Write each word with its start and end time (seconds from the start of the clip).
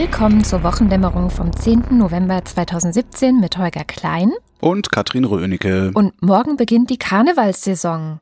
Willkommen 0.00 0.44
zur 0.44 0.62
Wochendämmerung 0.62 1.28
vom 1.28 1.52
10. 1.52 1.86
November 1.98 2.44
2017 2.44 3.40
mit 3.40 3.58
Holger 3.58 3.82
Klein. 3.82 4.30
Und 4.60 4.92
Katrin 4.92 5.24
Rönecke. 5.24 5.90
Und 5.92 6.22
morgen 6.22 6.56
beginnt 6.56 6.90
die 6.90 6.98
Karnevalssaison. 6.98 8.20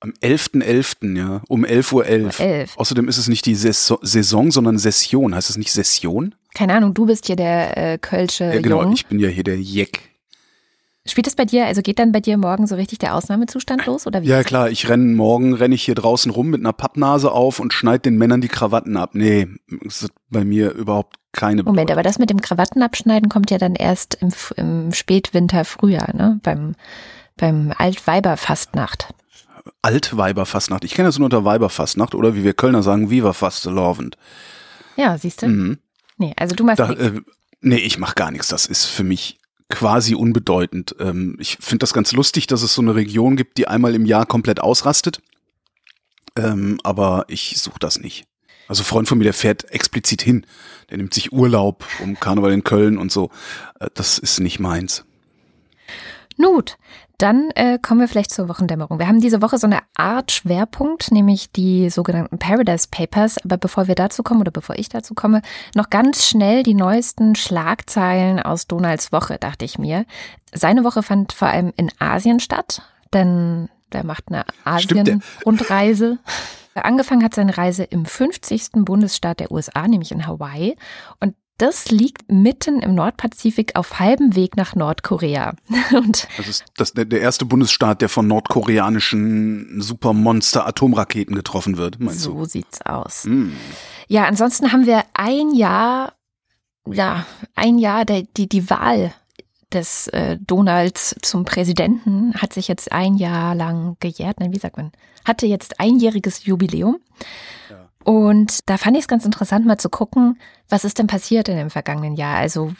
Am 0.00 0.10
11.11., 0.22 0.62
.11., 0.62 1.18
ja, 1.18 1.42
um 1.48 1.66
11.11 1.66 1.92
Uhr. 1.92 2.06
11. 2.06 2.78
Außerdem 2.78 3.08
ist 3.08 3.18
es 3.18 3.28
nicht 3.28 3.44
die 3.44 3.54
Saison, 3.54 4.50
sondern 4.50 4.78
Session. 4.78 5.34
Heißt 5.34 5.50
es 5.50 5.58
nicht 5.58 5.70
Session? 5.70 6.34
Keine 6.54 6.72
Ahnung, 6.72 6.94
du 6.94 7.04
bist 7.04 7.26
hier 7.26 7.36
der 7.36 7.76
äh, 7.76 7.98
Kölsche 7.98 8.44
Ja, 8.44 8.62
genau, 8.62 8.80
Jung. 8.80 8.94
ich 8.94 9.04
bin 9.04 9.18
ja 9.18 9.28
hier 9.28 9.44
der 9.44 9.60
Jeck. 9.60 10.11
Spielt 11.04 11.26
das 11.26 11.34
bei 11.34 11.44
dir, 11.44 11.66
also 11.66 11.82
geht 11.82 11.98
dann 11.98 12.12
bei 12.12 12.20
dir 12.20 12.36
morgen 12.36 12.68
so 12.68 12.76
richtig 12.76 13.00
der 13.00 13.16
Ausnahmezustand 13.16 13.86
los? 13.86 14.06
Oder 14.06 14.22
wie 14.22 14.28
Ja 14.28 14.44
klar, 14.44 14.70
ich 14.70 14.88
renne 14.88 15.14
morgen, 15.14 15.52
renne 15.54 15.74
ich 15.74 15.82
hier 15.82 15.96
draußen 15.96 16.30
rum 16.30 16.48
mit 16.48 16.60
einer 16.60 16.72
Pappnase 16.72 17.32
auf 17.32 17.58
und 17.58 17.72
schneide 17.72 18.02
den 18.02 18.18
Männern 18.18 18.40
die 18.40 18.48
Krawatten 18.48 18.96
ab. 18.96 19.10
Nee, 19.14 19.48
das 19.84 20.02
ist 20.02 20.12
bei 20.30 20.44
mir 20.44 20.70
überhaupt 20.70 21.16
keine 21.32 21.64
Moment, 21.64 21.86
Bedeutung. 21.86 21.92
aber 21.98 22.02
das 22.04 22.18
mit 22.18 22.30
dem 22.30 22.40
Krawattenabschneiden 22.40 23.28
kommt 23.28 23.50
ja 23.50 23.58
dann 23.58 23.74
erst 23.74 24.18
im, 24.20 24.32
im 24.56 24.92
Spätwinter, 24.92 25.64
Frühjahr, 25.64 26.14
ne? 26.14 26.38
Beim, 26.44 26.76
beim 27.36 27.72
Altweiberfastnacht. 27.76 29.08
Altweiberfastnacht. 29.82 30.84
Ich 30.84 30.94
kenne 30.94 31.08
das 31.08 31.18
nur 31.18 31.26
unter 31.26 31.44
Weiberfastnacht 31.44 32.14
oder 32.14 32.36
wie 32.36 32.44
wir 32.44 32.54
Kölner 32.54 32.82
sagen, 32.84 33.10
Viva 33.10 33.32
Fastelovend. 33.32 34.16
Ja, 34.96 35.18
siehst 35.18 35.42
du? 35.42 35.48
Mhm. 35.48 35.78
Nee, 36.18 36.34
also 36.36 36.54
du 36.54 36.62
machst 36.64 36.78
Da, 36.78 36.92
äh, 36.92 37.20
nee, 37.60 37.76
ich 37.76 37.98
mache 37.98 38.14
gar 38.14 38.30
nichts. 38.30 38.48
Das 38.48 38.66
ist 38.66 38.84
für 38.84 39.04
mich 39.04 39.38
quasi 39.72 40.14
unbedeutend. 40.14 40.94
Ähm, 41.00 41.36
ich 41.40 41.56
finde 41.58 41.78
das 41.78 41.94
ganz 41.94 42.12
lustig, 42.12 42.46
dass 42.46 42.62
es 42.62 42.74
so 42.74 42.82
eine 42.82 42.94
Region 42.94 43.36
gibt, 43.36 43.56
die 43.56 43.66
einmal 43.66 43.94
im 43.94 44.04
Jahr 44.04 44.26
komplett 44.26 44.60
ausrastet. 44.60 45.20
Ähm, 46.36 46.78
aber 46.84 47.24
ich 47.28 47.54
suche 47.58 47.78
das 47.80 47.98
nicht. 47.98 48.26
Also 48.68 48.84
Freund 48.84 49.08
von 49.08 49.18
mir, 49.18 49.24
der 49.24 49.32
fährt 49.32 49.70
explizit 49.70 50.20
hin. 50.22 50.46
Der 50.90 50.98
nimmt 50.98 51.14
sich 51.14 51.32
Urlaub 51.32 51.86
um 52.00 52.20
Karneval 52.20 52.52
in 52.52 52.64
Köln 52.64 52.98
und 52.98 53.10
so. 53.10 53.30
Äh, 53.80 53.88
das 53.94 54.18
ist 54.18 54.40
nicht 54.40 54.60
meins. 54.60 55.04
Nun 56.36 56.54
gut, 56.54 56.76
dann 57.22 57.50
äh, 57.54 57.78
kommen 57.80 58.00
wir 58.00 58.08
vielleicht 58.08 58.32
zur 58.32 58.48
Wochendämmerung. 58.48 58.98
Wir 58.98 59.06
haben 59.06 59.20
diese 59.20 59.42
Woche 59.42 59.56
so 59.56 59.68
eine 59.68 59.78
Art 59.94 60.32
Schwerpunkt, 60.32 61.12
nämlich 61.12 61.52
die 61.52 61.88
sogenannten 61.88 62.38
Paradise 62.38 62.88
Papers. 62.90 63.38
Aber 63.44 63.58
bevor 63.58 63.86
wir 63.86 63.94
dazu 63.94 64.24
kommen 64.24 64.40
oder 64.40 64.50
bevor 64.50 64.76
ich 64.76 64.88
dazu 64.88 65.14
komme, 65.14 65.40
noch 65.76 65.88
ganz 65.88 66.26
schnell 66.26 66.64
die 66.64 66.74
neuesten 66.74 67.36
Schlagzeilen 67.36 68.40
aus 68.40 68.66
Donalds 68.66 69.12
Woche, 69.12 69.38
dachte 69.38 69.64
ich 69.64 69.78
mir. 69.78 70.04
Seine 70.52 70.82
Woche 70.82 71.04
fand 71.04 71.32
vor 71.32 71.46
allem 71.46 71.72
in 71.76 71.92
Asien 72.00 72.40
statt, 72.40 72.82
denn 73.14 73.68
der 73.92 74.04
macht 74.04 74.24
eine 74.28 74.44
Asien-Rundreise. 74.64 76.18
Angefangen 76.74 77.22
hat 77.22 77.34
seine 77.34 77.56
Reise 77.56 77.84
im 77.84 78.04
50. 78.04 78.70
Bundesstaat 78.76 79.38
der 79.38 79.52
USA, 79.52 79.86
nämlich 79.86 80.10
in 80.10 80.26
Hawaii. 80.26 80.74
Und 81.20 81.34
das 81.58 81.90
liegt 81.90 82.30
mitten 82.30 82.80
im 82.80 82.94
Nordpazifik 82.94 83.76
auf 83.76 84.00
halbem 84.00 84.34
Weg 84.34 84.56
nach 84.56 84.74
Nordkorea. 84.74 85.54
Und 85.92 86.26
Das 86.36 86.48
ist 86.48 86.64
das, 86.76 86.92
der, 86.92 87.04
der 87.04 87.20
erste 87.20 87.44
Bundesstaat, 87.44 88.00
der 88.00 88.08
von 88.08 88.26
nordkoreanischen 88.26 89.80
Supermonster-Atomraketen 89.80 91.34
getroffen 91.36 91.76
wird, 91.76 92.00
meinst 92.00 92.20
so 92.20 92.32
du? 92.34 92.44
sieht's 92.46 92.82
aus. 92.82 93.24
Hm. 93.24 93.52
Ja, 94.08 94.24
ansonsten 94.24 94.72
haben 94.72 94.86
wir 94.86 95.04
ein 95.14 95.54
Jahr, 95.54 96.14
ja, 96.86 97.26
ein 97.54 97.78
Jahr, 97.78 98.04
der, 98.04 98.22
die, 98.22 98.48
die 98.48 98.68
Wahl 98.68 99.12
des 99.72 100.08
äh, 100.08 100.38
Donalds 100.40 101.16
zum 101.22 101.44
Präsidenten 101.44 102.34
hat 102.34 102.52
sich 102.52 102.68
jetzt 102.68 102.92
ein 102.92 103.16
Jahr 103.16 103.54
lang 103.54 103.96
gejährt. 104.00 104.40
Nein, 104.40 104.52
wie 104.52 104.58
sagt 104.58 104.76
man? 104.76 104.92
Hatte 105.24 105.46
jetzt 105.46 105.80
einjähriges 105.80 106.44
Jubiläum. 106.44 106.98
Ja. 107.70 107.88
Und 108.04 108.68
da 108.68 108.76
fand 108.76 108.96
ich 108.96 109.02
es 109.02 109.08
ganz 109.08 109.24
interessant, 109.24 109.66
mal 109.66 109.78
zu 109.78 109.88
gucken, 109.88 110.38
was 110.68 110.84
ist 110.84 110.98
denn 110.98 111.06
passiert 111.06 111.48
in 111.48 111.56
dem 111.56 111.70
vergangenen 111.70 112.14
Jahr? 112.14 112.36
Also 112.38 112.72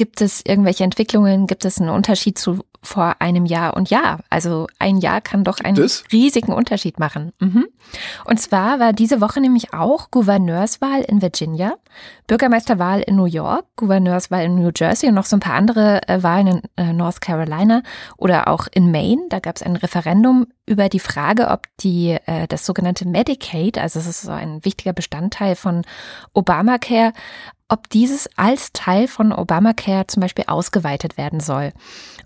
gibt 0.00 0.22
es 0.22 0.40
irgendwelche 0.46 0.82
Entwicklungen? 0.82 1.46
Gibt 1.46 1.66
es 1.66 1.78
einen 1.78 1.90
Unterschied 1.90 2.38
zu 2.38 2.60
vor 2.82 3.16
einem 3.18 3.44
Jahr? 3.44 3.76
Und 3.76 3.90
ja, 3.90 4.20
also 4.30 4.66
ein 4.78 4.96
Jahr 4.96 5.20
kann 5.20 5.44
doch 5.44 5.60
einen 5.60 5.76
es? 5.76 6.04
riesigen 6.10 6.54
Unterschied 6.54 6.98
machen. 6.98 7.34
Mhm. 7.38 7.66
Und 8.24 8.40
zwar 8.40 8.80
war 8.80 8.94
diese 8.94 9.20
Woche 9.20 9.42
nämlich 9.42 9.74
auch 9.74 10.10
Gouverneurswahl 10.10 11.02
in 11.02 11.20
Virginia, 11.20 11.74
Bürgermeisterwahl 12.26 13.02
in 13.02 13.16
New 13.16 13.26
York, 13.26 13.66
Gouverneurswahl 13.76 14.46
in 14.46 14.54
New 14.54 14.70
Jersey 14.74 15.10
und 15.10 15.16
noch 15.16 15.26
so 15.26 15.36
ein 15.36 15.40
paar 15.40 15.56
andere 15.56 16.08
äh, 16.08 16.22
Wahlen 16.22 16.46
in 16.46 16.62
äh, 16.78 16.94
North 16.94 17.20
Carolina 17.20 17.82
oder 18.16 18.48
auch 18.48 18.68
in 18.72 18.90
Maine. 18.90 19.26
Da 19.28 19.38
gab 19.38 19.56
es 19.56 19.62
ein 19.62 19.76
Referendum 19.76 20.46
über 20.64 20.88
die 20.88 20.98
Frage, 20.98 21.48
ob 21.48 21.66
die 21.80 22.16
äh, 22.24 22.46
das 22.48 22.64
sogenannte 22.64 23.06
Medicaid, 23.06 23.76
also 23.76 23.98
es 23.98 24.06
ist 24.06 24.22
so 24.22 24.30
ein 24.32 24.64
wichtiger 24.64 24.94
Bestandteil 24.94 25.56
von 25.56 25.82
Obamacare, 26.32 27.12
ob 27.70 27.88
dieses 27.88 28.28
als 28.36 28.72
Teil 28.72 29.08
von 29.08 29.32
Obamacare 29.32 30.06
zum 30.06 30.20
Beispiel 30.20 30.44
ausgeweitet 30.48 31.16
werden 31.16 31.40
soll. 31.40 31.72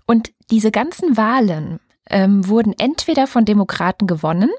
Und 0.05 0.31
diese 0.51 0.71
ganzen 0.71 1.15
Wahlen 1.17 1.79
ähm, 2.09 2.47
wurden 2.47 2.73
entweder 2.77 3.27
von 3.27 3.45
Demokraten 3.45 4.07
gewonnen 4.07 4.49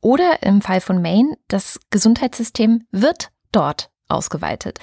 oder 0.00 0.42
im 0.42 0.62
Fall 0.62 0.80
von 0.80 1.00
Maine, 1.00 1.36
das 1.48 1.78
Gesundheitssystem 1.90 2.86
wird 2.90 3.30
dort 3.52 3.90
ausgeweitet. 4.08 4.78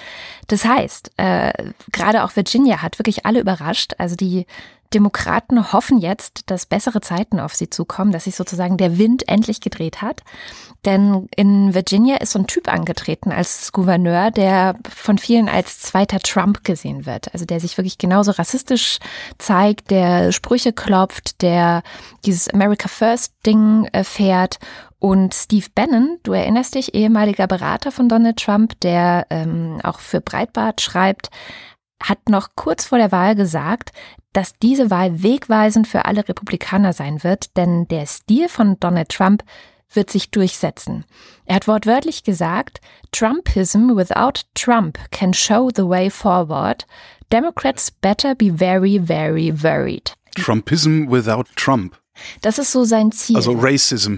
Das 0.48 0.66
heißt, 0.66 1.12
äh, 1.18 1.72
gerade 1.92 2.24
auch 2.24 2.36
Virginia 2.36 2.82
hat 2.82 3.00
wirklich 3.00 3.26
alle 3.26 3.40
überrascht. 3.40 3.94
Also 3.98 4.16
die 4.16 4.46
Demokraten 4.94 5.72
hoffen 5.72 5.98
jetzt, 5.98 6.50
dass 6.50 6.66
bessere 6.66 7.02
Zeiten 7.02 7.40
auf 7.40 7.56
sie 7.56 7.70
zukommen, 7.70 8.12
dass 8.12 8.26
sich 8.26 8.36
sozusagen 8.36 8.78
der 8.78 8.98
Wind 8.98 9.28
endlich 9.28 9.62
gedreht 9.62 10.02
hat. 10.02 10.22
Denn 10.86 11.28
in 11.36 11.74
Virginia 11.74 12.18
ist 12.18 12.32
so 12.32 12.40
ein 12.40 12.48
Typ 12.48 12.68
angetreten 12.68 13.32
als 13.32 13.72
Gouverneur, 13.72 14.32
der 14.32 14.76
von 14.90 15.18
vielen 15.18 15.48
als 15.48 15.80
zweiter 15.80 16.20
Trump 16.20 16.64
gesehen 16.64 17.06
wird. 17.06 17.34
Also 17.34 17.46
der 17.46 17.60
sich 17.60 17.78
wirklich 17.78 17.98
genauso 17.98 18.32
rassistisch 18.32 18.98
zeigt, 19.38 19.92
der 19.92 20.32
Sprüche 20.32 20.74
klopft, 20.74 21.42
der 21.42 21.84
dieses 22.26 22.50
America 22.50 22.88
First 22.88 23.34
Ding 23.46 23.88
äh, 23.92 24.04
fährt. 24.04 24.60
Und 25.00 25.34
Steve 25.34 25.68
Bannon, 25.74 26.20
du 26.24 26.34
erinnerst 26.34 26.76
dich, 26.76 26.94
ehemaliger 26.94 27.48
Berater 27.48 27.92
von 27.92 28.10
Donald 28.10 28.38
Trump, 28.38 28.80
der 28.82 29.26
ähm, 29.30 29.80
auch 29.84 30.00
für 30.00 30.22
Breitbart 30.22 30.82
schreibt, 30.82 31.30
hat 32.02 32.30
noch 32.30 32.50
kurz 32.56 32.86
vor 32.86 32.98
der 32.98 33.12
Wahl 33.12 33.36
gesagt, 33.36 33.92
dass 34.34 34.54
diese 34.62 34.90
Wahl 34.90 35.24
wegweisend 35.24 35.88
für 35.88 36.06
alle 36.06 36.28
Republikaner 36.28 36.94
sein 36.94 37.24
wird, 37.24 37.56
denn 37.58 37.88
der 37.88 38.06
Stil 38.06 38.48
von 38.50 38.80
Donald 38.80 39.10
Trump 39.10 39.44
wird 39.94 40.10
sich 40.10 40.32
durchsetzen. 40.32 41.04
Er 41.46 41.56
hat 41.56 41.68
wortwörtlich 41.68 42.24
gesagt, 42.24 42.80
Trumpism 43.12 43.96
without 43.96 44.42
Trump 44.56 44.98
can 45.12 45.34
show 45.34 45.70
the 45.76 45.84
way 45.88 46.10
forward. 46.10 46.88
Democrats 47.32 47.92
better 47.92 48.34
be 48.36 48.52
very, 48.54 49.02
very 49.06 49.52
worried. 49.64 50.14
Trumpism 50.36 51.10
without 51.10 51.44
Trump. 51.58 51.98
Das 52.42 52.58
ist 52.58 52.72
so 52.72 52.84
sein 52.86 53.12
Ziel. 53.12 53.36
Also 53.36 53.52
Racism. 53.54 54.18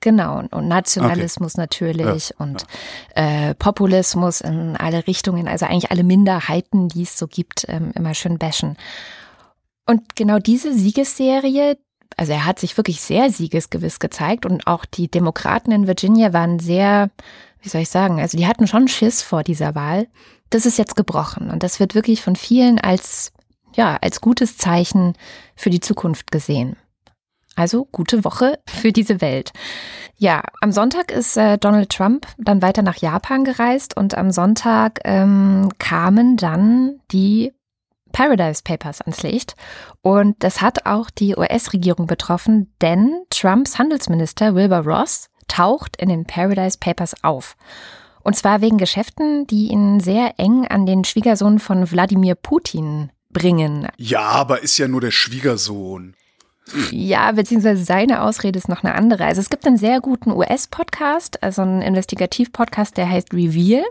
Genau, 0.00 0.38
und- 0.50 0.68
Nationalismus 0.68 1.56
natürlich 1.56 2.32
und 2.38 2.64
Äh, 3.14 3.54
Populismus 3.54 4.40
in 4.42 4.76
alle 4.76 5.06
Richtungen, 5.06 5.48
also 5.48 5.64
eigentlich 5.66 5.90
alle 5.90 6.04
Minderheiten, 6.04 6.88
die 6.88 7.02
es 7.02 7.18
so 7.18 7.26
gibt, 7.26 7.64
ähm, 7.68 7.92
immer 7.94 8.12
schön 8.14 8.38
bashen. 8.38 8.76
Und 9.86 10.16
genau 10.16 10.38
diese 10.38 10.72
Siegesserie, 10.72 11.78
also 12.16 12.32
er 12.32 12.46
hat 12.46 12.58
sich 12.58 12.76
wirklich 12.76 13.00
sehr 13.00 13.30
siegesgewiss 13.30 13.98
gezeigt 13.98 14.46
und 14.46 14.66
auch 14.66 14.84
die 14.84 15.10
Demokraten 15.10 15.72
in 15.72 15.86
Virginia 15.86 16.32
waren 16.32 16.58
sehr, 16.58 17.10
wie 17.60 17.68
soll 17.68 17.82
ich 17.82 17.90
sagen, 17.90 18.20
also 18.20 18.38
die 18.38 18.46
hatten 18.46 18.66
schon 18.66 18.88
Schiss 18.88 19.22
vor 19.22 19.42
dieser 19.42 19.74
Wahl. 19.74 20.06
Das 20.50 20.66
ist 20.66 20.78
jetzt 20.78 20.96
gebrochen 20.96 21.50
und 21.50 21.62
das 21.62 21.80
wird 21.80 21.94
wirklich 21.94 22.22
von 22.22 22.36
vielen 22.36 22.78
als, 22.78 23.32
ja, 23.74 23.98
als 24.00 24.20
gutes 24.20 24.56
Zeichen 24.56 25.14
für 25.56 25.70
die 25.70 25.80
Zukunft 25.80 26.30
gesehen. 26.30 26.76
Also 27.56 27.84
gute 27.84 28.24
Woche 28.24 28.58
für 28.66 28.90
diese 28.90 29.20
Welt. 29.20 29.52
Ja, 30.16 30.42
am 30.60 30.72
Sonntag 30.72 31.12
ist 31.12 31.36
äh, 31.36 31.56
Donald 31.58 31.90
Trump 31.90 32.26
dann 32.38 32.62
weiter 32.62 32.82
nach 32.82 32.96
Japan 32.96 33.44
gereist 33.44 33.96
und 33.96 34.16
am 34.16 34.30
Sonntag 34.30 35.00
ähm, 35.04 35.68
kamen 35.78 36.36
dann 36.36 37.00
die 37.12 37.52
Paradise 38.14 38.62
Papers 38.62 39.02
ans 39.02 39.22
Licht. 39.22 39.56
Und 40.00 40.42
das 40.42 40.62
hat 40.62 40.86
auch 40.86 41.10
die 41.10 41.36
US-Regierung 41.36 42.06
betroffen, 42.06 42.72
denn 42.80 43.12
Trumps 43.28 43.78
Handelsminister 43.78 44.54
Wilbur 44.54 44.86
Ross 44.86 45.28
taucht 45.48 45.96
in 45.96 46.08
den 46.08 46.24
Paradise 46.24 46.78
Papers 46.78 47.14
auf. 47.22 47.56
Und 48.22 48.36
zwar 48.36 48.62
wegen 48.62 48.78
Geschäften, 48.78 49.46
die 49.48 49.66
ihn 49.68 50.00
sehr 50.00 50.34
eng 50.38 50.66
an 50.66 50.86
den 50.86 51.04
Schwiegersohn 51.04 51.58
von 51.58 51.90
Wladimir 51.90 52.36
Putin 52.36 53.10
bringen. 53.30 53.88
Ja, 53.98 54.22
aber 54.22 54.62
ist 54.62 54.78
ja 54.78 54.88
nur 54.88 55.02
der 55.02 55.10
Schwiegersohn. 55.10 56.14
Ja, 56.90 57.30
beziehungsweise 57.32 57.84
seine 57.84 58.22
Ausrede 58.22 58.58
ist 58.58 58.68
noch 58.68 58.82
eine 58.82 58.94
andere. 58.94 59.26
Also 59.26 59.40
es 59.40 59.50
gibt 59.50 59.66
einen 59.66 59.76
sehr 59.76 60.00
guten 60.00 60.30
US-Podcast, 60.30 61.42
also 61.42 61.62
einen 61.62 61.82
Investigativ-Podcast, 61.82 62.96
der 62.96 63.08
heißt 63.10 63.34
Reveal. 63.34 63.84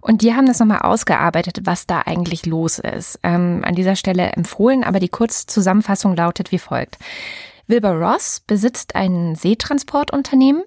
Und 0.00 0.22
die 0.22 0.34
haben 0.34 0.46
das 0.46 0.58
nochmal 0.58 0.80
ausgearbeitet, 0.80 1.60
was 1.64 1.86
da 1.86 2.02
eigentlich 2.04 2.44
los 2.44 2.80
ist. 2.80 3.20
Ähm, 3.22 3.62
an 3.64 3.76
dieser 3.76 3.94
Stelle 3.94 4.32
empfohlen, 4.32 4.82
aber 4.82 4.98
die 4.98 5.08
Kurzzusammenfassung 5.08 6.16
lautet 6.16 6.50
wie 6.50 6.58
folgt. 6.58 6.98
Wilbur 7.68 7.92
Ross 7.92 8.42
besitzt 8.44 8.96
ein 8.96 9.36
Seetransportunternehmen 9.36 10.62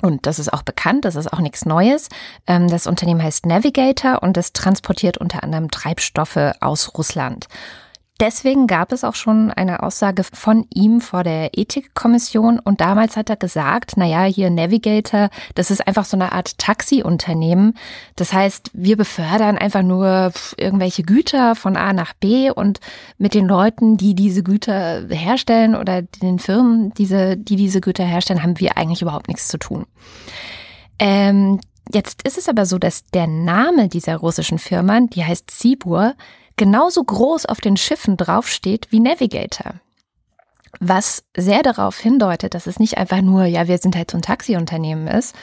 Und 0.00 0.26
das 0.26 0.38
ist 0.38 0.52
auch 0.52 0.62
bekannt, 0.62 1.04
das 1.04 1.16
ist 1.16 1.32
auch 1.32 1.40
nichts 1.40 1.66
Neues. 1.66 2.08
Ähm, 2.46 2.68
das 2.68 2.86
Unternehmen 2.86 3.22
heißt 3.22 3.44
Navigator 3.44 4.22
und 4.22 4.38
es 4.38 4.54
transportiert 4.54 5.18
unter 5.18 5.42
anderem 5.42 5.70
Treibstoffe 5.70 6.54
aus 6.60 6.94
Russland. 6.96 7.46
Deswegen 8.20 8.66
gab 8.66 8.90
es 8.90 9.04
auch 9.04 9.14
schon 9.14 9.52
eine 9.52 9.84
Aussage 9.84 10.24
von 10.24 10.66
ihm 10.74 11.00
vor 11.00 11.22
der 11.22 11.56
Ethikkommission 11.56 12.58
und 12.58 12.80
damals 12.80 13.16
hat 13.16 13.30
er 13.30 13.36
gesagt, 13.36 13.92
na 13.94 14.06
ja, 14.06 14.24
hier 14.24 14.50
Navigator, 14.50 15.30
das 15.54 15.70
ist 15.70 15.86
einfach 15.86 16.04
so 16.04 16.16
eine 16.16 16.32
Art 16.32 16.58
Taxiunternehmen. 16.58 17.74
Das 18.16 18.32
heißt, 18.32 18.70
wir 18.72 18.96
befördern 18.96 19.56
einfach 19.56 19.82
nur 19.82 20.32
irgendwelche 20.56 21.04
Güter 21.04 21.54
von 21.54 21.76
A 21.76 21.92
nach 21.92 22.12
B 22.14 22.50
und 22.50 22.80
mit 23.18 23.34
den 23.34 23.46
Leuten, 23.46 23.96
die 23.96 24.16
diese 24.16 24.42
Güter 24.42 25.06
herstellen 25.08 25.76
oder 25.76 26.02
den 26.02 26.40
Firmen, 26.40 26.92
diese, 26.94 27.36
die 27.36 27.54
diese 27.54 27.80
Güter 27.80 28.04
herstellen, 28.04 28.42
haben 28.42 28.58
wir 28.58 28.76
eigentlich 28.76 29.02
überhaupt 29.02 29.28
nichts 29.28 29.46
zu 29.46 29.58
tun. 29.58 29.86
Ähm, 30.98 31.60
jetzt 31.92 32.26
ist 32.26 32.36
es 32.36 32.48
aber 32.48 32.66
so, 32.66 32.78
dass 32.78 33.04
der 33.04 33.28
Name 33.28 33.86
dieser 33.86 34.16
russischen 34.16 34.58
Firma, 34.58 34.98
die 35.02 35.24
heißt 35.24 35.52
Sibur, 35.52 36.14
genauso 36.58 37.02
groß 37.02 37.46
auf 37.46 37.60
den 37.60 37.78
Schiffen 37.78 38.18
draufsteht 38.18 38.88
wie 38.90 39.00
Navigator. 39.00 39.74
Was 40.80 41.24
sehr 41.34 41.62
darauf 41.62 41.98
hindeutet, 41.98 42.54
dass 42.54 42.66
es 42.66 42.78
nicht 42.78 42.98
einfach 42.98 43.22
nur, 43.22 43.44
ja, 43.44 43.66
wir 43.68 43.78
sind 43.78 43.96
halt 43.96 44.10
so 44.10 44.18
ein 44.18 44.22
Taxiunternehmen 44.22 45.08
ist, 45.08 45.34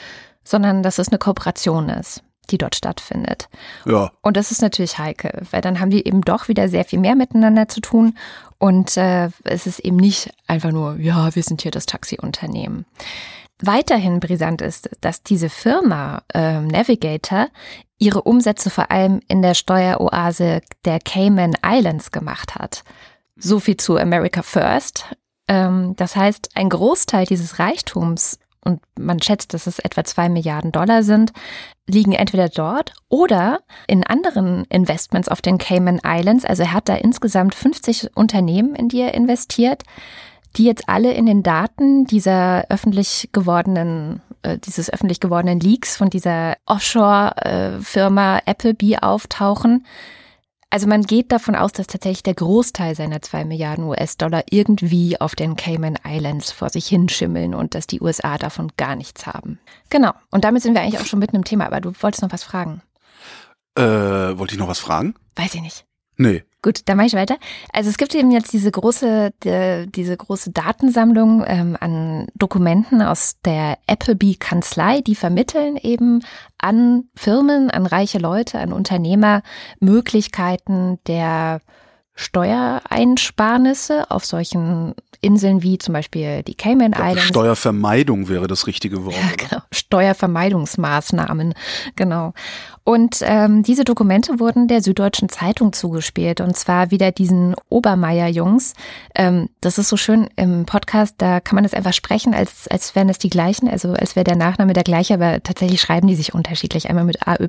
sondern 0.44 0.82
dass 0.84 0.98
es 0.98 1.08
eine 1.08 1.18
Kooperation 1.18 1.88
ist, 1.88 2.22
die 2.50 2.58
dort 2.58 2.76
stattfindet. 2.76 3.48
Ja. 3.84 4.12
Und 4.22 4.36
das 4.36 4.52
ist 4.52 4.62
natürlich 4.62 4.98
heikel, 4.98 5.42
weil 5.50 5.60
dann 5.60 5.80
haben 5.80 5.90
die 5.90 6.06
eben 6.06 6.20
doch 6.20 6.46
wieder 6.46 6.68
sehr 6.68 6.84
viel 6.84 7.00
mehr 7.00 7.16
miteinander 7.16 7.68
zu 7.68 7.80
tun 7.80 8.16
und 8.58 8.96
äh, 8.96 9.30
es 9.44 9.66
ist 9.66 9.80
eben 9.80 9.96
nicht 9.96 10.30
einfach 10.46 10.70
nur, 10.70 10.96
ja, 10.98 11.34
wir 11.34 11.42
sind 11.42 11.62
hier 11.62 11.72
das 11.72 11.86
Taxiunternehmen. 11.86 12.86
Weiterhin 13.62 14.20
brisant 14.20 14.60
ist, 14.60 14.90
dass 15.00 15.22
diese 15.22 15.48
Firma 15.48 16.22
äh, 16.34 16.60
Navigator 16.60 17.48
ihre 17.98 18.22
Umsätze 18.22 18.68
vor 18.68 18.90
allem 18.90 19.20
in 19.28 19.40
der 19.40 19.54
Steueroase 19.54 20.60
der 20.84 20.98
Cayman 21.00 21.56
Islands 21.64 22.10
gemacht 22.10 22.54
hat. 22.54 22.84
So 23.36 23.58
viel 23.58 23.78
zu 23.78 23.96
America 23.96 24.42
First. 24.42 25.16
Ähm, 25.48 25.94
das 25.96 26.16
heißt, 26.16 26.50
ein 26.54 26.68
Großteil 26.68 27.24
dieses 27.24 27.58
Reichtums, 27.58 28.38
und 28.60 28.80
man 28.98 29.22
schätzt, 29.22 29.54
dass 29.54 29.68
es 29.68 29.78
etwa 29.78 30.02
zwei 30.04 30.28
Milliarden 30.28 30.72
Dollar 30.72 31.04
sind, 31.04 31.32
liegen 31.86 32.12
entweder 32.12 32.48
dort 32.48 32.92
oder 33.08 33.60
in 33.86 34.04
anderen 34.04 34.64
Investments 34.64 35.28
auf 35.28 35.40
den 35.40 35.56
Cayman 35.56 36.00
Islands. 36.04 36.44
Also 36.44 36.64
er 36.64 36.72
hat 36.72 36.88
da 36.88 36.96
insgesamt 36.96 37.54
50 37.54 38.16
Unternehmen, 38.16 38.74
in 38.74 38.88
die 38.88 39.00
er 39.00 39.14
investiert 39.14 39.84
die 40.56 40.64
jetzt 40.64 40.88
alle 40.88 41.12
in 41.12 41.26
den 41.26 41.42
Daten 41.42 42.06
dieser 42.06 42.64
öffentlich 42.70 43.30
gewordenen, 43.32 44.22
äh, 44.42 44.58
dieses 44.58 44.92
öffentlich 44.92 45.20
gewordenen 45.20 45.60
Leaks 45.60 45.96
von 45.96 46.10
dieser 46.10 46.56
Offshore-Firma 46.66 48.40
Applebee 48.46 48.98
auftauchen. 48.98 49.86
Also 50.70 50.88
man 50.88 51.02
geht 51.02 51.30
davon 51.30 51.54
aus, 51.54 51.72
dass 51.72 51.86
tatsächlich 51.86 52.24
der 52.24 52.34
Großteil 52.34 52.96
seiner 52.96 53.22
zwei 53.22 53.44
Milliarden 53.44 53.84
US-Dollar 53.84 54.44
irgendwie 54.50 55.20
auf 55.20 55.34
den 55.34 55.56
Cayman 55.56 55.96
Islands 56.04 56.50
vor 56.50 56.70
sich 56.70 56.86
hinschimmeln 56.86 57.54
und 57.54 57.74
dass 57.74 57.86
die 57.86 58.00
USA 58.00 58.36
davon 58.36 58.72
gar 58.76 58.96
nichts 58.96 59.26
haben. 59.26 59.60
Genau. 59.90 60.12
Und 60.30 60.44
damit 60.44 60.62
sind 60.62 60.74
wir 60.74 60.82
eigentlich 60.82 61.00
auch 61.00 61.06
schon 61.06 61.20
mitten 61.20 61.36
im 61.36 61.44
Thema, 61.44 61.66
aber 61.66 61.80
du 61.80 61.92
wolltest 62.00 62.22
noch 62.22 62.32
was 62.32 62.42
fragen. 62.42 62.82
Äh, 63.76 63.82
wollte 63.82 64.54
ich 64.54 64.58
noch 64.58 64.68
was 64.68 64.80
fragen? 64.80 65.14
Weiß 65.36 65.54
ich 65.54 65.62
nicht. 65.62 65.85
Nee. 66.16 66.44
Gut, 66.62 66.80
dann 66.86 66.96
mache 66.96 67.06
ich 67.06 67.12
weiter. 67.12 67.36
Also 67.72 67.90
es 67.90 67.96
gibt 67.96 68.14
eben 68.14 68.32
jetzt 68.32 68.52
diese 68.52 68.70
große, 68.70 69.32
die, 69.44 69.86
diese 69.88 70.16
große 70.16 70.50
Datensammlung 70.50 71.44
ähm, 71.46 71.76
an 71.78 72.26
Dokumenten 72.34 73.02
aus 73.02 73.36
der 73.44 73.78
Applebee-Kanzlei, 73.86 75.00
die 75.00 75.14
vermitteln 75.14 75.76
eben 75.76 76.24
an 76.58 77.04
Firmen, 77.14 77.70
an 77.70 77.86
reiche 77.86 78.18
Leute, 78.18 78.58
an 78.58 78.72
Unternehmer 78.72 79.42
Möglichkeiten 79.78 80.98
der 81.06 81.60
Steuereinsparnisse 82.16 84.10
auf 84.10 84.24
solchen 84.24 84.94
Inseln 85.20 85.62
wie 85.62 85.78
zum 85.78 85.92
Beispiel 85.94 86.42
die 86.42 86.54
Cayman 86.54 86.92
Islands. 86.92 87.24
Steuervermeidung 87.24 88.28
wäre 88.28 88.48
das 88.48 88.66
richtige 88.66 89.04
Wort. 89.04 89.14
Ja, 89.14 89.48
genau. 89.48 89.62
Steuervermeidungsmaßnahmen, 89.70 91.54
genau. 91.94 92.32
Und 92.86 93.18
ähm, 93.22 93.64
diese 93.64 93.82
Dokumente 93.82 94.38
wurden 94.38 94.68
der 94.68 94.80
Süddeutschen 94.80 95.28
Zeitung 95.28 95.72
zugespielt 95.72 96.40
und 96.40 96.56
zwar 96.56 96.92
wieder 96.92 97.10
diesen 97.10 97.56
Obermeier-Jungs. 97.68 98.74
Ähm, 99.16 99.48
das 99.60 99.78
ist 99.78 99.88
so 99.88 99.96
schön 99.96 100.28
im 100.36 100.66
Podcast, 100.66 101.16
da 101.18 101.40
kann 101.40 101.56
man 101.56 101.64
das 101.64 101.74
einfach 101.74 101.92
sprechen, 101.92 102.32
als, 102.32 102.68
als 102.68 102.94
wären 102.94 103.08
es 103.08 103.18
die 103.18 103.28
gleichen, 103.28 103.68
also 103.68 103.94
als 103.94 104.14
wäre 104.14 104.22
der 104.22 104.36
Nachname 104.36 104.72
der 104.72 104.84
gleiche, 104.84 105.14
aber 105.14 105.42
tatsächlich 105.42 105.80
schreiben 105.80 106.06
die 106.06 106.14
sich 106.14 106.32
unterschiedlich, 106.32 106.88
einmal 106.88 107.02
mit 107.02 107.26
AY 107.26 107.48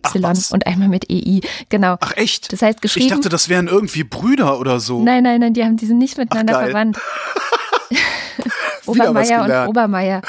und 0.53 0.65
einmal 0.65 0.87
mit 0.87 1.07
EI. 1.11 1.41
Genau. 1.69 1.97
Ach 1.99 2.17
echt? 2.17 2.51
Das 2.51 2.63
heißt 2.63 2.81
geschrieben. 2.81 3.05
Ich 3.05 3.13
dachte, 3.13 3.29
das 3.29 3.47
wären 3.47 3.67
irgendwie 3.67 4.03
Brüder 4.03 4.59
oder 4.59 4.79
so. 4.79 5.03
Nein, 5.03 5.21
nein, 5.21 5.39
nein, 5.39 5.53
die 5.53 5.63
haben 5.63 5.77
die 5.77 5.85
sind 5.85 5.99
nicht 5.99 6.17
miteinander 6.17 6.57
Ach, 6.57 6.63
verwandt. 6.63 6.97
Obermeier 8.87 9.43
und. 9.43 9.69
Obermeier. 9.69 10.21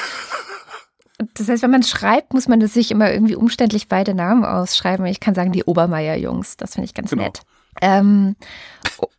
Das 1.33 1.49
heißt, 1.49 1.63
wenn 1.63 1.71
man 1.71 1.83
schreibt, 1.83 2.33
muss 2.33 2.47
man 2.47 2.59
das 2.59 2.73
sich 2.73 2.91
immer 2.91 3.11
irgendwie 3.11 3.35
umständlich 3.35 3.87
beide 3.87 4.13
Namen 4.13 4.45
ausschreiben. 4.45 5.05
Ich 5.05 5.19
kann 5.19 5.35
sagen, 5.35 5.51
die 5.51 5.63
Obermeier-Jungs. 5.65 6.57
Das 6.57 6.73
finde 6.75 6.85
ich 6.85 6.93
ganz 6.93 7.09
Genau. 7.09 7.23
nett. 7.23 7.41
Ähm, 7.81 8.35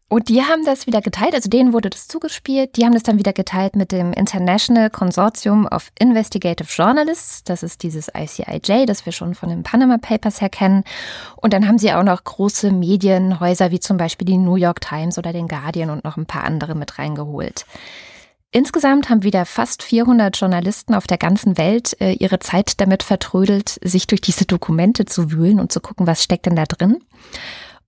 und 0.08 0.29
die 0.29 0.43
haben 0.43 0.64
das 0.64 0.88
wieder 0.88 1.00
geteilt, 1.00 1.35
also 1.35 1.49
denen 1.49 1.73
wurde 1.73 1.88
das 1.88 2.08
zugespielt. 2.08 2.76
Die 2.76 2.85
haben 2.85 2.94
das 2.94 3.05
dann 3.05 3.19
wieder 3.19 3.32
geteilt 3.32 3.76
mit 3.76 3.93
dem 3.93 4.12
International 4.12 4.91
Consortium 4.91 5.67
of 5.67 5.93
Investigative 6.00 6.67
Journalists. 6.69 7.44
Das 7.44 7.62
ist 7.62 7.85
dieses 7.85 8.08
ICIJ, 8.17 8.87
das 8.87 9.06
wir 9.06 9.12
schon 9.12 9.37
von 9.37 9.50
den 9.50 9.62
Panama 9.62 9.99
Papers 9.99 10.41
her 10.41 10.49
kennen. 10.49 10.82
Und 11.37 11.52
dann 11.52 11.69
haben 11.69 11.79
sie 11.79 11.93
auch 11.93 12.02
noch 12.02 12.25
große 12.25 12.73
Medienhäuser 12.73 13.70
wie 13.70 13.79
zum 13.79 13.99
Beispiel 13.99 14.26
die 14.26 14.38
New 14.38 14.56
York 14.56 14.81
Times 14.81 15.17
oder 15.17 15.32
den 15.32 15.47
Guardian 15.47 15.91
und 15.91 16.02
noch 16.02 16.17
ein 16.17 16.26
paar 16.26 16.43
andere 16.43 16.75
mit 16.75 16.99
reingeholt. 16.99 17.64
Insgesamt 18.52 19.08
haben 19.08 19.23
wieder 19.23 19.47
fast 19.47 19.82
400 19.85 20.37
Journalisten 20.37 20.94
auf 20.94 21.06
der 21.06 21.19
ganzen 21.19 21.56
Welt 21.56 22.00
äh, 22.00 22.12
ihre 22.12 22.41
Zeit 22.41 22.81
damit 22.81 23.05
vertrödelt, 23.05 23.79
sich 23.82 24.08
durch 24.08 24.20
diese 24.20 24.44
Dokumente 24.44 25.05
zu 25.05 25.31
wühlen 25.31 25.61
und 25.61 25.70
zu 25.70 25.81
gucken, 25.81 26.08
was 26.08 26.25
steckt 26.25 26.47
denn 26.47 26.56
da 26.56 26.64
drin. 26.64 26.99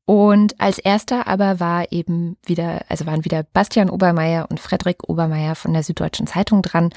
Und 0.04 0.60
als 0.60 0.78
erster 0.78 1.26
aber 1.26 1.58
war 1.58 1.90
eben 1.90 2.36
wieder, 2.44 2.84
also 2.88 3.06
waren 3.06 3.24
wieder 3.24 3.42
Bastian 3.42 3.90
Obermeier 3.90 4.46
und 4.50 4.60
Frederik 4.60 5.08
Obermeier 5.08 5.56
von 5.56 5.72
der 5.72 5.82
Süddeutschen 5.82 6.26
Zeitung 6.26 6.62
dran. 6.62 6.90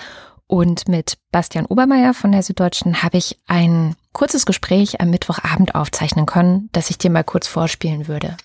Und 0.48 0.88
mit 0.88 1.18
Bastian 1.32 1.66
Obermeier 1.66 2.14
von 2.14 2.32
der 2.32 2.44
Süddeutschen 2.44 3.02
habe 3.02 3.18
ich 3.18 3.40
ein 3.48 3.96
kurzes 4.14 4.46
Gespräch 4.46 5.02
am 5.02 5.10
Mittwochabend 5.10 5.74
aufzeichnen 5.74 6.28
können, 6.28 6.70
das 6.72 6.92
ich 6.92 7.00
dir 7.00 7.10
mal 7.10 7.24
kurz 7.24 7.48
vorspielen 7.48 8.08
würde. 8.08 8.38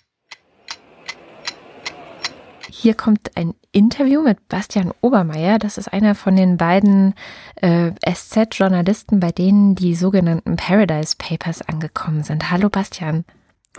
Hier 2.83 2.95
kommt 2.95 3.37
ein 3.37 3.53
Interview 3.73 4.23
mit 4.23 4.49
Bastian 4.49 4.91
Obermeier. 5.03 5.59
Das 5.59 5.77
ist 5.77 5.93
einer 5.93 6.15
von 6.15 6.35
den 6.35 6.57
beiden 6.57 7.13
äh, 7.57 7.93
SZ-Journalisten, 8.11 9.21
bei 9.21 9.33
denen 9.33 9.75
die 9.75 9.95
sogenannten 9.95 10.57
Paradise 10.57 11.15
Papers 11.19 11.61
angekommen 11.61 12.23
sind. 12.23 12.51
Hallo 12.51 12.71
Bastian. 12.71 13.27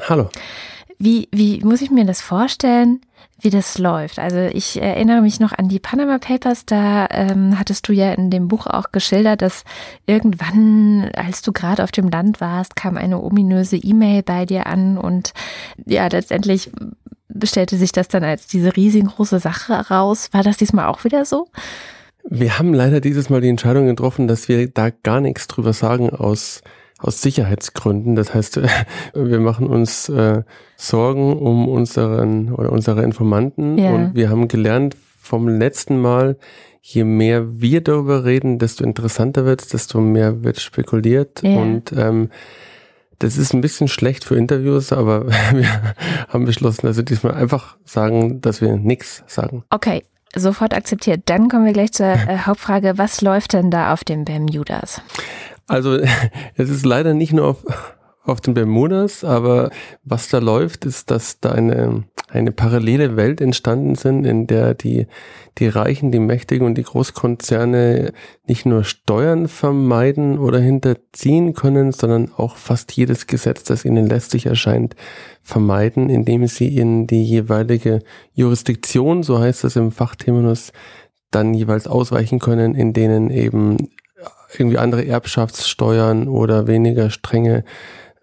Hallo. 0.07 0.29
Wie, 0.99 1.29
wie 1.31 1.61
muss 1.61 1.81
ich 1.81 1.89
mir 1.89 2.05
das 2.05 2.21
vorstellen, 2.21 3.01
wie 3.39 3.49
das 3.49 3.79
läuft? 3.79 4.19
Also 4.19 4.37
ich 4.37 4.79
erinnere 4.79 5.21
mich 5.21 5.39
noch 5.39 5.51
an 5.51 5.67
die 5.67 5.79
Panama 5.79 6.19
Papers, 6.19 6.67
da 6.67 7.07
ähm, 7.09 7.57
hattest 7.57 7.87
du 7.87 7.93
ja 7.93 8.13
in 8.13 8.29
dem 8.29 8.47
Buch 8.47 8.67
auch 8.67 8.91
geschildert, 8.91 9.41
dass 9.41 9.63
irgendwann, 10.05 11.09
als 11.15 11.41
du 11.41 11.53
gerade 11.53 11.83
auf 11.83 11.91
dem 11.91 12.07
Land 12.07 12.39
warst, 12.39 12.75
kam 12.75 12.97
eine 12.97 13.19
ominöse 13.19 13.77
E-Mail 13.77 14.21
bei 14.21 14.45
dir 14.45 14.67
an 14.67 14.99
und 14.99 15.33
ja, 15.87 16.05
letztendlich 16.05 16.69
bestellte 17.33 17.77
sich 17.77 17.91
das 17.91 18.07
dann 18.07 18.23
als 18.23 18.47
diese 18.47 18.75
riesengroße 18.75 19.39
Sache 19.39 19.73
raus. 19.89 20.29
War 20.31 20.43
das 20.43 20.57
diesmal 20.57 20.87
auch 20.87 21.03
wieder 21.03 21.25
so? 21.25 21.47
Wir 22.29 22.59
haben 22.59 22.73
leider 22.73 23.01
dieses 23.01 23.29
Mal 23.29 23.41
die 23.41 23.49
Entscheidung 23.49 23.87
getroffen, 23.87 24.27
dass 24.27 24.47
wir 24.47 24.67
da 24.69 24.89
gar 25.03 25.21
nichts 25.21 25.47
drüber 25.47 25.73
sagen 25.73 26.11
aus, 26.11 26.61
aus 26.99 27.21
Sicherheitsgründen. 27.21 28.15
Das 28.15 28.33
heißt, 28.33 28.59
wir 29.13 29.39
machen 29.39 29.67
uns 29.67 30.07
äh, 30.09 30.43
Sorgen 30.75 31.37
um 31.37 31.67
unseren 31.67 32.53
oder 32.53 32.71
unsere 32.71 33.03
Informanten 33.03 33.77
Ja. 33.77 33.91
und 33.91 34.15
wir 34.15 34.29
haben 34.29 34.47
gelernt 34.47 34.95
vom 35.19 35.47
letzten 35.47 35.99
Mal, 36.01 36.37
je 36.81 37.03
mehr 37.03 37.61
wir 37.61 37.81
darüber 37.81 38.25
reden, 38.25 38.57
desto 38.59 38.83
interessanter 38.83 39.45
wird 39.45 39.61
es, 39.61 39.67
desto 39.69 39.99
mehr 40.01 40.43
wird 40.43 40.59
spekuliert 40.59 41.41
Ja. 41.43 41.57
und 41.59 41.91
ähm, 41.93 42.29
das 43.21 43.37
ist 43.37 43.53
ein 43.53 43.61
bisschen 43.61 43.87
schlecht 43.87 44.23
für 44.23 44.35
Interviews, 44.35 44.91
aber 44.91 45.27
wir 45.53 45.95
haben 46.27 46.45
beschlossen, 46.45 46.87
dass 46.87 46.97
wir 46.97 47.03
diesmal 47.03 47.35
einfach 47.35 47.77
sagen, 47.85 48.41
dass 48.41 48.61
wir 48.61 48.77
nichts 48.77 49.23
sagen. 49.27 49.63
Okay, 49.69 50.03
sofort 50.35 50.73
akzeptiert. 50.73 51.21
Dann 51.25 51.47
kommen 51.47 51.65
wir 51.65 51.73
gleich 51.73 51.91
zur 51.91 52.07
äh, 52.07 52.39
Hauptfrage. 52.45 52.97
Was 52.97 53.21
läuft 53.21 53.53
denn 53.53 53.69
da 53.69 53.93
auf 53.93 54.03
dem 54.03 54.25
Bermudas? 54.25 55.01
Also 55.67 55.99
es 56.55 56.69
ist 56.69 56.85
leider 56.85 57.13
nicht 57.13 57.31
nur 57.31 57.47
auf, 57.47 57.63
auf 58.23 58.39
den 58.39 58.53
Bermudas, 58.53 59.23
aber 59.23 59.71
was 60.03 60.29
da 60.29 60.37
läuft, 60.37 60.85
ist, 60.85 61.09
dass 61.09 61.39
da 61.39 61.51
eine, 61.51 62.03
eine 62.29 62.51
parallele 62.51 63.15
Welt 63.15 63.41
entstanden 63.41 63.95
sind, 63.95 64.25
in 64.25 64.45
der 64.45 64.75
die, 64.75 65.07
die 65.57 65.67
Reichen, 65.67 66.11
die 66.11 66.19
Mächtigen 66.19 66.67
und 66.67 66.77
die 66.77 66.83
Großkonzerne 66.83 68.13
nicht 68.45 68.67
nur 68.67 68.83
Steuern 68.83 69.47
vermeiden 69.47 70.37
oder 70.37 70.59
hinterziehen 70.59 71.53
können, 71.53 71.91
sondern 71.91 72.31
auch 72.37 72.57
fast 72.57 72.91
jedes 72.91 73.25
Gesetz, 73.25 73.63
das 73.63 73.85
ihnen 73.85 74.05
lästig 74.05 74.45
erscheint, 74.45 74.95
vermeiden, 75.41 76.09
indem 76.09 76.45
sie 76.45 76.77
in 76.77 77.07
die 77.07 77.23
jeweilige 77.23 78.03
Jurisdiktion, 78.33 79.23
so 79.23 79.39
heißt 79.39 79.63
es 79.63 79.75
im 79.75 79.91
Fachterminus, 79.91 80.73
dann 81.31 81.55
jeweils 81.55 81.87
ausweichen 81.87 82.37
können, 82.37 82.75
in 82.75 82.93
denen 82.93 83.31
eben 83.31 83.89
irgendwie 84.55 84.77
andere 84.77 85.05
Erbschaftssteuern 85.07 86.27
oder 86.27 86.67
weniger 86.67 87.09
strenge 87.09 87.63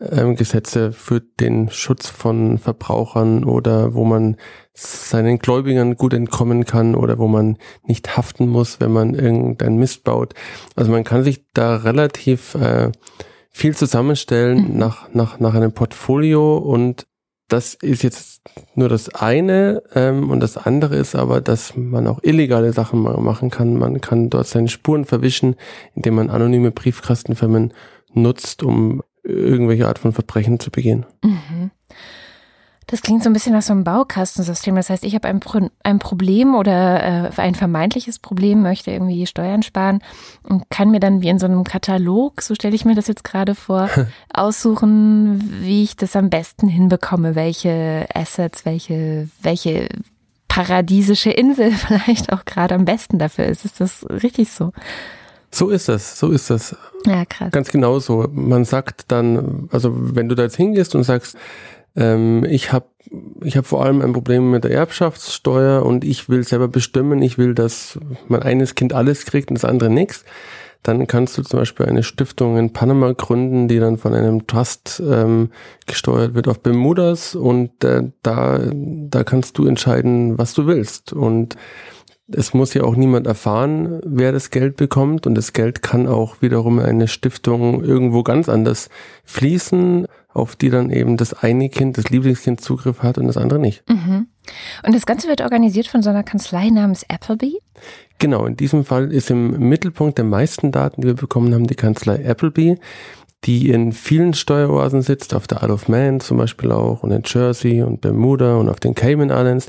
ähm, 0.00 0.36
Gesetze 0.36 0.92
für 0.92 1.20
den 1.20 1.70
Schutz 1.70 2.08
von 2.08 2.58
Verbrauchern 2.58 3.44
oder 3.44 3.94
wo 3.94 4.04
man 4.04 4.36
seinen 4.72 5.38
Gläubigern 5.38 5.96
gut 5.96 6.14
entkommen 6.14 6.64
kann 6.64 6.94
oder 6.94 7.18
wo 7.18 7.26
man 7.26 7.58
nicht 7.84 8.16
haften 8.16 8.48
muss, 8.48 8.80
wenn 8.80 8.92
man 8.92 9.14
irgendein 9.14 9.76
Mist 9.76 10.04
baut. 10.04 10.34
Also 10.76 10.92
man 10.92 11.04
kann 11.04 11.24
sich 11.24 11.44
da 11.52 11.76
relativ 11.76 12.54
äh, 12.54 12.92
viel 13.50 13.74
zusammenstellen 13.74 14.72
mhm. 14.72 14.78
nach, 14.78 15.12
nach, 15.12 15.40
nach 15.40 15.54
einem 15.54 15.72
Portfolio 15.72 16.58
und 16.58 17.06
das 17.48 17.72
ist 17.74 18.02
jetzt 18.02 18.42
nur 18.74 18.90
das 18.90 19.14
eine 19.14 19.82
ähm, 19.94 20.30
und 20.30 20.40
das 20.40 20.58
andere 20.58 20.96
ist 20.96 21.16
aber, 21.16 21.40
dass 21.40 21.74
man 21.76 22.06
auch 22.06 22.22
illegale 22.22 22.74
Sachen 22.74 23.00
machen 23.00 23.50
kann. 23.50 23.74
Man 23.74 24.02
kann 24.02 24.28
dort 24.28 24.46
seine 24.46 24.68
Spuren 24.68 25.06
verwischen, 25.06 25.56
indem 25.94 26.16
man 26.16 26.28
anonyme 26.28 26.70
Briefkastenfirmen 26.70 27.72
nutzt, 28.12 28.62
um 28.62 29.02
irgendwelche 29.28 29.86
Art 29.86 29.98
von 29.98 30.12
Verbrechen 30.12 30.58
zu 30.58 30.70
begehen. 30.70 31.06
Mhm. 31.22 31.70
Das 32.88 33.02
klingt 33.02 33.22
so 33.22 33.28
ein 33.28 33.34
bisschen 33.34 33.52
nach 33.52 33.62
so 33.62 33.74
einem 33.74 33.84
Baukastensystem. 33.84 34.74
Das 34.74 34.88
heißt, 34.88 35.04
ich 35.04 35.14
habe 35.14 35.28
ein, 35.28 35.40
Pro 35.40 35.68
ein 35.82 35.98
Problem 35.98 36.54
oder 36.54 37.28
äh, 37.28 37.30
ein 37.36 37.54
vermeintliches 37.54 38.18
Problem, 38.18 38.62
möchte 38.62 38.90
irgendwie 38.90 39.26
Steuern 39.26 39.62
sparen 39.62 40.00
und 40.42 40.70
kann 40.70 40.90
mir 40.90 40.98
dann 40.98 41.20
wie 41.20 41.28
in 41.28 41.38
so 41.38 41.44
einem 41.44 41.64
Katalog, 41.64 42.40
so 42.40 42.54
stelle 42.54 42.74
ich 42.74 42.86
mir 42.86 42.94
das 42.94 43.06
jetzt 43.06 43.24
gerade 43.24 43.54
vor, 43.54 43.90
aussuchen, 44.32 45.60
wie 45.60 45.82
ich 45.82 45.96
das 45.96 46.16
am 46.16 46.30
besten 46.30 46.66
hinbekomme, 46.66 47.34
welche 47.34 48.06
Assets, 48.14 48.64
welche, 48.64 49.28
welche 49.42 49.88
paradiesische 50.48 51.30
Insel 51.30 51.72
vielleicht 51.72 52.32
auch 52.32 52.46
gerade 52.46 52.74
am 52.74 52.86
besten 52.86 53.18
dafür 53.18 53.44
ist. 53.44 53.66
Ist 53.66 53.82
das 53.82 54.06
richtig 54.08 54.50
so? 54.50 54.72
So 55.50 55.70
ist 55.70 55.88
das, 55.88 56.18
so 56.18 56.30
ist 56.30 56.50
das. 56.50 56.76
Ja, 57.06 57.24
krass. 57.24 57.50
Ganz 57.52 57.70
genau 57.70 57.98
so. 57.98 58.26
Man 58.32 58.64
sagt 58.64 59.06
dann, 59.08 59.68
also 59.72 59.92
wenn 59.94 60.28
du 60.28 60.34
da 60.34 60.42
jetzt 60.42 60.56
hingehst 60.56 60.94
und 60.94 61.04
sagst, 61.04 61.36
ähm, 61.96 62.44
ich 62.44 62.72
habe 62.72 62.86
ich 63.42 63.56
hab 63.56 63.66
vor 63.66 63.84
allem 63.84 64.02
ein 64.02 64.12
Problem 64.12 64.50
mit 64.50 64.64
der 64.64 64.72
Erbschaftssteuer 64.72 65.84
und 65.84 66.04
ich 66.04 66.28
will 66.28 66.44
selber 66.44 66.68
bestimmen, 66.68 67.22
ich 67.22 67.38
will, 67.38 67.54
dass 67.54 67.98
mein 68.28 68.42
eines 68.42 68.74
Kind 68.74 68.92
alles 68.92 69.24
kriegt 69.24 69.50
und 69.50 69.54
das 69.54 69.64
andere 69.64 69.88
nichts, 69.88 70.24
dann 70.82 71.06
kannst 71.06 71.36
du 71.36 71.42
zum 71.42 71.60
Beispiel 71.60 71.86
eine 71.86 72.02
Stiftung 72.02 72.56
in 72.56 72.72
Panama 72.72 73.12
gründen, 73.12 73.68
die 73.68 73.78
dann 73.78 73.96
von 73.96 74.14
einem 74.14 74.46
Trust 74.46 75.02
ähm, 75.04 75.50
gesteuert 75.86 76.34
wird 76.34 76.48
auf 76.48 76.60
Bermudas 76.60 77.34
und 77.34 77.82
äh, 77.82 78.04
da, 78.22 78.60
da 78.72 79.24
kannst 79.24 79.58
du 79.58 79.66
entscheiden, 79.66 80.38
was 80.38 80.54
du 80.54 80.66
willst. 80.66 81.12
Und 81.12 81.56
es 82.30 82.52
muss 82.52 82.74
ja 82.74 82.84
auch 82.84 82.94
niemand 82.94 83.26
erfahren, 83.26 84.00
wer 84.04 84.32
das 84.32 84.50
Geld 84.50 84.76
bekommt 84.76 85.26
und 85.26 85.34
das 85.34 85.52
Geld 85.52 85.82
kann 85.82 86.06
auch 86.06 86.42
wiederum 86.42 86.78
eine 86.78 87.08
Stiftung 87.08 87.82
irgendwo 87.82 88.22
ganz 88.22 88.48
anders 88.48 88.90
fließen, 89.24 90.06
auf 90.28 90.54
die 90.54 90.70
dann 90.70 90.90
eben 90.90 91.16
das 91.16 91.32
eine 91.32 91.70
Kind, 91.70 91.96
das 91.96 92.10
Lieblingskind 92.10 92.60
Zugriff 92.60 93.02
hat 93.02 93.18
und 93.18 93.26
das 93.26 93.38
andere 93.38 93.58
nicht. 93.58 93.82
Mhm. 93.88 94.28
Und 94.84 94.94
das 94.94 95.06
Ganze 95.06 95.28
wird 95.28 95.40
organisiert 95.40 95.86
von 95.86 96.02
so 96.02 96.10
einer 96.10 96.22
Kanzlei 96.22 96.68
namens 96.68 97.04
Appleby? 97.08 97.58
Genau, 98.18 98.46
in 98.46 98.56
diesem 98.56 98.84
Fall 98.84 99.12
ist 99.12 99.30
im 99.30 99.58
Mittelpunkt 99.68 100.18
der 100.18 100.24
meisten 100.24 100.70
Daten, 100.70 101.00
die 101.00 101.08
wir 101.08 101.14
bekommen 101.14 101.54
haben, 101.54 101.66
die 101.66 101.74
Kanzlei 101.74 102.28
Appleby, 102.28 102.76
die 103.44 103.70
in 103.70 103.92
vielen 103.92 104.34
Steueroasen 104.34 105.02
sitzt, 105.02 105.32
auf 105.34 105.46
der 105.46 105.62
Isle 105.62 105.72
of 105.72 105.88
Man 105.88 106.20
zum 106.20 106.36
Beispiel 106.36 106.72
auch 106.72 107.02
und 107.02 107.10
in 107.10 107.22
Jersey 107.24 107.82
und 107.82 108.00
Bermuda 108.00 108.56
und 108.56 108.68
auf 108.68 108.80
den 108.80 108.94
Cayman 108.94 109.30
Islands. 109.30 109.68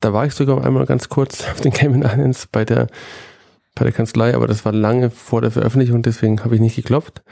Da 0.00 0.12
war 0.12 0.26
ich 0.26 0.34
sogar 0.34 0.64
einmal 0.64 0.86
ganz 0.86 1.08
kurz 1.08 1.44
auf 1.50 1.60
den 1.60 1.72
Cayman 1.72 2.02
Islands 2.02 2.46
bei 2.46 2.64
der, 2.64 2.88
bei 3.74 3.84
der 3.84 3.92
Kanzlei, 3.92 4.34
aber 4.34 4.46
das 4.46 4.64
war 4.64 4.72
lange 4.72 5.10
vor 5.10 5.40
der 5.40 5.50
Veröffentlichung, 5.50 6.02
deswegen 6.02 6.44
habe 6.44 6.54
ich 6.54 6.60
nicht 6.60 6.76
geklopft. 6.76 7.22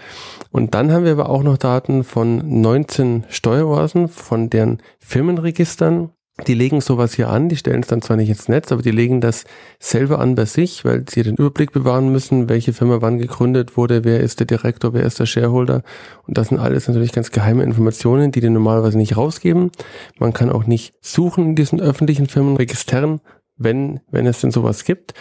Und 0.50 0.74
dann 0.74 0.90
haben 0.90 1.04
wir 1.04 1.12
aber 1.12 1.28
auch 1.28 1.42
noch 1.42 1.58
Daten 1.58 2.04
von 2.04 2.60
19 2.60 3.24
Steueroasen, 3.28 4.08
von 4.08 4.48
deren 4.50 4.82
Firmenregistern 5.00 6.10
die 6.46 6.54
legen 6.54 6.80
sowas 6.80 7.12
hier 7.14 7.28
an, 7.28 7.50
die 7.50 7.56
stellen 7.56 7.82
es 7.82 7.88
dann 7.88 8.00
zwar 8.00 8.16
nicht 8.16 8.30
ins 8.30 8.48
Netz, 8.48 8.72
aber 8.72 8.80
die 8.80 8.90
legen 8.90 9.20
das 9.20 9.44
selber 9.78 10.18
an 10.18 10.34
bei 10.34 10.46
sich, 10.46 10.84
weil 10.84 11.04
sie 11.08 11.22
den 11.22 11.36
Überblick 11.36 11.72
bewahren 11.72 12.10
müssen, 12.10 12.48
welche 12.48 12.72
Firma 12.72 13.02
wann 13.02 13.18
gegründet 13.18 13.76
wurde, 13.76 14.04
wer 14.04 14.20
ist 14.20 14.40
der 14.40 14.46
Direktor, 14.46 14.94
wer 14.94 15.04
ist 15.04 15.20
der 15.20 15.26
Shareholder. 15.26 15.82
Und 16.26 16.38
das 16.38 16.48
sind 16.48 16.58
alles 16.58 16.88
natürlich 16.88 17.12
ganz 17.12 17.30
geheime 17.30 17.62
Informationen, 17.62 18.32
die 18.32 18.40
die 18.40 18.48
normalerweise 18.48 18.96
nicht 18.96 19.16
rausgeben. 19.16 19.70
Man 20.18 20.32
kann 20.32 20.50
auch 20.50 20.66
nicht 20.66 20.94
suchen 21.02 21.50
in 21.50 21.54
diesen 21.54 21.80
öffentlichen 21.80 22.26
Firmenregistern, 22.26 23.20
wenn, 23.56 24.00
wenn 24.10 24.26
es 24.26 24.40
denn 24.40 24.50
sowas 24.50 24.84
gibt. 24.84 25.12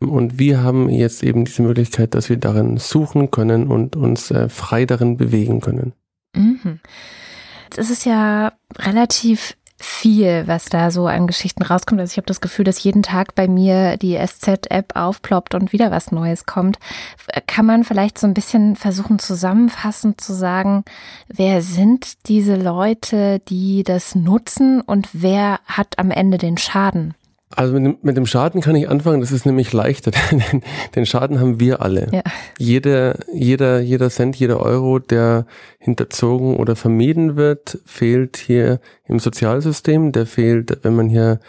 Und 0.00 0.38
wir 0.38 0.62
haben 0.62 0.88
jetzt 0.88 1.22
eben 1.22 1.44
diese 1.44 1.62
Möglichkeit, 1.62 2.14
dass 2.14 2.30
wir 2.30 2.38
darin 2.38 2.78
suchen 2.78 3.30
können 3.30 3.68
und 3.68 3.96
uns 3.96 4.30
äh, 4.30 4.48
frei 4.48 4.86
darin 4.86 5.18
bewegen 5.18 5.60
können. 5.60 5.92
Mhm. 6.34 6.80
Jetzt 7.64 7.78
ist 7.78 7.90
es 7.90 8.04
ja 8.04 8.52
relativ 8.78 9.56
viel, 9.84 10.46
was 10.46 10.66
da 10.66 10.90
so 10.90 11.06
an 11.06 11.26
Geschichten 11.26 11.62
rauskommt. 11.62 12.00
Also 12.00 12.12
ich 12.12 12.16
habe 12.16 12.26
das 12.26 12.40
Gefühl, 12.40 12.64
dass 12.64 12.82
jeden 12.82 13.02
Tag 13.02 13.34
bei 13.34 13.46
mir 13.48 13.96
die 13.96 14.16
SZ-App 14.16 14.96
aufploppt 14.96 15.54
und 15.54 15.72
wieder 15.72 15.90
was 15.90 16.10
Neues 16.10 16.46
kommt. 16.46 16.78
Kann 17.46 17.66
man 17.66 17.84
vielleicht 17.84 18.18
so 18.18 18.26
ein 18.26 18.34
bisschen 18.34 18.76
versuchen 18.76 19.18
zusammenfassend 19.18 20.20
zu 20.20 20.32
sagen, 20.32 20.84
wer 21.28 21.62
sind 21.62 22.26
diese 22.26 22.56
Leute, 22.56 23.40
die 23.48 23.82
das 23.84 24.14
nutzen 24.14 24.80
und 24.80 25.08
wer 25.12 25.60
hat 25.66 25.98
am 25.98 26.10
Ende 26.10 26.38
den 26.38 26.58
Schaden? 26.58 27.14
Also 27.56 27.74
mit 27.74 27.84
dem, 27.84 27.98
mit 28.02 28.16
dem 28.16 28.26
Schaden 28.26 28.60
kann 28.60 28.74
ich 28.76 28.88
anfangen, 28.88 29.20
das 29.20 29.32
ist 29.32 29.46
nämlich 29.46 29.72
leichter. 29.72 30.10
Den, 30.30 30.62
den 30.94 31.06
Schaden 31.06 31.40
haben 31.40 31.60
wir 31.60 31.82
alle. 31.82 32.08
Ja. 32.12 32.22
Jeder, 32.58 33.18
jeder, 33.32 33.80
jeder 33.80 34.10
Cent, 34.10 34.36
jeder 34.36 34.60
Euro, 34.60 34.98
der 34.98 35.46
hinterzogen 35.78 36.56
oder 36.56 36.76
vermieden 36.76 37.36
wird, 37.36 37.78
fehlt 37.84 38.36
hier 38.36 38.80
im 39.06 39.18
Sozialsystem. 39.18 40.12
Der 40.12 40.26
fehlt, 40.26 40.78
wenn 40.82 40.96
man 40.96 41.08
hier 41.08 41.40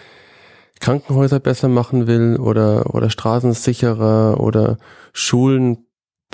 Krankenhäuser 0.79 1.39
besser 1.39 1.67
machen 1.67 2.07
will 2.07 2.37
oder, 2.37 2.93
oder 2.93 3.09
Straßen 3.09 3.53
sicherer 3.53 4.39
oder 4.39 4.77
Schulen 5.13 5.84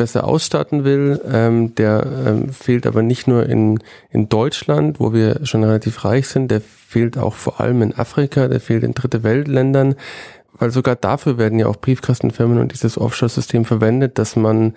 besser 0.02 0.24
ausstatten 0.24 0.84
will. 0.84 1.22
Ähm, 1.32 1.76
der 1.76 2.08
ähm, 2.26 2.50
fehlt 2.52 2.88
aber 2.88 3.04
nicht 3.04 3.28
nur 3.28 3.46
in, 3.48 3.78
in 4.10 4.30
Deutschland, 4.30 5.00
wo 5.00 5.14
wir 5.14 5.46
schon 5.46 5.64
relativ 5.64 6.04
reich 6.04 6.28
sind, 6.28 6.50
der 6.50 6.60
fehlt 6.60 7.20
auch 7.20 7.36
vor 7.36 7.62
allem 7.62 7.84
in 7.84 7.94
Afrika, 7.94 8.48
der 8.48 8.60
fehlt 8.60 8.84
in 8.84 8.96
dritte 8.96 9.22
Weltländern, 9.22 9.94
weil 10.54 10.72
sogar 10.72 10.96
dafür 10.96 11.38
werden 11.38 11.60
ja 11.60 11.68
auch 11.68 11.76
Briefkastenfirmen 11.76 12.58
und 12.58 12.74
dieses 12.74 12.98
Offshore-System 12.98 13.64
verwendet, 13.64 14.18
dass 14.18 14.36
man, 14.36 14.74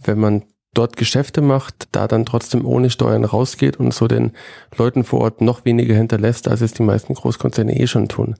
wenn 0.00 0.20
man 0.20 0.44
dort 0.74 0.96
Geschäfte 0.96 1.40
macht, 1.40 1.88
da 1.90 2.06
dann 2.06 2.24
trotzdem 2.24 2.64
ohne 2.64 2.88
Steuern 2.88 3.24
rausgeht 3.24 3.78
und 3.80 3.92
so 3.92 4.06
den 4.06 4.30
Leuten 4.76 5.02
vor 5.02 5.22
Ort 5.22 5.40
noch 5.40 5.64
weniger 5.64 5.96
hinterlässt, 5.96 6.46
als 6.46 6.60
es 6.60 6.72
die 6.72 6.84
meisten 6.84 7.14
Großkonzerne 7.14 7.80
eh 7.80 7.88
schon 7.88 8.06
tun. 8.06 8.36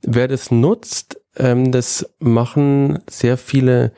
Wer 0.00 0.28
das 0.28 0.50
nutzt, 0.50 1.20
ähm, 1.36 1.72
das 1.72 2.08
machen 2.20 3.00
sehr 3.10 3.36
viele 3.36 3.92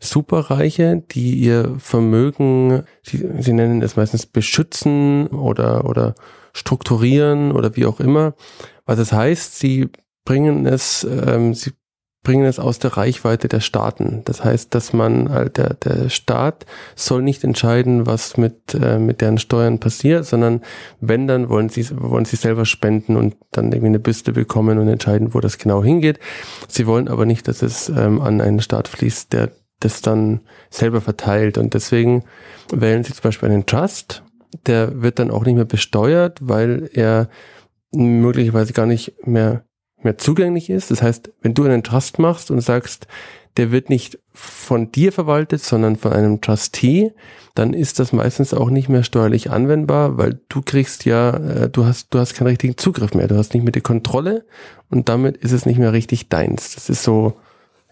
Superreiche, 0.00 1.02
die 1.10 1.34
ihr 1.34 1.74
Vermögen, 1.78 2.84
sie, 3.02 3.28
sie 3.40 3.52
nennen 3.52 3.82
es 3.82 3.96
meistens 3.96 4.26
beschützen 4.26 5.26
oder, 5.28 5.84
oder 5.86 6.14
strukturieren 6.52 7.52
oder 7.52 7.76
wie 7.76 7.86
auch 7.86 8.00
immer. 8.00 8.34
Was 8.86 8.98
das 8.98 9.12
heißt, 9.12 9.58
sie 9.58 9.90
bringen 10.24 10.66
es, 10.66 11.04
ähm, 11.04 11.54
sie 11.54 11.72
bringen 12.22 12.44
es 12.44 12.58
aus 12.58 12.78
der 12.78 12.96
Reichweite 12.96 13.48
der 13.48 13.60
Staaten. 13.60 14.22
Das 14.24 14.44
heißt, 14.44 14.74
dass 14.74 14.92
man 14.92 15.30
halt 15.30 15.56
der, 15.56 15.74
der 15.74 16.10
Staat 16.10 16.66
soll 16.94 17.22
nicht 17.22 17.42
entscheiden, 17.42 18.06
was 18.06 18.36
mit, 18.36 18.74
äh, 18.74 18.98
mit 18.98 19.20
deren 19.20 19.38
Steuern 19.38 19.78
passiert, 19.78 20.26
sondern 20.26 20.62
wenn, 21.00 21.26
dann 21.26 21.48
wollen 21.48 21.70
sie, 21.70 21.86
wollen 21.92 22.24
sie 22.24 22.36
selber 22.36 22.66
spenden 22.66 23.16
und 23.16 23.36
dann 23.50 23.66
irgendwie 23.72 23.86
eine 23.86 24.00
Büste 24.00 24.32
bekommen 24.32 24.78
und 24.78 24.88
entscheiden, 24.88 25.32
wo 25.32 25.40
das 25.40 25.58
genau 25.58 25.82
hingeht. 25.82 26.18
Sie 26.68 26.86
wollen 26.86 27.08
aber 27.08 27.24
nicht, 27.24 27.48
dass 27.48 27.62
es 27.62 27.88
ähm, 27.88 28.20
an 28.20 28.40
einen 28.40 28.60
Staat 28.60 28.88
fließt, 28.88 29.32
der 29.32 29.50
das 29.80 30.00
dann 30.02 30.40
selber 30.70 31.00
verteilt. 31.00 31.58
Und 31.58 31.74
deswegen 31.74 32.24
wählen 32.72 33.04
sie 33.04 33.12
zum 33.12 33.22
Beispiel 33.22 33.48
einen 33.48 33.66
Trust, 33.66 34.22
der 34.66 35.02
wird 35.02 35.18
dann 35.18 35.30
auch 35.30 35.44
nicht 35.44 35.56
mehr 35.56 35.64
besteuert, 35.64 36.38
weil 36.40 36.90
er 36.92 37.28
möglicherweise 37.92 38.72
gar 38.72 38.86
nicht 38.86 39.26
mehr, 39.26 39.64
mehr 40.02 40.18
zugänglich 40.18 40.70
ist. 40.70 40.90
Das 40.90 41.02
heißt, 41.02 41.32
wenn 41.42 41.54
du 41.54 41.64
einen 41.64 41.82
Trust 41.82 42.18
machst 42.18 42.50
und 42.50 42.60
sagst, 42.60 43.06
der 43.56 43.72
wird 43.72 43.90
nicht 43.90 44.18
von 44.32 44.92
dir 44.92 45.12
verwaltet, 45.12 45.62
sondern 45.62 45.96
von 45.96 46.12
einem 46.12 46.40
Trustee, 46.40 47.12
dann 47.54 47.74
ist 47.74 47.98
das 47.98 48.12
meistens 48.12 48.54
auch 48.54 48.70
nicht 48.70 48.88
mehr 48.88 49.02
steuerlich 49.02 49.50
anwendbar, 49.50 50.16
weil 50.16 50.40
du 50.48 50.62
kriegst 50.62 51.04
ja, 51.04 51.30
äh, 51.30 51.68
du 51.68 51.84
hast, 51.84 52.14
du 52.14 52.20
hast 52.20 52.34
keinen 52.34 52.48
richtigen 52.48 52.76
Zugriff 52.76 53.14
mehr, 53.14 53.26
du 53.26 53.36
hast 53.36 53.54
nicht 53.54 53.64
mehr 53.64 53.72
die 53.72 53.80
Kontrolle 53.80 54.46
und 54.90 55.08
damit 55.08 55.36
ist 55.38 55.50
es 55.50 55.66
nicht 55.66 55.78
mehr 55.78 55.92
richtig 55.92 56.28
deins. 56.28 56.76
Das 56.76 56.88
ist 56.88 57.02
so 57.02 57.34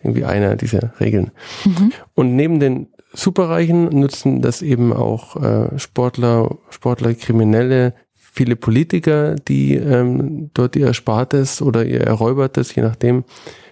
irgendwie 0.06 0.24
einer 0.24 0.56
dieser 0.56 0.92
Regeln. 1.00 1.30
Mhm. 1.64 1.92
Und 2.14 2.36
neben 2.36 2.60
den 2.60 2.88
Superreichen 3.12 3.88
nutzen 3.88 4.42
das 4.42 4.62
eben 4.62 4.92
auch 4.92 5.36
äh, 5.36 5.78
Sportler, 5.78 6.56
Sportler, 6.70 7.14
Kriminelle, 7.14 7.94
viele 8.14 8.56
Politiker, 8.56 9.34
die 9.34 9.74
ähm, 9.74 10.50
dort 10.54 10.76
ihr 10.76 10.86
Erspartes 10.86 11.62
oder 11.62 11.84
ihr 11.84 12.02
Erräubertes, 12.02 12.74
je 12.74 12.82
nachdem, 12.82 13.24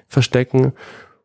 verstecken. 0.08 0.72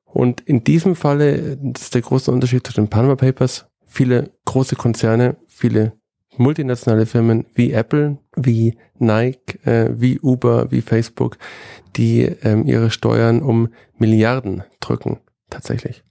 Und 0.05 0.41
in 0.41 0.63
diesem 0.63 0.95
Falle, 0.95 1.57
das 1.61 1.83
ist 1.83 1.95
der 1.95 2.01
große 2.01 2.31
Unterschied 2.31 2.65
zu 2.65 2.73
den 2.73 2.89
Panama 2.89 3.15
Papers, 3.15 3.67
viele 3.85 4.31
große 4.45 4.75
Konzerne, 4.75 5.37
viele 5.47 5.93
multinationale 6.38 7.05
Firmen 7.05 7.45
wie 7.53 7.71
Apple, 7.71 8.17
wie 8.36 8.77
Nike, 8.98 9.59
äh, 9.65 9.89
wie 10.00 10.19
Uber, 10.19 10.71
wie 10.71 10.81
Facebook, 10.81 11.38
die 11.95 12.21
ähm, 12.21 12.65
ihre 12.65 12.91
Steuern 12.91 13.41
um 13.41 13.69
Milliarden 13.98 14.63
drücken, 14.79 15.19
tatsächlich. 15.50 16.03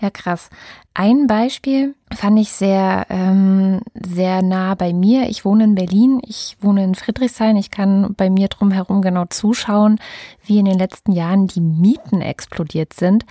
Ja, 0.00 0.10
krass. 0.10 0.50
Ein 0.92 1.26
Beispiel 1.26 1.94
fand 2.14 2.38
ich 2.38 2.50
sehr, 2.50 3.06
ähm, 3.08 3.80
sehr 3.94 4.42
nah 4.42 4.74
bei 4.74 4.92
mir. 4.92 5.28
Ich 5.28 5.44
wohne 5.44 5.64
in 5.64 5.74
Berlin, 5.74 6.20
ich 6.26 6.56
wohne 6.60 6.84
in 6.84 6.94
Friedrichshain. 6.94 7.56
Ich 7.56 7.70
kann 7.70 8.14
bei 8.16 8.28
mir 8.28 8.48
drumherum 8.48 9.00
genau 9.02 9.24
zuschauen, 9.26 9.98
wie 10.44 10.58
in 10.58 10.66
den 10.66 10.78
letzten 10.78 11.12
Jahren 11.12 11.46
die 11.46 11.60
Mieten 11.60 12.20
explodiert 12.20 12.92
sind. 12.92 13.24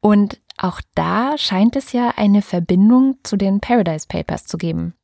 Und 0.00 0.40
auch 0.58 0.80
da 0.94 1.38
scheint 1.38 1.76
es 1.76 1.92
ja 1.92 2.12
eine 2.16 2.42
Verbindung 2.42 3.16
zu 3.22 3.36
den 3.36 3.60
Paradise 3.60 4.06
Papers 4.06 4.44
zu 4.44 4.58
geben. 4.58 4.94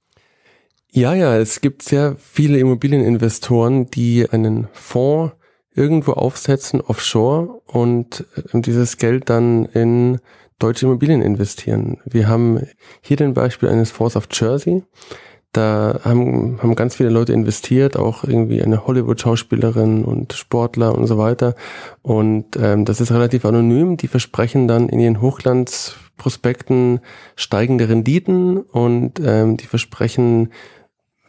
Ja, 0.96 1.12
ja, 1.12 1.36
es 1.36 1.60
gibt 1.60 1.82
sehr 1.82 2.16
viele 2.16 2.56
Immobilieninvestoren, 2.56 3.84
die 3.90 4.26
einen 4.30 4.66
Fonds 4.72 5.34
irgendwo 5.74 6.12
aufsetzen, 6.12 6.80
offshore, 6.80 7.60
und 7.66 8.24
äh, 8.54 8.62
dieses 8.62 8.96
Geld 8.96 9.28
dann 9.28 9.66
in 9.66 10.20
deutsche 10.58 10.86
Immobilien 10.86 11.20
investieren. 11.20 11.98
Wir 12.06 12.28
haben 12.28 12.66
hier 13.02 13.18
den 13.18 13.34
Beispiel 13.34 13.68
eines 13.68 13.90
Fonds 13.90 14.16
auf 14.16 14.26
Jersey. 14.30 14.84
Da 15.52 16.00
haben, 16.02 16.62
haben 16.62 16.74
ganz 16.76 16.94
viele 16.94 17.10
Leute 17.10 17.34
investiert, 17.34 17.98
auch 17.98 18.24
irgendwie 18.24 18.62
eine 18.62 18.86
Hollywood-Schauspielerin 18.86 20.02
und 20.02 20.32
Sportler 20.32 20.94
und 20.94 21.06
so 21.06 21.18
weiter. 21.18 21.56
Und 22.00 22.56
ähm, 22.58 22.86
das 22.86 23.02
ist 23.02 23.12
relativ 23.12 23.44
anonym. 23.44 23.98
Die 23.98 24.08
versprechen 24.08 24.66
dann 24.66 24.88
in 24.88 25.00
ihren 25.00 25.20
Hochglanzprospekten 25.20 27.00
steigende 27.34 27.86
Renditen 27.90 28.60
und 28.60 29.20
ähm, 29.22 29.58
die 29.58 29.66
versprechen 29.66 30.48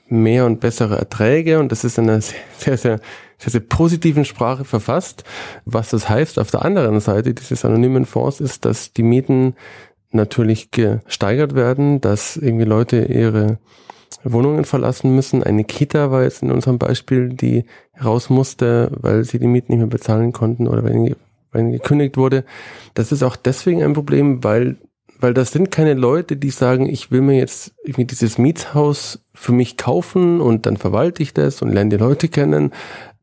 mehr 0.09 0.45
und 0.45 0.59
bessere 0.59 0.97
Erträge. 0.97 1.59
Und 1.59 1.71
das 1.71 1.83
ist 1.83 1.99
eine 1.99 2.21
sehr, 2.21 2.37
sehr, 2.57 2.77
sehr 2.77 2.99
sehr, 3.37 3.51
sehr 3.51 3.61
positiven 3.61 4.25
Sprache 4.25 4.65
verfasst. 4.65 5.23
Was 5.65 5.89
das 5.89 6.09
heißt 6.09 6.39
auf 6.39 6.51
der 6.51 6.65
anderen 6.65 6.99
Seite 6.99 7.33
dieses 7.33 7.65
anonymen 7.65 8.05
Fonds 8.05 8.39
ist, 8.39 8.65
dass 8.65 8.93
die 8.93 9.03
Mieten 9.03 9.55
natürlich 10.11 10.71
gesteigert 10.71 11.55
werden, 11.55 12.01
dass 12.01 12.37
irgendwie 12.37 12.65
Leute 12.65 13.05
ihre 13.05 13.59
Wohnungen 14.23 14.65
verlassen 14.65 15.15
müssen. 15.15 15.43
Eine 15.43 15.63
Kita 15.63 16.11
war 16.11 16.23
jetzt 16.23 16.41
in 16.41 16.51
unserem 16.51 16.79
Beispiel, 16.79 17.29
die 17.29 17.65
raus 18.03 18.29
musste, 18.29 18.89
weil 18.99 19.23
sie 19.23 19.39
die 19.39 19.47
Mieten 19.47 19.71
nicht 19.71 19.79
mehr 19.79 19.87
bezahlen 19.87 20.31
konnten 20.33 20.67
oder 20.67 20.83
wenn 20.83 21.15
gekündigt 21.71 22.17
wurde. 22.17 22.43
Das 22.93 23.11
ist 23.11 23.23
auch 23.23 23.35
deswegen 23.35 23.83
ein 23.83 23.93
Problem, 23.93 24.43
weil 24.43 24.77
weil 25.19 25.33
das 25.33 25.51
sind 25.51 25.71
keine 25.71 25.93
Leute, 25.93 26.37
die 26.37 26.49
sagen, 26.49 26.87
ich 26.87 27.11
will 27.11 27.21
mir 27.21 27.37
jetzt 27.37 27.73
irgendwie 27.83 28.05
dieses 28.05 28.37
Mietshaus 28.37 29.19
für 29.33 29.51
mich 29.51 29.77
kaufen 29.77 30.41
und 30.41 30.65
dann 30.65 30.77
verwalte 30.77 31.23
ich 31.23 31.33
das 31.33 31.61
und 31.61 31.71
lerne 31.71 31.91
die 31.91 31.97
Leute 31.97 32.27
kennen, 32.29 32.71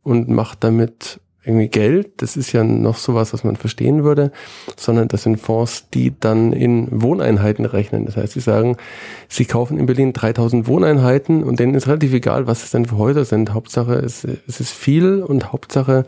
und 0.05 0.29
macht 0.29 0.63
damit 0.63 1.21
irgendwie 1.45 1.69
Geld. 1.69 2.23
Das 2.23 2.37
ist 2.37 2.53
ja 2.53 2.63
noch 2.63 2.97
sowas, 2.97 3.33
was 3.33 3.45
man 3.45 3.57
verstehen 3.57 4.05
würde, 4.05 4.31
sondern 4.77 5.09
das 5.09 5.25
sind 5.25 5.39
Fonds, 5.39 5.91
die 5.93 6.15
dann 6.19 6.53
in 6.53 6.89
Wohneinheiten 6.91 7.65
rechnen. 7.65 8.07
Das 8.07 8.17
heißt, 8.17 8.35
sie 8.35 8.41
sagen, 8.41 8.77
sie 9.29 9.45
kaufen 9.45 9.79
in 9.79 9.87
Berlin 9.87 10.13
3000 10.13 10.67
Wohneinheiten 10.69 11.43
und 11.43 11.59
denen 11.59 11.75
ist 11.75 11.89
relativ 11.89 12.15
egal, 12.15 12.47
was 12.47 12.63
es 12.63 12.71
denn 12.71 12.87
für 12.87 12.97
Häuser 12.97 13.25
sind. 13.25 13.53
Hauptsache, 13.53 13.95
es, 13.95 14.25
es 14.25 14.61
ist 14.61 14.73
viel 14.73 15.23
und 15.23 15.53
Hauptsache, 15.53 16.07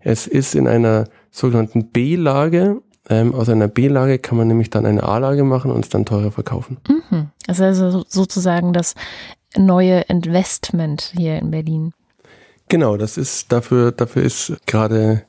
es 0.00 0.26
ist 0.26 0.54
in 0.54 0.68
einer 0.68 1.04
sogenannten 1.30 1.90
B-Lage. 1.90 2.80
Ähm, 3.10 3.34
aus 3.34 3.48
einer 3.48 3.68
B-Lage 3.68 4.18
kann 4.18 4.38
man 4.38 4.48
nämlich 4.48 4.70
dann 4.70 4.86
eine 4.86 5.02
A-Lage 5.02 5.44
machen 5.44 5.70
und 5.70 5.84
es 5.84 5.90
dann 5.90 6.06
teurer 6.06 6.30
verkaufen. 6.30 6.78
Mhm. 6.88 7.28
Das 7.46 7.58
ist 7.58 7.62
also 7.62 8.04
sozusagen 8.08 8.72
das 8.72 8.94
neue 9.56 10.00
Investment 10.02 11.12
hier 11.16 11.38
in 11.38 11.50
Berlin. 11.50 11.92
Genau, 12.68 12.96
das 12.96 13.18
ist 13.18 13.52
dafür, 13.52 13.92
dafür 13.92 14.22
ist 14.22 14.54
gerade 14.66 15.24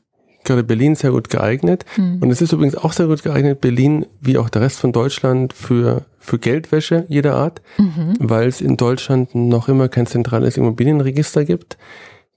gerade 0.45 0.63
Berlin 0.63 0.95
sehr 0.95 1.11
gut 1.11 1.29
geeignet. 1.29 1.85
Mhm. 1.97 2.19
Und 2.21 2.29
es 2.29 2.41
ist 2.41 2.53
übrigens 2.53 2.75
auch 2.75 2.93
sehr 2.93 3.07
gut 3.07 3.23
geeignet, 3.23 3.59
Berlin 3.59 4.05
wie 4.21 4.37
auch 4.37 4.49
der 4.49 4.61
Rest 4.61 4.79
von 4.79 4.93
Deutschland 4.93 5.53
für, 5.53 6.05
für 6.19 6.39
Geldwäsche 6.39 7.05
jeder 7.09 7.35
Art, 7.35 7.61
mhm. 7.77 8.13
weil 8.19 8.47
es 8.47 8.61
in 8.61 8.77
Deutschland 8.77 9.35
noch 9.35 9.67
immer 9.67 9.89
kein 9.89 10.05
zentrales 10.05 10.55
Immobilienregister 10.55 11.43
gibt. 11.43 11.77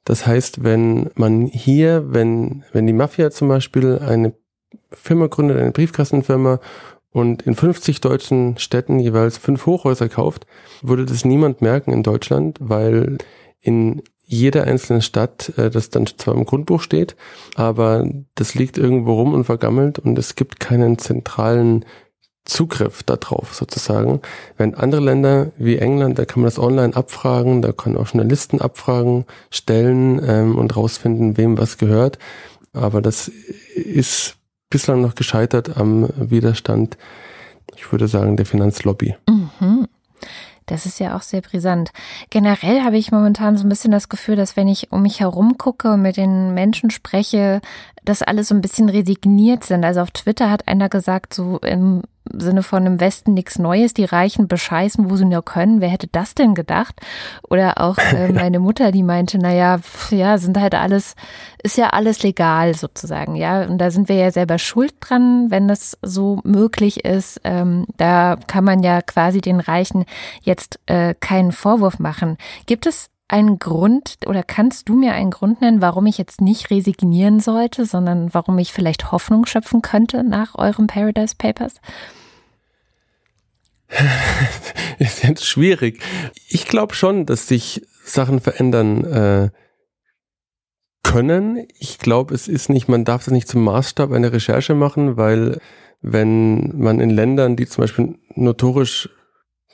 Das 0.05 0.27
heißt, 0.27 0.65
wenn 0.65 1.11
man 1.15 1.47
hier, 1.47 2.07
wenn, 2.09 2.65
wenn 2.73 2.87
die 2.87 2.95
Mafia 2.95 3.31
zum 3.31 3.49
Beispiel 3.49 3.99
eine 3.99 4.33
Firma 4.91 5.27
gründet, 5.27 5.59
eine 5.59 5.73
Briefkastenfirma 5.73 6.61
und 7.11 7.43
in 7.43 7.55
50 7.55 8.01
deutschen 8.01 8.59
Städten 8.59 9.01
jeweils 9.01 9.39
fünf 9.39 9.67
Hochhäuser 9.67 10.09
kauft, 10.09 10.47
würde 10.83 11.07
das 11.07 11.25
niemand 11.25 11.63
merken 11.63 11.93
in 11.93 12.03
Deutschland, 12.03 12.59
weil 12.61 13.19
in 13.61 14.03
jeder 14.25 14.65
einzelnen 14.65 15.01
Stadt 15.01 15.53
äh, 15.57 15.71
das 15.71 15.89
dann 15.89 16.07
zwar 16.07 16.35
im 16.35 16.45
Grundbuch 16.45 16.83
steht, 16.83 17.17
aber 17.55 18.07
das 18.35 18.55
liegt 18.55 18.77
irgendwo 18.77 19.15
rum 19.15 19.33
und 19.33 19.45
vergammelt 19.45 19.99
und 19.99 20.19
es 20.19 20.35
gibt 20.35 20.61
keinen 20.61 20.99
zentralen 20.99 21.87
Zugriff 22.45 23.03
darauf 23.03 23.55
sozusagen. 23.55 24.21
Während 24.57 24.79
andere 24.79 25.03
Länder 25.03 25.53
wie 25.59 25.77
England, 25.77 26.19
da 26.19 26.25
kann 26.25 26.43
man 26.43 26.47
das 26.47 26.59
online 26.59 26.97
abfragen, 26.97 27.63
da 27.63 27.73
können 27.73 27.97
auch 27.97 28.09
Journalisten 28.09 28.61
Abfragen 28.61 29.25
stellen 29.51 30.21
ähm, 30.27 30.57
und 30.57 30.77
rausfinden, 30.77 31.37
wem 31.37 31.59
was 31.59 31.79
gehört. 31.79 32.19
Aber 32.73 33.03
das 33.03 33.29
ist 33.29 34.38
bislang 34.71 35.01
noch 35.01 35.15
gescheitert 35.15 35.77
am 35.77 36.09
Widerstand, 36.17 36.99
ich 37.77 37.91
würde 37.93 38.09
sagen, 38.09 38.37
der 38.37 38.47
Finanzlobby. 38.47 39.17
Mhm. 39.29 39.89
Das 40.67 40.85
ist 40.85 41.01
ja 41.01 41.17
auch 41.17 41.23
sehr 41.23 41.41
brisant. 41.41 41.91
Generell 42.29 42.83
habe 42.83 42.99
ich 42.99 43.11
momentan 43.11 43.57
so 43.57 43.65
ein 43.65 43.71
bisschen 43.71 43.91
das 43.91 44.11
Gefühl, 44.11 44.37
dass 44.37 44.57
wenn 44.57 44.69
ich 44.69 44.93
um 44.93 45.03
mich 45.03 45.21
herum 45.21 45.57
gucke 45.57 45.93
und 45.93 46.03
mit 46.03 46.19
den 46.19 46.53
Menschen 46.53 46.91
spreche, 46.91 47.63
dass 48.05 48.23
alle 48.23 48.45
so 48.45 48.55
ein 48.55 48.61
bisschen 48.61 48.91
resigniert 48.91 49.65
sind. 49.65 49.85
Also 49.85 50.03
auf 50.03 50.11
Twitter 50.11 50.51
hat 50.51 50.69
einer 50.69 50.91
gesagt, 50.91 51.33
so 51.33 51.59
im 51.59 52.03
Sinne 52.33 52.63
von 52.63 52.87
im 52.87 53.01
Westen 53.01 53.35
nichts 53.35 53.59
Neues, 53.59 53.95
die 53.95 54.05
Reichen 54.05 54.49
bescheißen, 54.49 55.11
wo 55.11 55.17
sie 55.17 55.25
nur 55.25 55.45
können. 55.45 55.81
Wer 55.81 55.89
hätte 55.89 56.09
das 56.11 56.35
denn 56.35 56.55
gedacht? 56.55 56.95
Oder 57.49 57.81
auch 57.81 57.99
äh, 58.15 58.33
meine 58.33 58.59
Mutter, 58.59 58.93
die 58.93 59.03
meinte, 59.03 59.39
naja, 59.39 59.79
ja, 60.11 60.39
sind 60.39 60.59
halt 60.59 60.75
alles, 60.75 61.15
ist 61.63 61.77
ja 61.77 61.91
alles 61.91 62.23
legal 62.23 62.75
sozusagen, 62.75 63.35
ja. 63.37 63.63
Und 63.63 63.79
da 63.79 63.91
sind 63.91 64.09
wir 64.09 64.17
ja 64.17 64.31
selber 64.31 64.59
schuld 64.59 64.95
dran, 65.01 65.51
wenn 65.51 65.69
das 65.69 65.99
so 66.03 66.41
möglich 66.45 67.05
ist. 67.05 67.41
Ähm, 67.45 67.87
da 67.97 68.37
kann 68.47 68.65
man 68.65 68.83
ja 68.83 69.03
quasi 69.03 69.41
den 69.41 69.61
Reichen 69.61 70.05
jetzt 70.43 70.81
äh, 70.87 71.15
keinen 71.19 71.53
Vorwurf 71.53 71.99
machen. 71.99 72.37
Gibt 72.67 72.87
es 72.87 73.11
einen 73.29 73.59
Grund 73.59 74.17
oder 74.27 74.43
kannst 74.43 74.89
du 74.89 74.95
mir 74.95 75.13
einen 75.13 75.31
Grund 75.31 75.61
nennen, 75.61 75.83
warum 75.83 76.07
ich 76.07 76.17
jetzt 76.17 76.41
nicht 76.41 76.71
resignieren 76.71 77.41
sollte, 77.41 77.85
sondern 77.85 78.33
warum 78.33 78.59
ich 78.59 78.73
vielleicht 78.73 79.13
Hoffnung 79.13 79.45
schöpfen 79.45 79.83
könnte 79.83 80.25
nach 80.25 80.55
eurem 80.55 80.87
Paradise 80.87 81.35
Papers? 81.37 81.75
ist 84.99 85.25
jetzt 85.25 85.47
schwierig. 85.47 86.01
Ich 86.49 86.67
glaube 86.67 86.95
schon, 86.95 87.27
dass 87.27 87.49
sich 87.49 87.83
Sachen 88.05 88.41
verändern 88.41 89.05
äh, 89.05 89.51
können. 91.03 91.67
Ich 91.79 91.99
glaube, 91.99 92.35
es 92.35 92.49
ist 92.49 92.69
nicht, 92.69 92.89
man 92.89 93.05
darf 93.05 93.25
das 93.25 93.33
nicht 93.33 93.49
zum 93.49 93.65
Maßstab 93.65 94.13
einer 94.13 94.33
Recherche 94.33 94.75
machen, 94.75 95.17
weil 95.17 95.61
wenn 96.01 96.79
man 96.79 97.01
in 97.01 97.11
Ländern, 97.11 97.57
die 97.57 97.67
zum 97.67 97.83
Beispiel 97.83 98.15
notorisch 98.35 99.09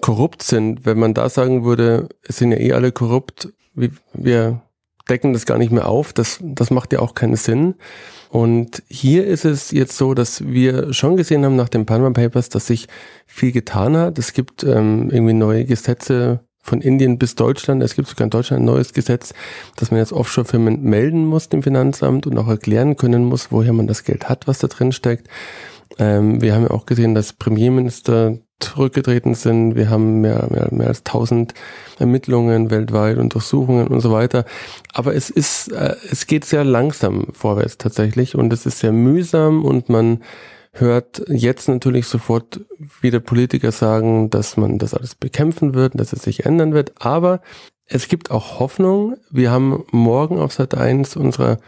korrupt 0.01 0.43
sind, 0.43 0.87
wenn 0.87 0.99
man 0.99 1.15
da 1.15 1.29
sagen 1.29 1.65
würde, 1.65 2.09
es 2.23 2.37
sind 2.39 2.53
ja 2.53 2.59
eh 2.59 2.73
alle 2.73 2.93
korrupt, 2.93 3.49
wir 3.75 4.63
decken 5.09 5.33
das 5.33 5.47
gar 5.47 5.59
nicht 5.59 5.73
mehr 5.73 5.89
auf, 5.89 6.13
das, 6.13 6.39
das 6.41 6.71
macht 6.71 6.93
ja 6.93 7.01
auch 7.01 7.15
keinen 7.15 7.37
Sinn. 7.37 7.75
Und 8.31 8.83
hier 8.89 9.27
ist 9.27 9.45
es 9.45 9.71
jetzt 9.71 9.97
so, 9.97 10.15
dass 10.15 10.45
wir 10.47 10.93
schon 10.93 11.17
gesehen 11.17 11.45
haben 11.45 11.57
nach 11.57 11.69
den 11.69 11.87
Panama 11.87 12.11
Papers, 12.11 12.49
dass 12.49 12.67
sich 12.67 12.89
viel 13.27 13.53
getan 13.53 13.97
hat. 13.97 14.19
Es 14.19 14.33
gibt 14.33 14.65
ähm, 14.65 15.11
irgendwie 15.11 15.35
neue 15.35 15.65
Gesetze 15.65 16.41
von 16.61 16.81
Indien 16.81 17.19
bis 17.19 17.35
Deutschland. 17.35 17.83
Es 17.83 17.95
gibt 17.95 18.09
sogar 18.09 18.25
in 18.25 18.31
Deutschland 18.31 18.63
ein 18.63 18.67
neues 18.67 18.95
Gesetz, 18.95 19.35
dass 19.77 19.91
man 19.91 20.01
jetzt 20.01 20.13
Offshore-Firmen 20.13 20.83
melden 20.83 21.27
muss 21.27 21.51
dem 21.51 21.63
Finanzamt 21.63 22.27
und 22.27 22.39
auch 22.39 22.49
erklären 22.49 22.97
können 22.97 23.25
muss, 23.25 23.53
woher 23.53 23.75
man 23.75 23.87
das 23.87 24.03
Geld 24.03 24.29
hat, 24.29 24.49
was 24.49 24.59
da 24.59 24.67
drin 24.67 24.93
steckt. 24.93 25.29
Ähm, 25.99 26.41
wir 26.41 26.55
haben 26.55 26.63
ja 26.63 26.71
auch 26.71 26.87
gesehen, 26.87 27.15
dass 27.15 27.35
Premierminister 27.35 28.39
zurückgetreten 28.61 29.35
sind. 29.35 29.77
Wir 29.77 29.91
haben 29.91 30.21
mehr, 30.21 30.47
mehr, 30.51 30.69
mehr 30.71 30.89
als 30.89 31.01
1000 31.01 31.55
Ermittlungen 31.99 32.71
weltweit, 32.71 33.19
Untersuchungen 33.19 33.89
und 33.89 34.01
so 34.01 34.13
weiter. 34.13 34.45
Aber 34.93 35.15
es 35.15 35.31
ist, 35.31 35.73
äh, 35.73 35.97
es 36.11 36.27
geht 36.27 36.45
sehr 36.45 36.65
langsam 36.65 37.29
vorwärts 37.33 37.79
tatsächlich 37.79 38.35
und 38.35 38.53
es 38.53 38.67
ist 38.67 38.79
sehr 38.79 38.93
mühsam 38.93 39.65
und 39.65 39.89
man 39.89 40.23
hört 40.73 41.23
jetzt 41.29 41.69
natürlich 41.69 42.07
sofort 42.07 42.61
wieder 43.01 43.21
Politiker 43.21 43.71
sagen, 43.71 44.31
dass 44.31 44.57
man 44.57 44.79
das 44.79 44.95
alles 44.95 45.15
bekämpfen 45.15 45.75
wird, 45.75 45.99
dass 45.99 46.13
es 46.13 46.23
sich 46.23 46.45
ändern 46.45 46.75
wird. 46.75 46.93
Aber 46.99 47.41
es 47.87 48.09
gibt 48.09 48.31
auch 48.31 48.59
Hoffnung. 48.59 49.17
Wir 49.31 49.51
haben 49.51 49.85
morgen 49.93 50.39
auf 50.39 50.53
Seite 50.53 50.79
1 50.79 51.17
unserer 51.17 51.59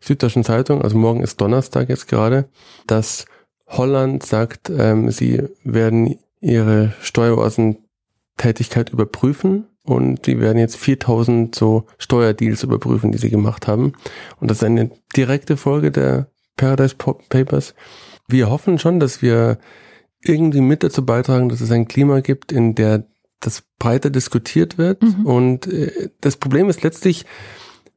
Süddeutschen 0.00 0.44
Zeitung, 0.44 0.82
also 0.82 0.96
morgen 0.96 1.22
ist 1.22 1.40
Donnerstag 1.40 1.88
jetzt 1.88 2.08
gerade, 2.08 2.48
dass 2.86 3.24
Holland 3.66 4.24
sagt, 4.24 4.70
ähm, 4.70 5.10
sie 5.10 5.42
werden 5.64 6.18
ihre 6.46 6.92
Steueroasentätigkeit 7.00 8.90
überprüfen 8.90 9.66
und 9.82 10.26
die 10.26 10.40
werden 10.40 10.58
jetzt 10.58 10.76
4000 10.76 11.54
so 11.54 11.86
Steuerdeals 11.98 12.62
überprüfen, 12.62 13.10
die 13.12 13.18
sie 13.18 13.30
gemacht 13.30 13.66
haben. 13.66 13.92
Und 14.40 14.50
das 14.50 14.58
ist 14.58 14.64
eine 14.64 14.90
direkte 15.16 15.56
Folge 15.56 15.90
der 15.90 16.28
Paradise 16.56 16.94
Papers. 16.94 17.74
Wir 18.28 18.48
hoffen 18.48 18.78
schon, 18.78 19.00
dass 19.00 19.22
wir 19.22 19.58
irgendwie 20.22 20.60
mit 20.60 20.82
dazu 20.82 21.04
beitragen, 21.04 21.48
dass 21.48 21.60
es 21.60 21.70
ein 21.70 21.88
Klima 21.88 22.20
gibt, 22.20 22.52
in 22.52 22.74
der 22.74 23.06
das 23.40 23.64
breiter 23.78 24.10
diskutiert 24.10 24.78
wird. 24.78 25.02
Mhm. 25.02 25.26
Und 25.26 25.66
äh, 25.66 26.10
das 26.20 26.36
Problem 26.36 26.68
ist 26.68 26.82
letztlich, 26.82 27.26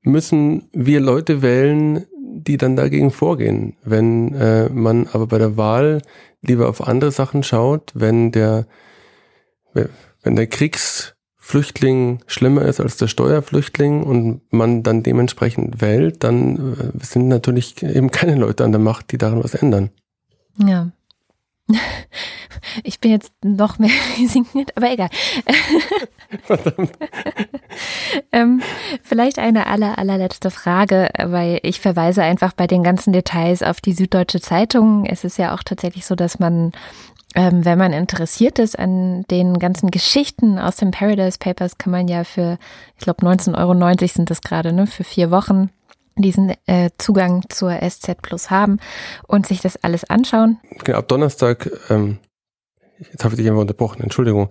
müssen 0.01 0.69
wir 0.73 0.99
Leute 0.99 1.41
wählen, 1.41 2.05
die 2.17 2.57
dann 2.57 2.75
dagegen 2.75 3.11
vorgehen. 3.11 3.77
Wenn 3.83 4.33
äh, 4.33 4.69
man 4.69 5.07
aber 5.07 5.27
bei 5.27 5.37
der 5.37 5.57
Wahl 5.57 6.01
lieber 6.41 6.69
auf 6.69 6.85
andere 6.85 7.11
Sachen 7.11 7.43
schaut, 7.43 7.91
wenn 7.93 8.31
der, 8.31 8.65
wenn 9.73 10.35
der 10.35 10.47
Kriegsflüchtling 10.47 12.19
schlimmer 12.27 12.63
ist 12.63 12.79
als 12.79 12.97
der 12.97 13.07
Steuerflüchtling 13.07 14.03
und 14.03 14.41
man 14.51 14.83
dann 14.83 15.03
dementsprechend 15.03 15.81
wählt, 15.81 16.23
dann 16.23 16.73
äh, 16.73 17.05
sind 17.05 17.27
natürlich 17.27 17.81
eben 17.83 18.11
keine 18.11 18.35
Leute 18.35 18.63
an 18.63 18.71
der 18.71 18.81
Macht, 18.81 19.11
die 19.11 19.17
daran 19.17 19.43
was 19.43 19.55
ändern. 19.55 19.89
Ja. 20.57 20.91
Ich 22.83 22.99
bin 22.99 23.11
jetzt 23.11 23.31
noch 23.43 23.79
mehr 23.79 23.89
resigniert, 24.19 24.75
aber 24.75 24.91
egal. 24.91 25.09
Verdammt. 26.43 26.91
ähm, 28.31 28.61
vielleicht 29.03 29.39
eine 29.39 29.67
aller, 29.67 29.97
allerletzte 29.97 30.51
Frage, 30.51 31.09
weil 31.17 31.59
ich 31.63 31.79
verweise 31.79 32.23
einfach 32.23 32.53
bei 32.53 32.67
den 32.67 32.83
ganzen 32.83 33.13
Details 33.13 33.63
auf 33.63 33.81
die 33.81 33.93
Süddeutsche 33.93 34.41
Zeitung. 34.41 35.05
Es 35.05 35.23
ist 35.23 35.37
ja 35.37 35.53
auch 35.53 35.63
tatsächlich 35.63 36.05
so, 36.05 36.15
dass 36.15 36.39
man 36.39 36.71
ähm, 37.35 37.63
wenn 37.63 37.77
man 37.77 37.93
interessiert 37.93 38.57
ist 38.57 38.77
an 38.77 39.23
den 39.29 39.59
ganzen 39.59 39.91
Geschichten 39.91 40.57
aus 40.57 40.77
den 40.77 40.89
Paradise 40.89 41.37
Papers, 41.37 41.77
kann 41.77 41.91
man 41.91 42.07
ja 42.07 42.23
für, 42.23 42.57
ich 42.97 43.03
glaube, 43.03 43.23
19,90 43.23 43.57
Euro 43.57 44.07
sind 44.07 44.31
das 44.31 44.41
gerade, 44.41 44.73
ne, 44.73 44.87
für 44.87 45.03
vier 45.03 45.29
Wochen 45.29 45.69
diesen 46.15 46.53
äh, 46.65 46.89
Zugang 46.97 47.43
zur 47.49 47.71
SZ 47.87 48.21
Plus 48.21 48.49
haben 48.49 48.79
und 49.27 49.47
sich 49.47 49.61
das 49.61 49.77
alles 49.83 50.03
anschauen. 50.03 50.57
Genau, 50.83 50.97
ab 50.97 51.07
Donnerstag, 51.07 51.69
ähm, 51.89 52.17
jetzt 52.99 53.23
habe 53.23 53.33
ich 53.33 53.39
dich 53.39 53.47
einfach 53.47 53.61
unterbrochen, 53.61 54.03
Entschuldigung. 54.03 54.49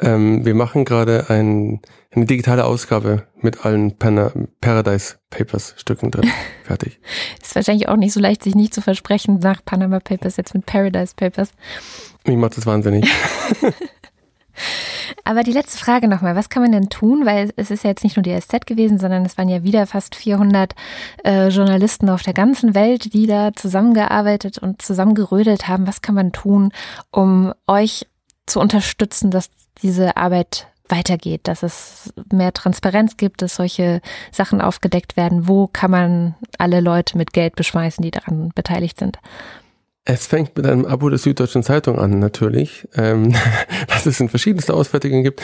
Ähm, 0.00 0.44
wir 0.44 0.54
machen 0.54 0.84
gerade 0.84 1.26
ein, 1.28 1.80
eine 2.10 2.26
digitale 2.26 2.64
Ausgabe 2.64 3.26
mit 3.40 3.64
allen 3.64 3.96
Pana 3.96 4.32
Paradise 4.60 5.16
Papers 5.30 5.74
Stücken 5.76 6.10
drin. 6.10 6.30
Fertig. 6.64 7.00
Ist 7.40 7.54
wahrscheinlich 7.54 7.88
auch 7.88 7.96
nicht 7.96 8.12
so 8.12 8.20
leicht, 8.20 8.42
sich 8.42 8.54
nicht 8.54 8.74
zu 8.74 8.80
versprechen 8.80 9.38
nach 9.40 9.64
Panama 9.64 10.00
Papers 10.00 10.36
jetzt 10.36 10.54
mit 10.54 10.66
Paradise 10.66 11.14
Papers. 11.14 11.52
Mich 12.26 12.36
macht 12.36 12.56
das 12.56 12.66
wahnsinnig. 12.66 13.08
Aber 15.24 15.42
die 15.42 15.52
letzte 15.52 15.78
Frage 15.78 16.08
nochmal, 16.08 16.36
was 16.36 16.48
kann 16.48 16.62
man 16.62 16.72
denn 16.72 16.88
tun? 16.88 17.26
Weil 17.26 17.52
es 17.56 17.70
ist 17.70 17.84
ja 17.84 17.90
jetzt 17.90 18.04
nicht 18.04 18.16
nur 18.16 18.22
die 18.22 18.38
SZ 18.38 18.66
gewesen, 18.66 18.98
sondern 18.98 19.24
es 19.24 19.38
waren 19.38 19.48
ja 19.48 19.62
wieder 19.62 19.86
fast 19.86 20.14
400 20.14 20.74
äh, 21.24 21.48
Journalisten 21.48 22.08
auf 22.10 22.22
der 22.22 22.34
ganzen 22.34 22.74
Welt, 22.74 23.12
die 23.14 23.26
da 23.26 23.52
zusammengearbeitet 23.54 24.58
und 24.58 24.82
zusammengerödelt 24.82 25.68
haben. 25.68 25.86
Was 25.86 26.02
kann 26.02 26.14
man 26.14 26.32
tun, 26.32 26.72
um 27.10 27.52
euch 27.66 28.06
zu 28.46 28.60
unterstützen, 28.60 29.30
dass 29.30 29.50
diese 29.82 30.16
Arbeit 30.16 30.66
weitergeht, 30.90 31.42
dass 31.44 31.62
es 31.62 32.12
mehr 32.32 32.52
Transparenz 32.52 33.16
gibt, 33.16 33.42
dass 33.42 33.56
solche 33.56 34.00
Sachen 34.32 34.60
aufgedeckt 34.60 35.16
werden? 35.16 35.48
Wo 35.48 35.66
kann 35.66 35.90
man 35.90 36.34
alle 36.58 36.80
Leute 36.80 37.16
mit 37.16 37.32
Geld 37.32 37.56
beschmeißen, 37.56 38.02
die 38.02 38.10
daran 38.10 38.50
beteiligt 38.54 38.98
sind? 38.98 39.18
Es 40.04 40.26
fängt 40.26 40.56
mit 40.56 40.66
einem 40.66 40.86
Abo 40.86 41.08
der 41.08 41.18
Süddeutschen 41.18 41.62
Zeitung 41.62 41.98
an, 41.98 42.18
natürlich, 42.18 42.88
ähm, 42.94 43.34
dass 43.88 44.06
es 44.06 44.20
in 44.20 44.28
verschiedenste 44.28 44.74
Ausfertigungen 44.74 45.24
gibt. 45.24 45.42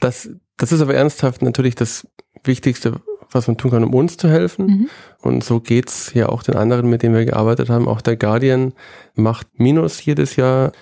Das, 0.00 0.30
das 0.56 0.72
ist 0.72 0.80
aber 0.80 0.94
ernsthaft 0.94 1.42
natürlich 1.42 1.74
das 1.74 2.06
Wichtigste, 2.44 3.00
was 3.30 3.46
man 3.46 3.58
tun 3.58 3.70
kann, 3.70 3.84
um 3.84 3.94
uns 3.94 4.16
zu 4.16 4.28
helfen. 4.28 4.66
Mhm. 4.66 4.88
Und 5.20 5.44
so 5.44 5.60
geht's 5.60 6.12
ja 6.14 6.28
auch 6.28 6.42
den 6.42 6.56
anderen, 6.56 6.88
mit 6.88 7.02
denen 7.02 7.14
wir 7.14 7.24
gearbeitet 7.24 7.68
haben. 7.68 7.88
Auch 7.88 8.00
der 8.00 8.16
Guardian 8.16 8.72
macht 9.14 9.46
Minus 9.58 10.04
jedes 10.04 10.36
Jahr. 10.36 10.72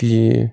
Die 0.00 0.50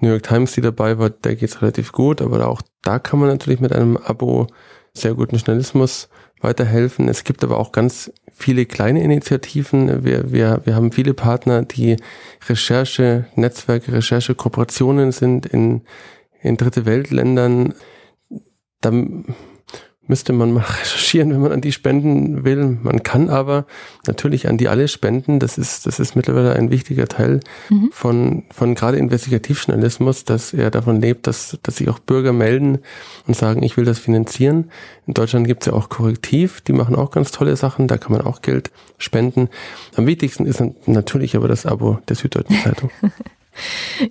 New 0.00 0.10
York 0.10 0.24
Times, 0.24 0.52
die 0.52 0.60
dabei 0.60 0.98
war, 0.98 1.10
der 1.10 1.36
geht's 1.36 1.62
relativ 1.62 1.92
gut, 1.92 2.20
aber 2.20 2.46
auch 2.48 2.62
da 2.82 2.98
kann 2.98 3.20
man 3.20 3.28
natürlich 3.28 3.60
mit 3.60 3.72
einem 3.72 3.96
Abo 3.96 4.46
sehr 4.92 5.14
guten 5.14 5.36
Journalismus 5.36 6.08
weiterhelfen. 6.40 7.08
Es 7.08 7.24
gibt 7.24 7.44
aber 7.44 7.58
auch 7.58 7.72
ganz 7.72 8.12
viele 8.40 8.66
kleine 8.66 9.02
Initiativen. 9.02 10.04
Wir, 10.04 10.32
wir, 10.32 10.62
wir 10.64 10.74
haben 10.74 10.92
viele 10.92 11.14
Partner, 11.14 11.62
die 11.62 11.96
Recherche, 12.48 13.26
Netzwerke, 13.36 13.92
Recherche, 13.92 14.34
Kooperationen 14.34 15.12
sind 15.12 15.46
in, 15.46 15.82
in 16.40 16.56
dritte 16.56 16.86
Weltländern. 16.86 17.74
Da 18.80 18.92
müsste 20.10 20.34
man 20.34 20.52
mal 20.52 20.60
recherchieren, 20.80 21.30
wenn 21.30 21.40
man 21.40 21.52
an 21.52 21.60
die 21.62 21.72
spenden 21.72 22.44
will. 22.44 22.78
Man 22.82 23.02
kann 23.02 23.30
aber 23.30 23.64
natürlich 24.06 24.48
an 24.48 24.58
die 24.58 24.68
alle 24.68 24.88
spenden. 24.88 25.38
Das 25.38 25.56
ist, 25.56 25.86
das 25.86 25.98
ist 25.98 26.16
mittlerweile 26.16 26.54
ein 26.54 26.70
wichtiger 26.70 27.08
Teil 27.08 27.40
mhm. 27.70 27.88
von, 27.92 28.42
von 28.50 28.74
gerade 28.74 28.98
Investigativjournalismus, 28.98 30.24
dass 30.24 30.52
er 30.52 30.70
davon 30.70 31.00
lebt, 31.00 31.26
dass, 31.26 31.58
dass 31.62 31.76
sich 31.76 31.88
auch 31.88 31.98
Bürger 31.98 32.34
melden 32.34 32.80
und 33.26 33.34
sagen, 33.34 33.62
ich 33.62 33.78
will 33.78 33.86
das 33.86 33.98
finanzieren. 33.98 34.70
In 35.06 35.14
Deutschland 35.14 35.46
gibt 35.46 35.62
es 35.62 35.66
ja 35.66 35.72
auch 35.72 35.88
Korrektiv, 35.88 36.60
die 36.60 36.72
machen 36.72 36.94
auch 36.94 37.10
ganz 37.10 37.30
tolle 37.30 37.56
Sachen, 37.56 37.88
da 37.88 37.96
kann 37.96 38.12
man 38.12 38.20
auch 38.20 38.42
Geld 38.42 38.70
spenden. 38.98 39.48
Am 39.96 40.06
wichtigsten 40.06 40.44
ist 40.44 40.62
natürlich 40.86 41.36
aber 41.36 41.48
das 41.48 41.64
Abo 41.64 41.98
der 42.08 42.16
Süddeutschen 42.16 42.58
Zeitung. 42.62 42.90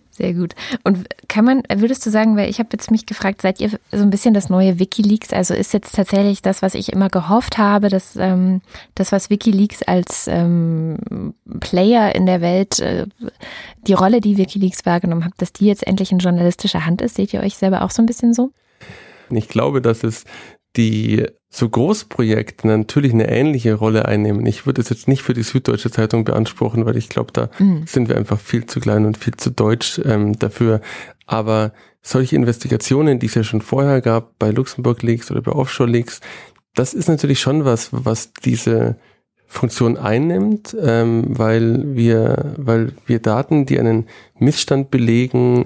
Sehr 0.10 0.34
gut. 0.34 0.54
Und 0.84 1.08
kann 1.28 1.46
man, 1.46 1.64
würdest 1.74 2.06
du 2.06 2.10
sagen, 2.10 2.36
weil 2.36 2.50
ich 2.50 2.60
habe 2.60 2.70
jetzt 2.74 2.92
mich 2.92 3.06
gefragt, 3.06 3.42
seid 3.42 3.60
ihr 3.60 3.70
so 3.70 4.04
ein 4.04 4.10
bisschen 4.10 4.34
das 4.34 4.50
neue 4.50 4.80
Wikileaks? 4.80 5.32
Also 5.32 5.54
ist 5.54 5.74
jetzt 5.74 5.96
tatsächlich 5.96 6.42
das, 6.42 6.62
was 6.62 6.76
ich 6.76 6.92
immer 6.92 7.10
gehofft 7.10 7.58
habe, 7.58 7.90
dass 7.90 8.16
ähm, 8.16 8.62
das, 8.96 9.12
was 9.12 9.30
Wikileaks 9.30 9.84
als 9.84 10.28
ähm, 10.28 11.34
Player 11.60 12.14
in 12.16 12.26
der 12.26 12.42
Welt, 12.42 12.80
äh, 12.80 13.06
die 13.88 13.94
Rolle, 13.94 14.22
die 14.22 14.38
Wikileaks 14.38 14.86
wahrgenommen 14.86 15.26
hat, 15.26 15.34
dass 15.38 15.54
die 15.54 15.66
jetzt 15.66 15.88
endlich 15.88 16.12
in 16.12 16.20
journalistischer 16.20 16.86
Hand 16.86 17.02
ist? 17.02 17.16
Seht 17.16 17.34
ihr 17.34 17.42
euch 17.42 17.56
selber 17.56 17.84
auch 17.84 17.92
so 17.92 18.02
ein 18.02 18.06
bisschen 18.06 18.34
so? 18.34 18.52
Ich 19.32 19.48
glaube, 19.48 19.82
dass 19.82 20.04
es 20.04 20.26
die 20.76 21.26
so 21.50 21.68
Großprojekte 21.68 22.68
natürlich 22.68 23.14
eine 23.14 23.30
ähnliche 23.30 23.74
Rolle 23.74 24.06
einnehmen. 24.06 24.46
Ich 24.46 24.66
würde 24.66 24.82
es 24.82 24.90
jetzt 24.90 25.08
nicht 25.08 25.24
für 25.24 25.34
die 25.34 25.44
Süddeutsche 25.44 25.90
Zeitung 25.90 26.24
beanspruchen, 26.24 26.86
weil 26.86 26.96
ich 26.96 27.10
glaube, 27.10 27.32
da 27.34 27.50
mhm. 27.58 27.86
sind 27.88 28.08
wir 28.08 28.18
einfach 28.18 28.40
viel 28.40 28.66
zu 28.68 28.80
klein 28.80 29.06
und 29.06 29.18
viel 29.18 29.36
zu 29.36 29.50
deutsch 29.50 30.00
ähm, 30.06 30.38
dafür. 30.38 30.82
Aber 31.26 31.74
solche 32.02 32.36
Investigationen, 32.36 33.20
die 33.20 33.26
es 33.26 33.36
ja 33.36 33.44
schon 33.44 33.62
vorher 33.62 34.02
gab, 34.02 34.38
bei 34.38 34.52
Luxemburg 34.52 35.02
Leaks 35.02 35.32
oder 35.32 35.42
bei 35.42 35.52
Offshore 35.52 35.90
Leaks, 35.90 36.22
das 36.76 36.94
ist 36.94 37.10
natürlich 37.10 37.40
schon 37.40 37.66
was, 37.66 37.90
was 37.92 38.32
diese 38.34 38.98
Funktion 39.48 39.98
einnimmt, 39.98 40.78
ähm, 40.80 41.26
weil 41.28 41.96
wir, 41.96 42.54
weil 42.58 42.94
wir 43.08 43.20
Daten, 43.20 43.66
die 43.66 43.80
einen 43.80 44.08
Missstand 44.38 44.92
belegen, 44.92 45.66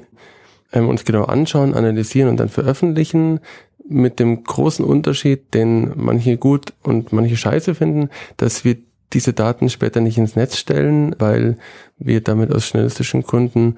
ähm, 0.71 0.87
uns 0.87 1.03
genau 1.03 1.25
anschauen, 1.25 1.73
analysieren 1.73 2.29
und 2.29 2.37
dann 2.37 2.47
veröffentlichen, 2.47 3.41
mit 3.87 4.19
dem 4.19 4.43
großen 4.43 4.85
Unterschied, 4.85 5.53
den 5.53 5.91
manche 5.95 6.37
gut 6.37 6.73
und 6.83 7.11
manche 7.11 7.37
scheiße 7.37 7.75
finden, 7.75 8.09
dass 8.37 8.63
wir 8.63 8.77
diese 9.13 9.33
Daten 9.33 9.69
später 9.69 10.01
nicht 10.01 10.17
ins 10.17 10.35
Netz 10.35 10.57
stellen, 10.57 11.15
weil 11.19 11.57
wir 11.97 12.21
damit 12.21 12.53
aus 12.53 12.71
journalistischen 12.71 13.23
Gründen 13.23 13.77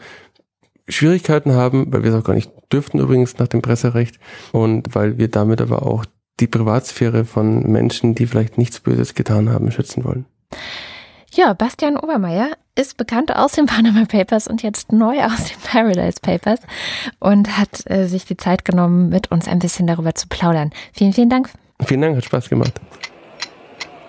Schwierigkeiten 0.87 1.53
haben, 1.53 1.91
weil 1.91 2.03
wir 2.03 2.11
es 2.11 2.15
auch 2.15 2.23
gar 2.23 2.35
nicht 2.35 2.51
dürften 2.71 2.99
übrigens 2.99 3.37
nach 3.37 3.47
dem 3.47 3.61
Presserecht 3.61 4.19
und 4.51 4.93
weil 4.93 5.17
wir 5.17 5.27
damit 5.27 5.61
aber 5.61 5.85
auch 5.85 6.05
die 6.39 6.47
Privatsphäre 6.47 7.25
von 7.25 7.71
Menschen, 7.71 8.13
die 8.13 8.27
vielleicht 8.27 8.57
nichts 8.57 8.79
Böses 8.79 9.15
getan 9.15 9.49
haben, 9.49 9.71
schützen 9.71 10.03
wollen. 10.03 10.25
Ja, 11.35 11.51
Bastian 11.51 11.97
Obermeier 11.97 12.51
ist 12.75 12.95
bekannt 12.95 13.35
aus 13.35 13.51
den 13.53 13.65
Panama 13.67 14.05
Papers 14.05 14.47
und 14.47 14.63
jetzt 14.63 14.91
neu 14.93 15.21
aus 15.23 15.43
den 15.45 15.59
Paradise 15.61 16.19
Papers 16.21 16.61
und 17.19 17.57
hat 17.57 17.89
äh, 17.89 18.07
sich 18.07 18.25
die 18.25 18.37
Zeit 18.37 18.63
genommen, 18.63 19.09
mit 19.09 19.31
uns 19.31 19.47
ein 19.47 19.59
bisschen 19.59 19.85
darüber 19.85 20.15
zu 20.15 20.27
plaudern. 20.27 20.71
Vielen, 20.93 21.13
vielen 21.13 21.29
Dank. 21.29 21.49
Vielen 21.85 22.01
Dank, 22.01 22.15
hat 22.15 22.23
Spaß 22.25 22.49
gemacht. 22.49 22.73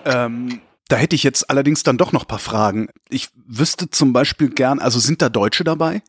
Ähm, 0.05 0.61
Da 0.87 0.95
hätte 0.95 1.17
ich 1.17 1.23
jetzt 1.23 1.49
allerdings 1.49 1.83
dann 1.83 1.97
doch 1.97 2.13
noch 2.13 2.23
ein 2.23 2.27
paar 2.27 2.39
Fragen. 2.39 2.87
Ich 3.09 3.27
wüsste 3.45 3.89
zum 3.89 4.13
Beispiel 4.13 4.49
gern, 4.49 4.79
also 4.79 4.99
sind 4.99 5.21
da 5.21 5.27
Deutsche 5.27 5.65
dabei? 5.65 6.01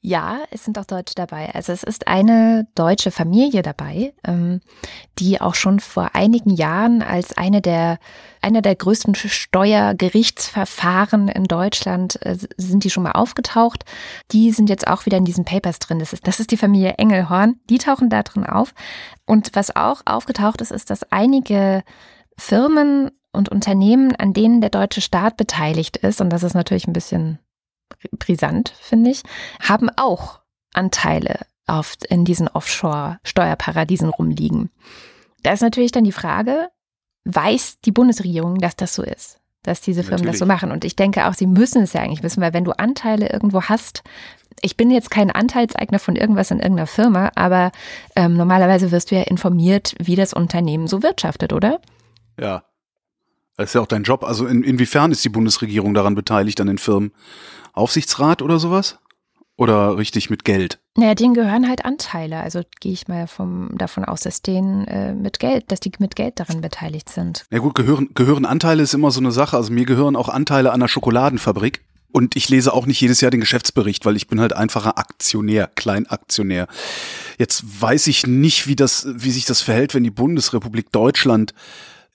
Ja, 0.00 0.38
es 0.50 0.64
sind 0.64 0.78
auch 0.78 0.84
Deutsche 0.84 1.16
dabei. 1.16 1.52
Also 1.54 1.72
es 1.72 1.82
ist 1.82 2.06
eine 2.06 2.68
deutsche 2.74 3.10
Familie 3.10 3.62
dabei, 3.62 4.14
ähm, 4.24 4.60
die 5.18 5.40
auch 5.40 5.56
schon 5.56 5.80
vor 5.80 6.10
einigen 6.14 6.50
Jahren 6.50 7.02
als 7.02 7.36
eine 7.36 7.60
der 7.60 7.98
einer 8.40 8.62
der 8.62 8.76
größten 8.76 9.16
Steuergerichtsverfahren 9.16 11.26
in 11.26 11.42
Deutschland 11.44 12.24
äh, 12.24 12.38
sind 12.56 12.84
die 12.84 12.90
schon 12.90 13.02
mal 13.02 13.10
aufgetaucht. 13.12 13.84
Die 14.30 14.52
sind 14.52 14.70
jetzt 14.70 14.86
auch 14.86 15.06
wieder 15.06 15.18
in 15.18 15.24
diesen 15.24 15.44
Papers 15.44 15.80
drin. 15.80 15.98
Das 15.98 16.12
ist, 16.12 16.28
das 16.28 16.38
ist 16.38 16.52
die 16.52 16.56
Familie 16.56 16.94
Engelhorn. 16.98 17.58
Die 17.68 17.78
tauchen 17.78 18.08
da 18.08 18.22
drin 18.22 18.46
auf. 18.46 18.72
Und 19.24 19.50
was 19.54 19.74
auch 19.74 20.02
aufgetaucht 20.04 20.60
ist, 20.60 20.70
ist, 20.70 20.90
dass 20.90 21.10
einige 21.10 21.82
Firmen 22.38 23.10
und 23.32 23.48
Unternehmen, 23.48 24.14
an 24.14 24.32
denen 24.32 24.60
der 24.60 24.70
deutsche 24.70 25.00
Staat 25.00 25.36
beteiligt 25.36 25.96
ist, 25.96 26.20
und 26.20 26.30
das 26.30 26.44
ist 26.44 26.54
natürlich 26.54 26.86
ein 26.86 26.92
bisschen 26.92 27.40
brisant, 28.12 28.74
finde 28.80 29.10
ich, 29.10 29.22
haben 29.60 29.88
auch 29.96 30.40
Anteile 30.72 31.40
auf, 31.66 31.96
in 32.08 32.24
diesen 32.24 32.48
Offshore-Steuerparadiesen 32.48 34.08
rumliegen. 34.08 34.70
Da 35.42 35.52
ist 35.52 35.62
natürlich 35.62 35.92
dann 35.92 36.04
die 36.04 36.12
Frage, 36.12 36.68
weiß 37.24 37.80
die 37.84 37.92
Bundesregierung, 37.92 38.58
dass 38.58 38.76
das 38.76 38.94
so 38.94 39.02
ist? 39.02 39.40
Dass 39.62 39.80
diese 39.80 40.02
Firmen 40.02 40.26
natürlich. 40.26 40.32
das 40.34 40.38
so 40.38 40.46
machen. 40.46 40.70
Und 40.70 40.84
ich 40.84 40.94
denke 40.94 41.26
auch, 41.26 41.34
sie 41.34 41.46
müssen 41.46 41.82
es 41.82 41.92
ja 41.92 42.00
eigentlich 42.00 42.22
wissen, 42.22 42.40
weil 42.40 42.52
wenn 42.52 42.64
du 42.64 42.72
Anteile 42.72 43.28
irgendwo 43.30 43.62
hast, 43.62 44.04
ich 44.62 44.76
bin 44.76 44.90
jetzt 44.90 45.10
kein 45.10 45.30
Anteilseigner 45.30 45.98
von 45.98 46.16
irgendwas 46.16 46.50
in 46.50 46.60
irgendeiner 46.60 46.86
Firma, 46.86 47.32
aber 47.34 47.72
ähm, 48.14 48.36
normalerweise 48.36 48.92
wirst 48.92 49.10
du 49.10 49.16
ja 49.16 49.22
informiert, 49.22 49.94
wie 49.98 50.16
das 50.16 50.32
Unternehmen 50.32 50.86
so 50.86 51.02
wirtschaftet, 51.02 51.52
oder? 51.52 51.80
Ja. 52.40 52.64
Das 53.56 53.70
ist 53.70 53.74
ja 53.74 53.80
auch 53.80 53.86
dein 53.86 54.02
Job. 54.02 54.22
Also 54.22 54.46
in, 54.46 54.62
inwiefern 54.62 55.12
ist 55.12 55.24
die 55.24 55.30
Bundesregierung 55.30 55.94
daran 55.94 56.14
beteiligt 56.14 56.60
an 56.60 56.66
den 56.66 56.78
Firmen? 56.78 57.12
Aufsichtsrat 57.76 58.42
oder 58.42 58.58
sowas? 58.58 58.98
Oder 59.58 59.96
richtig 59.96 60.28
mit 60.28 60.44
Geld? 60.44 60.78
Naja, 60.96 61.14
denen 61.14 61.32
gehören 61.32 61.66
halt 61.66 61.84
Anteile. 61.86 62.40
Also 62.40 62.60
gehe 62.80 62.92
ich 62.92 63.08
mal 63.08 63.26
vom, 63.26 63.70
davon 63.72 64.04
aus, 64.04 64.20
dass 64.20 64.42
denen 64.42 64.86
äh, 64.86 65.14
mit 65.14 65.38
Geld, 65.38 65.72
dass 65.72 65.80
die 65.80 65.92
mit 65.98 66.14
Geld 66.14 66.38
daran 66.40 66.60
beteiligt 66.60 67.08
sind. 67.08 67.46
Ja 67.50 67.58
gut, 67.58 67.74
gehören, 67.74 68.10
gehören 68.12 68.44
Anteile 68.44 68.82
ist 68.82 68.92
immer 68.92 69.10
so 69.10 69.20
eine 69.20 69.32
Sache. 69.32 69.56
Also 69.56 69.72
mir 69.72 69.86
gehören 69.86 70.14
auch 70.14 70.28
Anteile 70.28 70.72
an 70.72 70.80
der 70.80 70.88
Schokoladenfabrik. 70.88 71.82
Und 72.12 72.36
ich 72.36 72.48
lese 72.48 72.72
auch 72.72 72.86
nicht 72.86 73.00
jedes 73.00 73.20
Jahr 73.20 73.30
den 73.30 73.40
Geschäftsbericht, 73.40 74.06
weil 74.06 74.16
ich 74.16 74.26
bin 74.26 74.40
halt 74.40 74.54
einfacher 74.54 74.96
Aktionär, 74.96 75.70
Kleinaktionär. 75.74 76.66
Jetzt 77.38 77.64
weiß 77.82 78.06
ich 78.06 78.26
nicht, 78.26 78.66
wie 78.66 78.76
das, 78.76 79.06
wie 79.10 79.30
sich 79.30 79.44
das 79.44 79.60
verhält, 79.60 79.94
wenn 79.94 80.04
die 80.04 80.10
Bundesrepublik 80.10 80.92
Deutschland 80.92 81.52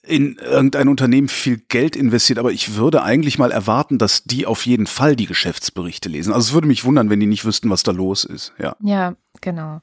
in 0.03 0.37
irgendein 0.37 0.87
Unternehmen 0.87 1.27
viel 1.27 1.57
Geld 1.57 1.95
investiert, 1.95 2.39
aber 2.39 2.51
ich 2.51 2.75
würde 2.75 3.03
eigentlich 3.03 3.37
mal 3.37 3.51
erwarten, 3.51 3.97
dass 3.97 4.23
die 4.23 4.45
auf 4.45 4.65
jeden 4.65 4.87
Fall 4.87 5.15
die 5.15 5.27
Geschäftsberichte 5.27 6.09
lesen. 6.09 6.33
Also 6.33 6.47
es 6.47 6.53
würde 6.53 6.67
mich 6.67 6.85
wundern, 6.85 7.09
wenn 7.09 7.19
die 7.19 7.27
nicht 7.27 7.45
wüssten, 7.45 7.69
was 7.69 7.83
da 7.83 7.91
los 7.91 8.23
ist. 8.23 8.53
Ja, 8.57 8.75
ja 8.81 9.15
genau. 9.41 9.81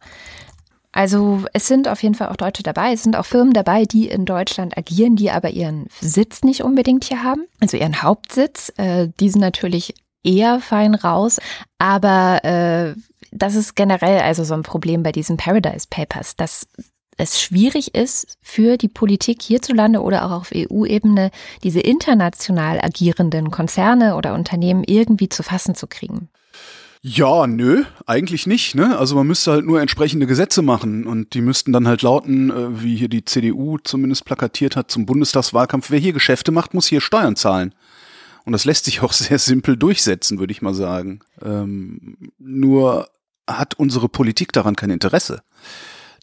Also 0.91 1.45
es 1.53 1.69
sind 1.69 1.87
auf 1.87 2.03
jeden 2.03 2.17
Fall 2.17 2.29
auch 2.29 2.37
Deutsche 2.37 2.65
dabei. 2.65 2.93
Es 2.93 3.05
sind 3.05 3.15
auch 3.15 3.27
Firmen 3.27 3.53
dabei, 3.53 3.85
die 3.85 4.09
in 4.09 4.25
Deutschland 4.25 4.77
agieren, 4.77 5.15
die 5.15 5.31
aber 5.31 5.51
ihren 5.51 5.87
Sitz 6.01 6.43
nicht 6.43 6.63
unbedingt 6.63 7.05
hier 7.05 7.23
haben, 7.23 7.45
also 7.61 7.77
ihren 7.77 8.03
Hauptsitz. 8.03 8.73
Äh, 8.77 9.09
die 9.21 9.29
sind 9.29 9.41
natürlich 9.41 9.95
eher 10.25 10.61
fein 10.61 10.95
raus, 10.97 11.39
aber 11.79 12.45
äh, 12.45 12.95
das 13.31 13.55
ist 13.55 13.77
generell 13.77 14.21
also 14.21 14.43
so 14.43 14.55
ein 14.55 14.63
Problem 14.63 15.03
bei 15.03 15.13
diesen 15.13 15.37
Paradise 15.37 15.87
Papers, 15.89 16.35
dass 16.35 16.67
es 17.19 17.41
schwierig 17.41 17.95
ist 17.95 18.39
für 18.41 18.77
die 18.77 18.89
Politik 18.89 19.43
hierzulande 19.43 20.01
oder 20.01 20.25
auch 20.25 20.31
auf 20.31 20.51
EU-Ebene, 20.55 21.31
diese 21.63 21.81
international 21.81 22.81
agierenden 22.81 23.51
Konzerne 23.51 24.15
oder 24.15 24.35
Unternehmen 24.35 24.85
irgendwie 24.87 25.29
zu 25.29 25.43
fassen 25.43 25.75
zu 25.75 25.87
kriegen. 25.87 26.29
Ja, 27.01 27.47
nö, 27.47 27.85
eigentlich 28.07 28.47
nicht. 28.47 28.75
Ne? 28.75 28.99
Also 28.99 29.15
man 29.15 29.27
müsste 29.27 29.53
halt 29.53 29.65
nur 29.65 29.81
entsprechende 29.81 30.27
Gesetze 30.27 30.63
machen 30.63 31.07
und 31.07 31.35
die 31.35 31.41
müssten 31.41 31.73
dann 31.73 31.87
halt 31.87 32.03
lauten, 32.03 32.51
äh, 32.51 32.83
wie 32.83 32.97
hier 32.97 33.09
die 33.09 33.25
CDU 33.25 33.79
zumindest 33.79 34.25
plakatiert 34.25 34.77
hat 34.77 34.91
zum 34.91 35.07
Bundestagswahlkampf, 35.07 35.91
wer 35.91 35.99
hier 35.99 36.13
Geschäfte 36.13 36.51
macht, 36.51 36.75
muss 36.75 36.87
hier 36.87 37.01
Steuern 37.01 37.37
zahlen. 37.37 37.75
Und 38.45 38.53
das 38.53 38.65
lässt 38.65 38.85
sich 38.85 39.03
auch 39.03 39.13
sehr 39.15 39.39
simpel 39.39 39.77
durchsetzen, 39.77 40.39
würde 40.39 40.53
ich 40.53 40.63
mal 40.63 40.75
sagen. 40.75 41.21
Ähm, 41.43 42.33
nur 42.39 43.09
hat 43.47 43.75
unsere 43.75 44.09
Politik 44.09 44.53
daran 44.53 44.77
kein 44.77 44.91
Interesse. 44.91 45.43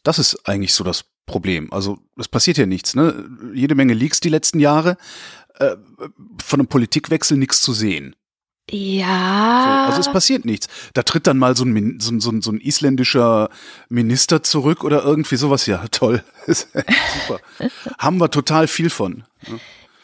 Das 0.06 0.20
ist 0.20 0.48
eigentlich 0.48 0.72
so 0.72 0.84
das 0.84 1.04
Problem. 1.26 1.72
Also 1.72 1.98
es 2.16 2.28
passiert 2.28 2.58
ja 2.58 2.66
nichts. 2.66 2.94
Ne? 2.94 3.28
Jede 3.52 3.74
Menge 3.74 3.92
Leaks 3.92 4.20
die 4.20 4.28
letzten 4.28 4.60
Jahre. 4.60 4.96
Äh, 5.58 5.74
von 6.44 6.60
einem 6.60 6.68
Politikwechsel 6.68 7.36
nichts 7.36 7.60
zu 7.60 7.72
sehen. 7.72 8.14
Ja. 8.70 9.86
So, 9.86 9.90
also 9.90 10.00
es 10.08 10.12
passiert 10.12 10.44
nichts. 10.44 10.68
Da 10.94 11.02
tritt 11.02 11.26
dann 11.26 11.38
mal 11.38 11.56
so 11.56 11.64
ein, 11.64 11.98
so, 11.98 12.30
ein, 12.30 12.40
so 12.40 12.52
ein 12.52 12.60
isländischer 12.60 13.50
Minister 13.88 14.44
zurück 14.44 14.84
oder 14.84 15.02
irgendwie 15.02 15.36
sowas. 15.36 15.66
Ja, 15.66 15.84
toll. 15.90 16.22
Super. 16.46 17.40
Haben 17.98 18.18
wir 18.18 18.30
total 18.30 18.68
viel 18.68 18.90
von. 18.90 19.24
Ne? 19.48 19.58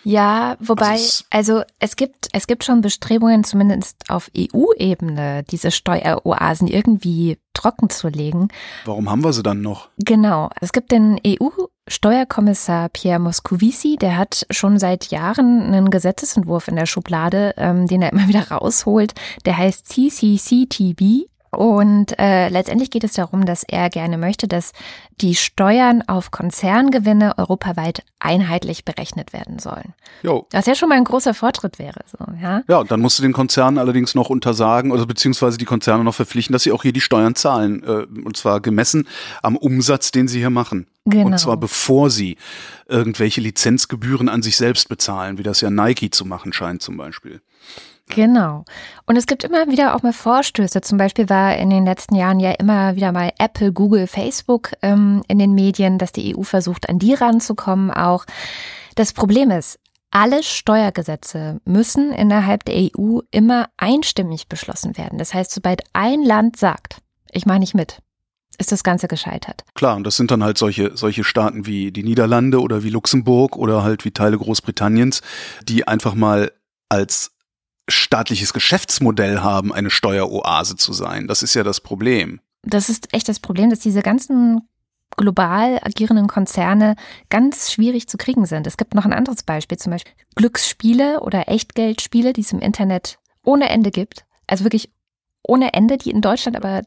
Ja, 0.04 0.56
wobei, 0.60 0.92
also, 0.92 1.24
also 1.30 1.62
es 1.78 1.96
gibt, 1.96 2.28
es 2.32 2.46
gibt 2.46 2.64
schon 2.64 2.80
Bestrebungen, 2.80 3.44
zumindest 3.44 4.04
auf 4.08 4.30
EU-Ebene, 4.36 5.44
diese 5.44 5.70
Steueroasen 5.70 6.66
irgendwie 6.66 7.38
trocken 7.54 7.90
zu 7.90 8.08
legen. 8.08 8.48
Warum 8.84 9.10
haben 9.10 9.22
wir 9.22 9.32
sie 9.32 9.42
dann 9.42 9.60
noch? 9.60 9.88
Genau. 9.98 10.50
Es 10.60 10.72
gibt 10.72 10.90
den 10.90 11.20
EU-Steuerkommissar 11.24 12.88
Pierre 12.88 13.20
Moscovici, 13.20 13.96
der 13.96 14.16
hat 14.16 14.46
schon 14.50 14.78
seit 14.78 15.06
Jahren 15.06 15.62
einen 15.62 15.90
Gesetzesentwurf 15.90 16.68
in 16.68 16.76
der 16.76 16.86
Schublade, 16.86 17.54
ähm, 17.56 17.86
den 17.86 18.02
er 18.02 18.12
immer 18.12 18.28
wieder 18.28 18.50
rausholt. 18.50 19.14
Der 19.44 19.56
heißt 19.56 19.86
CCCTB. 19.86 21.28
Und 21.54 22.18
äh, 22.18 22.48
letztendlich 22.48 22.90
geht 22.90 23.04
es 23.04 23.12
darum, 23.12 23.44
dass 23.44 23.62
er 23.62 23.90
gerne 23.90 24.16
möchte, 24.16 24.48
dass 24.48 24.72
die 25.20 25.34
Steuern 25.34 26.02
auf 26.06 26.30
Konzerngewinne 26.30 27.36
europaweit 27.36 28.02
einheitlich 28.18 28.86
berechnet 28.86 29.34
werden 29.34 29.58
sollen. 29.58 29.92
Jo. 30.22 30.46
Was 30.52 30.64
ja 30.64 30.74
schon 30.74 30.88
mal 30.88 30.96
ein 30.96 31.04
großer 31.04 31.34
Fortschritt 31.34 31.78
wäre. 31.78 32.00
So, 32.06 32.24
ja? 32.40 32.62
ja, 32.68 32.84
dann 32.84 33.00
musst 33.00 33.18
du 33.18 33.22
den 33.22 33.34
Konzernen 33.34 33.76
allerdings 33.76 34.14
noch 34.14 34.30
untersagen, 34.30 34.92
oder 34.92 35.04
beziehungsweise 35.04 35.58
die 35.58 35.66
Konzerne 35.66 36.04
noch 36.04 36.14
verpflichten, 36.14 36.54
dass 36.54 36.62
sie 36.62 36.72
auch 36.72 36.82
hier 36.82 36.94
die 36.94 37.02
Steuern 37.02 37.34
zahlen. 37.34 37.82
Äh, 37.84 38.06
und 38.24 38.34
zwar 38.38 38.60
gemessen 38.60 39.06
am 39.42 39.56
Umsatz, 39.56 40.10
den 40.10 40.28
sie 40.28 40.38
hier 40.38 40.50
machen. 40.50 40.86
Genau. 41.04 41.26
Und 41.26 41.38
zwar 41.38 41.58
bevor 41.58 42.08
sie 42.08 42.38
irgendwelche 42.86 43.42
Lizenzgebühren 43.42 44.30
an 44.30 44.40
sich 44.40 44.56
selbst 44.56 44.88
bezahlen, 44.88 45.36
wie 45.36 45.42
das 45.42 45.60
ja 45.60 45.68
Nike 45.68 46.10
zu 46.10 46.24
machen 46.24 46.54
scheint 46.54 46.80
zum 46.80 46.96
Beispiel. 46.96 47.42
Genau. 48.14 48.66
Und 49.06 49.16
es 49.16 49.26
gibt 49.26 49.42
immer 49.42 49.68
wieder 49.68 49.96
auch 49.96 50.02
mal 50.02 50.12
Vorstöße. 50.12 50.82
Zum 50.82 50.98
Beispiel 50.98 51.30
war 51.30 51.56
in 51.56 51.70
den 51.70 51.86
letzten 51.86 52.14
Jahren 52.14 52.40
ja 52.40 52.52
immer 52.52 52.94
wieder 52.94 53.10
mal 53.10 53.32
Apple, 53.38 53.72
Google, 53.72 54.06
Facebook 54.06 54.72
ähm, 54.82 55.22
in 55.28 55.38
den 55.38 55.54
Medien, 55.54 55.96
dass 55.96 56.12
die 56.12 56.36
EU 56.36 56.42
versucht, 56.42 56.90
an 56.90 56.98
die 56.98 57.14
ranzukommen 57.14 57.90
auch. 57.90 58.26
Das 58.96 59.14
Problem 59.14 59.50
ist, 59.50 59.78
alle 60.10 60.42
Steuergesetze 60.42 61.62
müssen 61.64 62.12
innerhalb 62.12 62.66
der 62.66 62.90
EU 62.94 63.20
immer 63.30 63.70
einstimmig 63.78 64.46
beschlossen 64.46 64.98
werden. 64.98 65.18
Das 65.18 65.32
heißt, 65.32 65.50
sobald 65.50 65.80
ein 65.94 66.22
Land 66.22 66.58
sagt, 66.58 66.98
ich 67.30 67.46
mache 67.46 67.60
nicht 67.60 67.74
mit, 67.74 68.02
ist 68.58 68.72
das 68.72 68.84
Ganze 68.84 69.08
gescheitert. 69.08 69.64
Klar, 69.72 69.96
und 69.96 70.04
das 70.04 70.18
sind 70.18 70.30
dann 70.30 70.44
halt 70.44 70.58
solche, 70.58 70.94
solche 70.98 71.24
Staaten 71.24 71.64
wie 71.64 71.92
die 71.92 72.02
Niederlande 72.02 72.60
oder 72.60 72.82
wie 72.82 72.90
Luxemburg 72.90 73.56
oder 73.56 73.82
halt 73.82 74.04
wie 74.04 74.10
Teile 74.10 74.36
Großbritanniens, 74.36 75.22
die 75.66 75.88
einfach 75.88 76.14
mal 76.14 76.52
als 76.90 77.32
staatliches 77.88 78.52
Geschäftsmodell 78.52 79.40
haben, 79.40 79.72
eine 79.72 79.90
Steueroase 79.90 80.76
zu 80.76 80.92
sein. 80.92 81.26
Das 81.26 81.42
ist 81.42 81.54
ja 81.54 81.62
das 81.62 81.80
Problem. 81.80 82.40
Das 82.62 82.88
ist 82.88 83.12
echt 83.12 83.28
das 83.28 83.40
Problem, 83.40 83.70
dass 83.70 83.80
diese 83.80 84.02
ganzen 84.02 84.68
global 85.16 85.78
agierenden 85.82 86.26
Konzerne 86.26 86.96
ganz 87.28 87.72
schwierig 87.72 88.08
zu 88.08 88.16
kriegen 88.16 88.46
sind. 88.46 88.66
Es 88.66 88.76
gibt 88.76 88.94
noch 88.94 89.04
ein 89.04 89.12
anderes 89.12 89.42
Beispiel, 89.42 89.78
zum 89.78 89.92
Beispiel 89.92 90.14
Glücksspiele 90.36 91.20
oder 91.20 91.48
Echtgeldspiele, 91.48 92.32
die 92.32 92.40
es 92.40 92.52
im 92.52 92.60
Internet 92.60 93.18
ohne 93.44 93.68
Ende 93.68 93.90
gibt. 93.90 94.24
Also 94.46 94.64
wirklich 94.64 94.90
ohne 95.44 95.74
Ende, 95.74 95.98
die 95.98 96.10
in 96.10 96.20
Deutschland 96.20 96.56
aber 96.56 96.82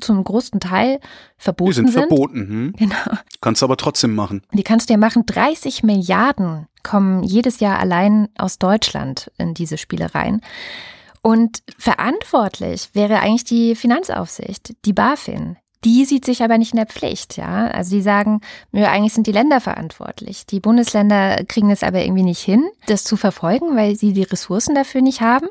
zum 0.00 0.24
großen 0.24 0.60
Teil 0.60 0.98
verboten 1.36 1.74
sind. 1.74 1.86
Die 1.88 1.92
sind 1.92 2.08
verboten. 2.08 2.48
Hm? 2.48 2.74
Genau. 2.76 3.18
Kannst 3.40 3.60
du 3.60 3.66
aber 3.66 3.76
trotzdem 3.76 4.14
machen. 4.14 4.42
Die 4.52 4.62
kannst 4.62 4.88
du 4.88 4.94
ja 4.94 4.98
machen. 4.98 5.26
30 5.26 5.82
Milliarden 5.82 6.66
kommen 6.88 7.22
jedes 7.22 7.60
Jahr 7.60 7.78
allein 7.78 8.28
aus 8.38 8.58
Deutschland 8.58 9.30
in 9.36 9.52
diese 9.52 9.76
Spielereien. 9.76 10.40
Und 11.20 11.62
verantwortlich 11.76 12.90
wäre 12.94 13.20
eigentlich 13.20 13.44
die 13.44 13.74
Finanzaufsicht, 13.74 14.74
die 14.86 14.94
BaFin. 14.94 15.58
Die 15.84 16.06
sieht 16.06 16.24
sich 16.24 16.42
aber 16.42 16.56
nicht 16.56 16.72
in 16.72 16.78
der 16.78 16.86
Pflicht, 16.86 17.36
ja. 17.36 17.66
Also 17.68 17.94
die 17.94 18.00
sagen, 18.00 18.40
nö, 18.72 18.84
eigentlich 18.84 19.12
sind 19.12 19.26
die 19.26 19.32
Länder 19.32 19.60
verantwortlich. 19.60 20.46
Die 20.46 20.60
Bundesländer 20.60 21.44
kriegen 21.44 21.70
es 21.70 21.82
aber 21.82 22.02
irgendwie 22.02 22.22
nicht 22.22 22.40
hin, 22.40 22.64
das 22.86 23.04
zu 23.04 23.16
verfolgen, 23.16 23.76
weil 23.76 23.94
sie 23.94 24.14
die 24.14 24.22
Ressourcen 24.22 24.74
dafür 24.74 25.02
nicht 25.02 25.20
haben. 25.20 25.48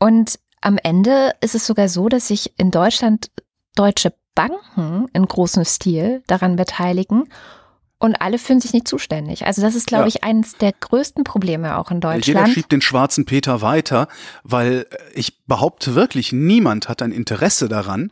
Und 0.00 0.40
am 0.60 0.78
Ende 0.82 1.32
ist 1.40 1.54
es 1.54 1.64
sogar 1.64 1.88
so, 1.88 2.08
dass 2.08 2.28
sich 2.28 2.52
in 2.58 2.72
Deutschland 2.72 3.30
deutsche 3.76 4.12
Banken 4.34 5.06
in 5.12 5.26
großem 5.26 5.64
Stil 5.64 6.22
daran 6.26 6.56
beteiligen 6.56 7.28
und 8.02 8.16
alle 8.16 8.38
fühlen 8.38 8.60
sich 8.60 8.72
nicht 8.72 8.88
zuständig. 8.88 9.46
Also 9.46 9.62
das 9.62 9.76
ist, 9.76 9.86
glaube 9.86 10.04
Ja. 10.04 10.08
ich, 10.08 10.24
eines 10.24 10.56
der 10.56 10.72
größten 10.72 11.22
Probleme 11.22 11.78
auch 11.78 11.90
in 11.92 11.98
Jeder 11.98 12.14
Deutschland. 12.14 12.48
schiebt 12.48 12.72
den 12.72 12.80
schwarzen 12.82 13.24
Peter 13.26 13.62
weiter, 13.62 14.08
weil 14.42 14.86
äh, 14.90 14.96
ich 15.14 15.44
behaupte 15.46 15.94
wirklich, 15.94 16.32
niemand 16.32 16.88
hat 16.88 17.00
ein 17.00 17.12
Interesse 17.12 17.68
daran, 17.68 18.10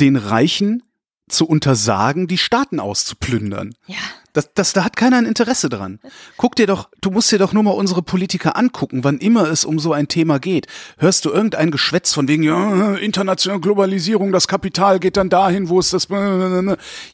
den 0.00 0.14
Reichen 0.16 0.84
zu 1.28 1.46
untersagen, 1.46 2.28
die 2.28 2.38
Staaten 2.38 2.78
auszuplündern. 2.78 3.74
Ja. 3.86 3.96
Das, 4.32 4.50
das, 4.54 4.72
da 4.72 4.84
hat 4.84 4.96
keiner 4.96 5.16
ein 5.16 5.26
Interesse 5.26 5.68
dran. 5.68 5.98
Guck 6.36 6.56
dir 6.56 6.66
doch, 6.66 6.88
du 7.00 7.10
musst 7.10 7.32
dir 7.32 7.38
doch 7.38 7.52
nur 7.52 7.62
mal 7.62 7.70
unsere 7.70 8.02
Politiker 8.02 8.56
angucken, 8.56 9.02
wann 9.04 9.18
immer 9.18 9.48
es 9.48 9.64
um 9.64 9.78
so 9.78 9.92
ein 9.92 10.08
Thema 10.08 10.38
geht. 10.38 10.66
Hörst 10.98 11.24
du 11.24 11.30
irgendein 11.30 11.70
Geschwätz 11.70 12.12
von 12.12 12.28
wegen, 12.28 12.42
ja, 12.42 12.94
internationale 12.94 13.60
Globalisierung, 13.60 14.32
das 14.32 14.46
Kapital 14.46 15.00
geht 15.00 15.16
dann 15.16 15.30
dahin, 15.30 15.68
wo 15.68 15.78
es 15.78 15.90
das, 15.90 16.08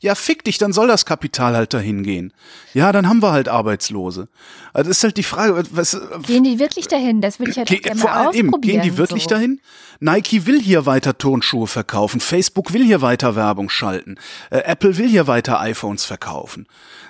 ja, 0.00 0.14
fick 0.14 0.44
dich, 0.44 0.59
dann 0.59 0.72
soll 0.72 0.88
das 0.88 1.07
Kapital 1.07 1.55
halt 1.55 1.72
dahin 1.72 2.03
gehen. 2.03 2.33
Ja, 2.74 2.92
dann 2.92 3.09
haben 3.09 3.22
wir 3.22 3.33
halt 3.33 3.48
Arbeitslose. 3.48 4.29
Also 4.72 4.88
das 4.88 4.98
ist 4.98 5.05
halt 5.05 5.16
die 5.16 5.22
Frage, 5.22 5.62
was, 5.70 5.98
Gehen 6.27 6.44
die 6.44 6.59
wirklich 6.59 6.88
dahin? 6.88 7.20
Das 7.20 7.38
würde 7.38 7.53
ich 7.53 7.59
halt 7.59 7.68
gerne 7.68 8.00
vor 8.00 8.11
mal 8.11 8.27
allem 8.27 8.35
eben, 8.35 8.61
gehen 8.61 8.83
die 8.83 8.96
wirklich 8.96 9.24
so. 9.24 9.31
dahin? 9.31 9.61
Nike 10.00 10.46
will 10.46 10.61
hier 10.61 10.87
weiter 10.87 11.16
Turnschuhe 11.16 11.66
verkaufen, 11.66 12.20
Facebook 12.20 12.72
will 12.72 12.85
hier 12.85 13.00
weiter 13.00 13.37
Werbung 13.37 13.70
schalten, 13.70 14.16
äh, 14.50 14.59
Apple 14.59 14.98
will 14.98 15.09
hier 15.09 15.27
weiter 15.27 15.61
iPhones 15.61 16.05
verkaufen. 16.05 16.66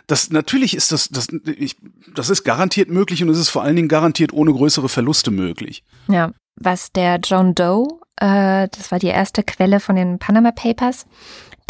Das 0.07 0.31
natürlich 0.31 0.75
ist 0.75 0.93
das, 0.93 1.09
das, 1.09 1.29
ich, 1.47 1.77
das 2.15 2.31
ist 2.31 2.45
garantiert 2.45 2.91
möglich 2.91 3.23
und 3.23 3.31
es 3.31 3.39
ist 3.39 3.49
vor 3.49 3.63
allen 3.63 3.77
Dingen 3.77 3.89
garantiert 3.89 4.33
ohne 4.33 4.53
größere 4.53 4.89
Verluste 4.89 5.31
möglich. 5.31 5.83
Ja, 6.09 6.33
was 6.57 6.93
der 6.93 7.19
John 7.23 7.55
Doe, 7.55 7.89
äh, 8.17 8.69
das 8.69 8.91
war 8.91 8.99
die 8.99 9.09
erste 9.09 9.43
Quelle 9.43 9.81
von 9.81 9.97
den 9.97 10.19
Panama 10.19 10.53
Papers, 10.53 11.07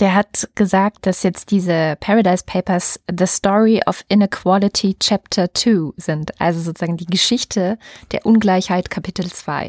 der 0.01 0.15
hat 0.15 0.49
gesagt, 0.57 1.07
dass 1.07 1.23
jetzt 1.23 1.53
diese 1.53 1.97
Paradise 2.01 2.43
Papers 2.45 2.99
The 3.09 3.27
Story 3.27 3.81
of 3.87 4.05
Inequality 4.09 4.97
Chapter 4.99 5.55
2 5.55 5.93
sind, 5.97 6.41
also 6.41 6.61
sozusagen 6.61 6.97
die 6.97 7.07
Geschichte 7.07 7.79
der 8.11 8.27
Ungleichheit 8.27 8.91
Kapitel 8.91 9.31
2. 9.31 9.69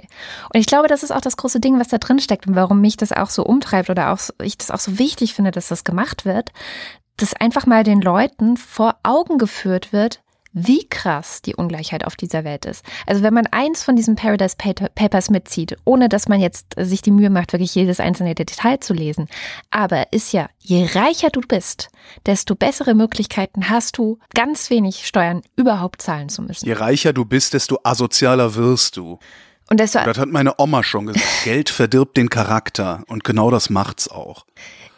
Und 0.51 0.59
ich 0.59 0.65
glaube, 0.65 0.87
das 0.87 1.03
ist 1.03 1.11
auch 1.11 1.21
das 1.21 1.37
große 1.37 1.59
Ding, 1.59 1.79
was 1.79 1.89
da 1.89 1.99
drin 1.99 2.19
steckt 2.19 2.47
und 2.47 2.55
warum 2.55 2.81
mich 2.81 2.97
das 2.97 3.11
auch 3.11 3.29
so 3.29 3.43
umtreibt 3.43 3.91
oder 3.91 4.11
auch 4.11 4.19
ich 4.41 4.57
das 4.57 4.71
auch 4.71 4.79
so 4.79 4.97
wichtig 4.97 5.35
finde, 5.35 5.51
dass 5.51 5.67
das 5.67 5.83
gemacht 5.83 6.25
wird, 6.25 6.51
dass 7.17 7.33
einfach 7.33 7.65
mal 7.65 7.83
den 7.83 8.01
Leuten 8.01 8.57
vor 8.57 8.95
Augen 9.03 9.37
geführt 9.37 9.93
wird, 9.93 10.21
wie 10.57 10.87
krass 10.87 11.41
die 11.41 11.53
Ungleichheit 11.53 12.05
auf 12.05 12.15
dieser 12.15 12.45
Welt 12.45 12.65
ist. 12.65 12.85
Also 13.05 13.21
wenn 13.23 13.33
man 13.33 13.45
eins 13.47 13.83
von 13.83 13.97
diesen 13.97 14.15
Paradise 14.15 14.55
Paper- 14.57 14.87
Papers 14.95 15.29
mitzieht, 15.29 15.75
ohne 15.83 16.07
dass 16.07 16.29
man 16.29 16.39
jetzt 16.39 16.67
sich 16.77 17.01
die 17.01 17.11
Mühe 17.11 17.29
macht, 17.29 17.51
wirklich 17.51 17.75
jedes 17.75 17.99
einzelne 17.99 18.35
Detail 18.35 18.79
zu 18.79 18.93
lesen, 18.93 19.27
aber 19.69 20.13
ist 20.13 20.31
ja, 20.31 20.47
je 20.59 20.87
reicher 20.93 21.29
du 21.29 21.41
bist, 21.41 21.89
desto 22.25 22.55
bessere 22.55 22.95
Möglichkeiten 22.95 23.69
hast 23.69 23.97
du, 23.97 24.17
ganz 24.33 24.69
wenig 24.69 25.05
Steuern 25.05 25.41
überhaupt 25.57 26.01
zahlen 26.01 26.29
zu 26.29 26.41
müssen. 26.41 26.65
Je 26.65 26.73
reicher 26.73 27.11
du 27.11 27.25
bist, 27.25 27.53
desto 27.53 27.79
asozialer 27.83 28.55
wirst 28.55 28.95
du. 28.95 29.19
Und 29.69 29.79
desto, 29.79 29.99
Das 30.05 30.17
hat 30.17 30.29
meine 30.29 30.59
Oma 30.59 30.83
schon 30.83 31.07
gesagt. 31.07 31.25
Geld 31.43 31.69
verdirbt 31.69 32.17
den 32.17 32.29
Charakter 32.29 33.03
und 33.07 33.23
genau 33.23 33.49
das 33.49 33.71
macht's 33.71 34.07
auch. 34.07 34.45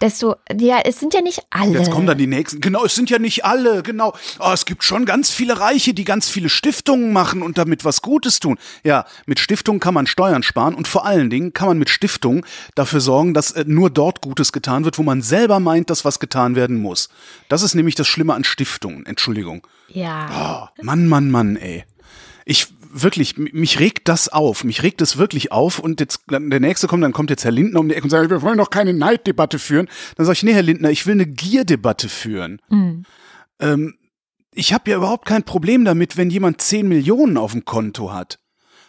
desto, 0.01 0.36
ja, 0.60 0.80
es 0.84 0.99
sind 0.99 1.13
ja 1.13 1.21
nicht 1.21 1.41
alle. 1.49 1.80
Jetzt 1.80 1.89
kommen 1.89 2.06
dann 2.06 2.17
die 2.17 2.27
nächsten. 2.27 2.60
Genau, 2.60 2.84
es 2.84 2.93
sind 2.93 3.10
ja 3.10 3.17
nicht 3.17 3.45
alle, 3.45 3.82
genau. 3.82 4.13
Oh, 4.39 4.51
es 4.53 4.65
gibt 4.65 4.84
schon 4.84 5.06
ganz 5.06 5.30
viele 5.32 5.58
Reiche, 5.60 5.93
die 5.93 6.03
ganz 6.03 6.30
viele 6.30 6.49
Stiftungen 6.49 7.13
machen 7.13 7.41
und 7.43 7.58
damit 7.58 7.86
was 7.86 8.01
Gutes 8.01 8.41
tun. 8.41 8.58
Ja, 8.84 9.06
mit 9.25 9.39
Stiftungen 9.39 9.80
kann 9.80 9.93
man 9.93 10.06
Steuern 10.06 10.43
sparen 10.43 10.75
und 10.75 10.86
vor 10.88 11.06
allen 11.06 11.30
Dingen 11.30 11.53
kann 11.53 11.69
man 11.69 11.80
mit 11.80 11.89
Stiftungen 11.89 12.43
dafür 12.75 12.99
sorgen, 12.99 13.34
dass 13.34 13.51
äh, 13.51 13.63
nur 13.65 13.89
dort 13.89 14.21
Gutes 14.21 14.51
getan 14.51 14.84
wird, 14.84 14.97
wo 14.97 15.03
man 15.03 15.21
selber 15.21 15.62
meint, 15.62 15.89
dass 15.89 16.03
was 16.03 16.19
getan 16.19 16.56
werden 16.58 16.82
muss. 16.82 17.08
Das 17.47 17.62
ist 17.62 17.73
nämlich 17.73 17.95
das 17.95 18.08
Schlimme 18.08 18.34
an 18.34 18.43
Stiftungen. 18.43 19.06
Entschuldigung. 19.06 19.65
Ja. 19.88 20.67
Oh, 20.77 20.84
Mann, 20.84 21.08
Mann, 21.08 21.32
Mann, 21.32 21.56
ey. 21.56 21.86
Ich 22.43 22.67
wirklich, 22.91 23.38
mich 23.38 23.80
regt 23.80 24.08
das 24.08 24.30
auf. 24.30 24.63
Mich 24.63 24.84
regt 24.84 25.02
es 25.02 25.17
wirklich 25.17 25.52
auf. 25.52 25.80
Und 25.80 26.00
jetzt 26.00 26.21
dann 26.28 26.50
der 26.50 26.60
nächste 26.60 26.88
kommt, 26.88 27.04
dann 27.04 27.13
kommt 27.13 27.30
jetzt 27.30 27.43
Herr 27.43 27.52
Lindner 27.52 27.80
um 27.80 27.89
die 27.89 27.95
Ecke 27.95 28.06
und 28.06 28.10
sagt, 28.10 28.30
wir 28.30 28.41
wollen 28.41 28.58
doch 28.58 28.69
keine 28.69 28.93
Neiddebatte 28.93 29.60
führen. 29.60 29.88
Dann 30.15 30.26
sage 30.26 30.38
ich, 30.38 30.43
nee, 30.43 30.54
Herr 30.54 30.63
Lindner, 30.63 30.89
ich 30.89 31.06
will 31.06 31.13
eine 31.13 31.26
Gierdebatte 31.26 32.10
führen. 32.10 32.62
Ähm, 33.60 33.97
ich 34.52 34.73
habe 34.73 34.89
ja 34.89 34.97
überhaupt 34.97 35.26
kein 35.26 35.43
Problem 35.43 35.86
damit, 35.86 36.17
wenn 36.17 36.30
jemand 36.30 36.62
10 36.62 36.88
Millionen 36.88 37.38
auf 37.38 37.52
dem 37.52 37.65
Konto 37.65 38.12
hat. 38.12 38.39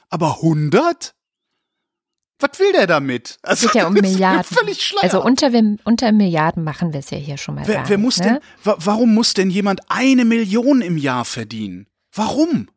Aber 0.08 0.37
100? 0.37 1.14
Was 2.40 2.58
will 2.61 2.72
der 2.72 2.87
damit? 2.87 3.38
Also, 3.42 3.66
Es 3.66 3.72
geht 3.72 3.82
ja 3.82 3.88
um 3.88 3.94
das 3.94 4.02
Milliarden. 4.02 4.44
Völlig. 4.44 4.94
Also 5.00 5.22
unter, 5.22 5.50
unter 5.84 6.12
Milliarden 6.12 6.62
machen 6.62 6.92
wir 6.92 7.00
es 7.00 7.11
ja 7.11 7.18
hier 7.18 7.37
schon 7.37 7.56
mal. 7.56 7.66
Wer, 7.66 7.88
wer 7.88 7.96
nicht, 7.96 8.04
muss 8.04 8.18
ne? 8.18 8.24
denn, 8.24 8.38
wa 8.62 8.76
warum 8.78 9.12
muss 9.12 9.34
denn 9.34 9.50
jemand 9.50 9.80
eine 9.88 10.24
Million 10.24 10.80
im 10.80 10.96
Jahr 10.96 11.24
verdienen? 11.24 11.88
Warum? 12.12 12.68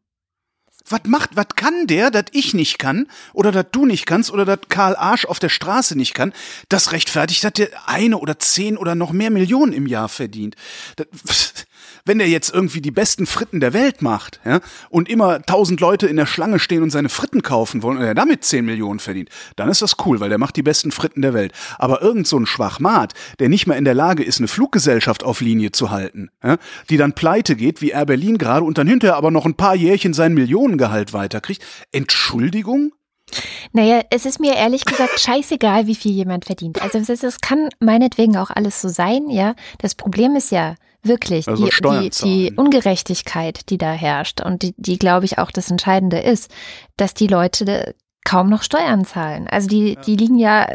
Was 0.88 1.02
macht, 1.06 1.36
was 1.36 1.48
kann 1.56 1.88
der, 1.88 2.12
das 2.12 2.26
ich 2.32 2.54
nicht 2.54 2.80
kann, 2.80 3.08
oder 3.34 3.52
das 3.52 3.68
du 3.72 3.86
nicht 3.86 4.06
kannst, 4.06 4.32
oder 4.32 4.46
das 4.46 4.60
Karl 4.70 4.96
Arsch 4.96 5.26
auf 5.26 5.40
der 5.40 5.50
Straße 5.50 5.96
nicht 5.98 6.14
kann, 6.14 6.34
das 6.70 6.92
rechtfertigt, 6.92 7.44
dass 7.44 7.54
der 7.54 7.70
eine 7.88 8.18
oder 8.18 8.40
zehn 8.40 8.78
oder 8.78 8.96
noch 8.96 9.12
mehr 9.12 9.30
Millionen 9.30 9.74
im 9.74 9.88
Jahr 9.88 10.10
verdient. 10.10 10.56
Das, 10.96 11.08
wenn 12.06 12.18
der 12.18 12.28
jetzt 12.28 12.54
irgendwie 12.54 12.82
die 12.82 12.92
besten 12.92 13.26
Fritten 13.26 13.60
der 13.60 13.74
Welt 13.74 14.02
macht, 14.02 14.40
ja, 14.46 14.60
und 14.90 15.10
immer 15.10 15.42
tausend 15.42 15.82
Leute 15.82 16.08
in 16.08 16.18
der 16.18 16.26
Schlange 16.26 16.60
stehen 16.60 16.84
und 16.84 16.90
seine 16.90 17.10
Fritten 17.10 17.42
kaufen 17.42 17.84
wollen 17.84 17.98
und 17.98 18.04
er 18.04 18.16
damit 18.16 18.44
zehn 18.44 18.66
Millionen 18.66 19.00
verdient, 19.00 19.30
dann 19.56 19.70
ist 19.70 19.82
das 19.82 19.96
cool, 20.06 20.20
weil 20.20 20.30
der 20.30 20.38
macht 20.38 20.56
die 20.56 20.64
besten 20.64 20.92
Fritten 20.92 21.22
der 21.22 21.34
Welt. 21.34 21.54
Aber 21.78 22.02
irgend 22.02 22.28
so 22.28 22.38
ein 22.38 22.46
Schwachmat, 22.46 23.14
der 23.40 23.50
nicht 23.50 23.68
mal 23.68 23.76
in 23.76 23.86
der 23.86 23.94
Lage 23.96 24.24
ist, 24.24 24.40
eine 24.40 24.48
Fluggesellschaft 24.48 25.24
auf 25.24 25.42
Linie 25.42 25.72
zu 25.72 25.92
halten, 25.92 26.30
ja, 26.44 26.58
die 26.90 26.98
dann 26.98 27.14
pleite 27.14 27.56
geht, 27.56 27.82
wie 27.82 27.90
Air 27.90 28.06
Berlin 28.06 28.38
gerade, 28.38 28.66
und 28.66 28.78
dann 28.78 28.88
hinterher 28.88 29.16
aber 29.16 29.32
noch 29.32 29.46
ein 29.46 29.56
paar 29.56 29.76
Jährchen 29.76 30.14
sein 30.14 30.34
Millionengehalt 30.34 31.14
weiterkriegt. 31.14 31.64
Entschuldigung? 31.92 32.94
Naja, 33.74 34.02
es 34.10 34.26
ist 34.26 34.40
mir 34.40 34.56
ehrlich 34.56 34.86
gesagt 34.86 35.20
scheißegal, 35.20 35.88
wie 35.88 35.96
viel 35.96 36.12
jemand 36.12 36.46
verdient. 36.46 36.82
Also 36.82 36.98
es, 36.98 37.42
kann 37.42 37.70
meinetwegen 37.80 38.38
auch 38.38 38.50
alles 38.50 38.82
so 38.82 38.90
sein, 38.90 39.30
ja. 39.30 39.56
Das 39.80 39.96
Problem 39.96 40.36
ist 40.36 40.52
ja 40.52 40.76
wirklich 41.04 41.48
Also 41.48 41.66
die, 41.66 41.72
die, 41.72 42.10
die. 42.10 42.54
Ungerechtigkeit, 42.56 43.70
die 43.70 43.78
da 43.78 43.92
herrscht 43.92 44.42
und 44.42 44.62
die, 44.62 44.74
die 44.78 45.00
glaube 45.00 45.26
ich 45.26 45.38
auch 45.40 45.52
das 45.52 45.72
Entscheidende 45.72 46.20
ist, 46.20 46.52
dass 46.98 47.14
die 47.14 47.28
Leute 47.28 47.96
kaum 48.24 48.50
noch 48.50 48.64
Steuern 48.64 49.06
zahlen. 49.06 49.48
Also 49.48 49.68
die, 49.68 49.98
die 50.06 50.16
liegen 50.16 50.38
ja, 50.38 50.68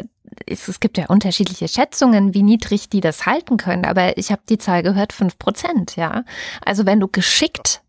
es, 0.46 0.68
es 0.68 0.80
gibt 0.80 0.98
ja 0.98 1.06
unterschiedliche 1.06 1.68
Schätzungen, 1.68 2.34
wie 2.34 2.42
niedrig 2.42 2.88
die 2.88 3.00
das 3.00 3.26
halten 3.26 3.56
können, 3.56 3.84
aber 3.84 4.18
ich 4.18 4.32
habe 4.32 4.42
die 4.48 4.58
Zahl 4.58 4.82
gehört, 4.82 5.12
fünf 5.12 5.38
Prozent, 5.38 5.96
ja. 5.96 6.24
Also 6.64 6.86
wenn 6.86 7.00
du 7.00 7.08
geschickt 7.08 7.82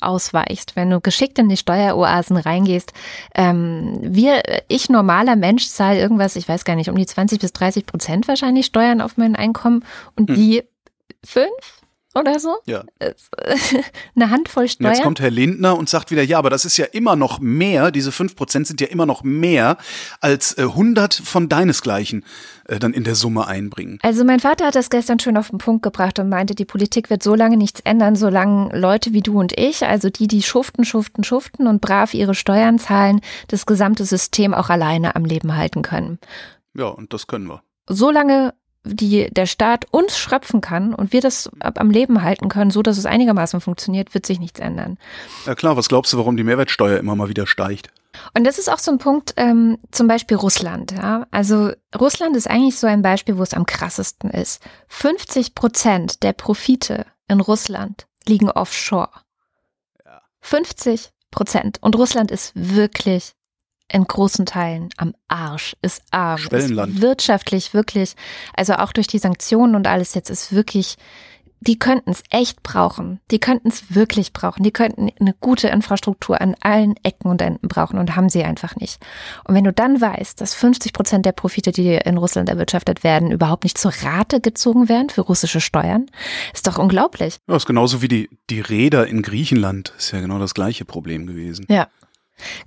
ausweichst, 0.00 0.76
wenn 0.76 0.90
du 0.90 1.00
geschickt 1.00 1.38
in 1.38 1.48
die 1.48 1.56
Steueroasen 1.56 2.36
reingehst. 2.36 2.92
Ähm, 3.34 3.98
wir, 4.02 4.42
ich 4.68 4.88
normaler 4.88 5.36
Mensch 5.36 5.68
zahle 5.68 5.98
irgendwas, 5.98 6.36
ich 6.36 6.48
weiß 6.48 6.64
gar 6.64 6.76
nicht, 6.76 6.90
um 6.90 6.96
die 6.96 7.06
20 7.06 7.40
bis 7.40 7.52
30 7.52 7.86
Prozent 7.86 8.28
wahrscheinlich 8.28 8.66
Steuern 8.66 9.00
auf 9.00 9.16
mein 9.16 9.36
Einkommen 9.36 9.84
und 10.14 10.30
die 10.30 10.62
fünf 11.24 11.75
oder 12.16 12.38
so? 12.38 12.56
Ja. 12.66 12.84
Eine 14.16 14.30
Handvoll 14.30 14.64
Und 14.64 14.70
Steuern. 14.70 14.92
jetzt 14.92 15.02
kommt 15.02 15.20
Herr 15.20 15.30
Lindner 15.30 15.76
und 15.76 15.88
sagt 15.88 16.10
wieder, 16.10 16.22
ja, 16.22 16.38
aber 16.38 16.50
das 16.50 16.64
ist 16.64 16.76
ja 16.76 16.86
immer 16.86 17.16
noch 17.16 17.38
mehr, 17.40 17.90
diese 17.90 18.10
5% 18.10 18.66
sind 18.66 18.80
ja 18.80 18.86
immer 18.88 19.06
noch 19.06 19.22
mehr, 19.22 19.76
als 20.20 20.56
äh, 20.58 20.62
100 20.62 21.14
von 21.14 21.48
deinesgleichen 21.48 22.24
äh, 22.68 22.78
dann 22.78 22.92
in 22.92 23.04
der 23.04 23.14
Summe 23.14 23.46
einbringen. 23.46 23.98
Also 24.02 24.24
mein 24.24 24.40
Vater 24.40 24.66
hat 24.66 24.74
das 24.74 24.90
gestern 24.90 25.18
schön 25.18 25.36
auf 25.36 25.50
den 25.50 25.58
Punkt 25.58 25.82
gebracht 25.82 26.18
und 26.18 26.28
meinte, 26.28 26.54
die 26.54 26.64
Politik 26.64 27.10
wird 27.10 27.22
so 27.22 27.34
lange 27.34 27.56
nichts 27.56 27.80
ändern, 27.80 28.16
solange 28.16 28.76
Leute 28.78 29.12
wie 29.12 29.20
du 29.20 29.38
und 29.38 29.58
ich, 29.58 29.84
also 29.84 30.10
die, 30.10 30.26
die 30.26 30.42
schuften, 30.42 30.84
schuften, 30.84 31.24
schuften 31.24 31.66
und 31.66 31.80
brav 31.80 32.14
ihre 32.14 32.34
Steuern 32.34 32.78
zahlen, 32.78 33.20
das 33.48 33.66
gesamte 33.66 34.04
System 34.04 34.54
auch 34.54 34.70
alleine 34.70 35.16
am 35.16 35.24
Leben 35.24 35.56
halten 35.56 35.82
können. 35.82 36.18
Ja, 36.74 36.86
und 36.86 37.12
das 37.12 37.26
können 37.26 37.46
wir. 37.46 37.62
Solange 37.88 38.54
die, 38.86 39.28
der 39.30 39.46
Staat 39.46 39.86
uns 39.90 40.16
schröpfen 40.16 40.60
kann 40.60 40.94
und 40.94 41.12
wir 41.12 41.20
das 41.20 41.50
am 41.60 41.90
Leben 41.90 42.22
halten 42.22 42.48
können, 42.48 42.70
so 42.70 42.82
dass 42.82 42.98
es 42.98 43.06
einigermaßen 43.06 43.60
funktioniert, 43.60 44.14
wird 44.14 44.26
sich 44.26 44.40
nichts 44.40 44.60
ändern. 44.60 44.98
Ja 45.44 45.54
klar, 45.54 45.76
was 45.76 45.88
glaubst 45.88 46.12
du, 46.12 46.18
warum 46.18 46.36
die 46.36 46.44
Mehrwertsteuer 46.44 46.98
immer 46.98 47.16
mal 47.16 47.28
wieder 47.28 47.46
steigt? 47.46 47.90
Und 48.34 48.44
das 48.44 48.58
ist 48.58 48.70
auch 48.70 48.78
so 48.78 48.90
ein 48.90 48.98
Punkt, 48.98 49.34
ähm, 49.36 49.78
zum 49.90 50.08
Beispiel 50.08 50.36
Russland. 50.36 50.92
Ja? 50.92 51.26
Also 51.30 51.72
Russland 51.98 52.36
ist 52.36 52.48
eigentlich 52.48 52.78
so 52.78 52.86
ein 52.86 53.02
Beispiel, 53.02 53.36
wo 53.36 53.42
es 53.42 53.54
am 53.54 53.66
krassesten 53.66 54.30
ist. 54.30 54.62
50 54.88 55.54
Prozent 55.54 56.22
der 56.22 56.32
Profite 56.32 57.06
in 57.28 57.40
Russland 57.40 58.06
liegen 58.26 58.50
offshore. 58.50 59.10
50 60.40 61.10
Prozent. 61.30 61.78
Und 61.82 61.96
Russland 61.96 62.30
ist 62.30 62.52
wirklich 62.54 63.34
in 63.90 64.04
großen 64.04 64.46
Teilen 64.46 64.88
am 64.96 65.14
Arsch, 65.28 65.76
ist 65.82 66.02
arm, 66.10 66.38
Schwellenland. 66.38 66.94
ist 66.94 67.02
wirtschaftlich 67.02 67.74
wirklich, 67.74 68.14
also 68.56 68.74
auch 68.74 68.92
durch 68.92 69.06
die 69.06 69.18
Sanktionen 69.18 69.74
und 69.74 69.86
alles 69.86 70.14
jetzt 70.14 70.30
ist 70.30 70.52
wirklich 70.52 70.96
die 71.60 71.78
könnten 71.78 72.10
es 72.10 72.22
echt 72.30 72.62
brauchen. 72.62 73.20
Die 73.30 73.38
könnten 73.38 73.68
es 73.68 73.94
wirklich 73.94 74.32
brauchen. 74.32 74.62
Die 74.62 74.70
könnten 74.70 75.10
eine 75.18 75.34
gute 75.40 75.68
Infrastruktur 75.68 76.40
an 76.40 76.54
allen 76.60 76.94
Ecken 77.02 77.28
und 77.30 77.40
Enden 77.42 77.68
brauchen 77.68 77.98
und 77.98 78.14
haben 78.14 78.28
sie 78.28 78.44
einfach 78.44 78.76
nicht. 78.76 78.98
Und 79.44 79.54
wenn 79.54 79.64
du 79.64 79.72
dann 79.72 80.00
weißt, 80.00 80.40
dass 80.40 80.54
50 80.54 80.92
Prozent 80.92 81.26
der 81.26 81.32
Profite, 81.32 81.72
die 81.72 81.94
in 81.94 82.18
Russland 82.18 82.48
erwirtschaftet 82.48 83.04
werden, 83.04 83.32
überhaupt 83.32 83.64
nicht 83.64 83.78
zur 83.78 83.92
Rate 84.02 84.40
gezogen 84.40 84.88
werden 84.88 85.10
für 85.10 85.22
russische 85.22 85.60
Steuern, 85.60 86.06
ist 86.52 86.66
doch 86.66 86.78
unglaublich. 86.78 87.38
Ja, 87.48 87.56
ist 87.56 87.66
genauso 87.66 88.02
wie 88.02 88.08
die, 88.08 88.30
die 88.50 88.60
Räder 88.60 89.06
in 89.06 89.22
Griechenland. 89.22 89.92
Ist 89.96 90.12
ja 90.12 90.20
genau 90.20 90.38
das 90.38 90.54
gleiche 90.54 90.84
Problem 90.84 91.26
gewesen. 91.26 91.66
Ja. 91.68 91.88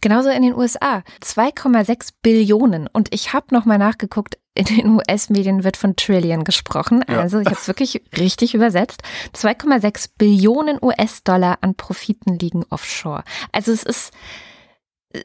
Genauso 0.01 0.29
in 0.29 0.41
den 0.43 0.55
USA. 0.55 1.03
2,6 1.21 2.09
Billionen. 2.21 2.87
Und 2.87 3.13
ich 3.13 3.33
habe 3.33 3.47
nochmal 3.51 3.77
nachgeguckt, 3.77 4.37
in 4.55 4.65
den 4.65 4.89
US-Medien 4.89 5.63
wird 5.63 5.77
von 5.77 5.95
Trillion 5.95 6.43
gesprochen. 6.43 7.03
Ja. 7.07 7.19
Also 7.19 7.39
ich 7.39 7.45
habe 7.45 7.55
es 7.55 7.67
wirklich 7.67 8.01
richtig 8.17 8.53
übersetzt. 8.53 9.01
2,6 9.33 10.09
Billionen 10.17 10.79
US-Dollar 10.81 11.59
an 11.61 11.75
Profiten 11.75 12.37
liegen 12.37 12.65
offshore. 12.69 13.23
Also 13.51 13.71
es 13.71 13.83
ist 13.83 14.11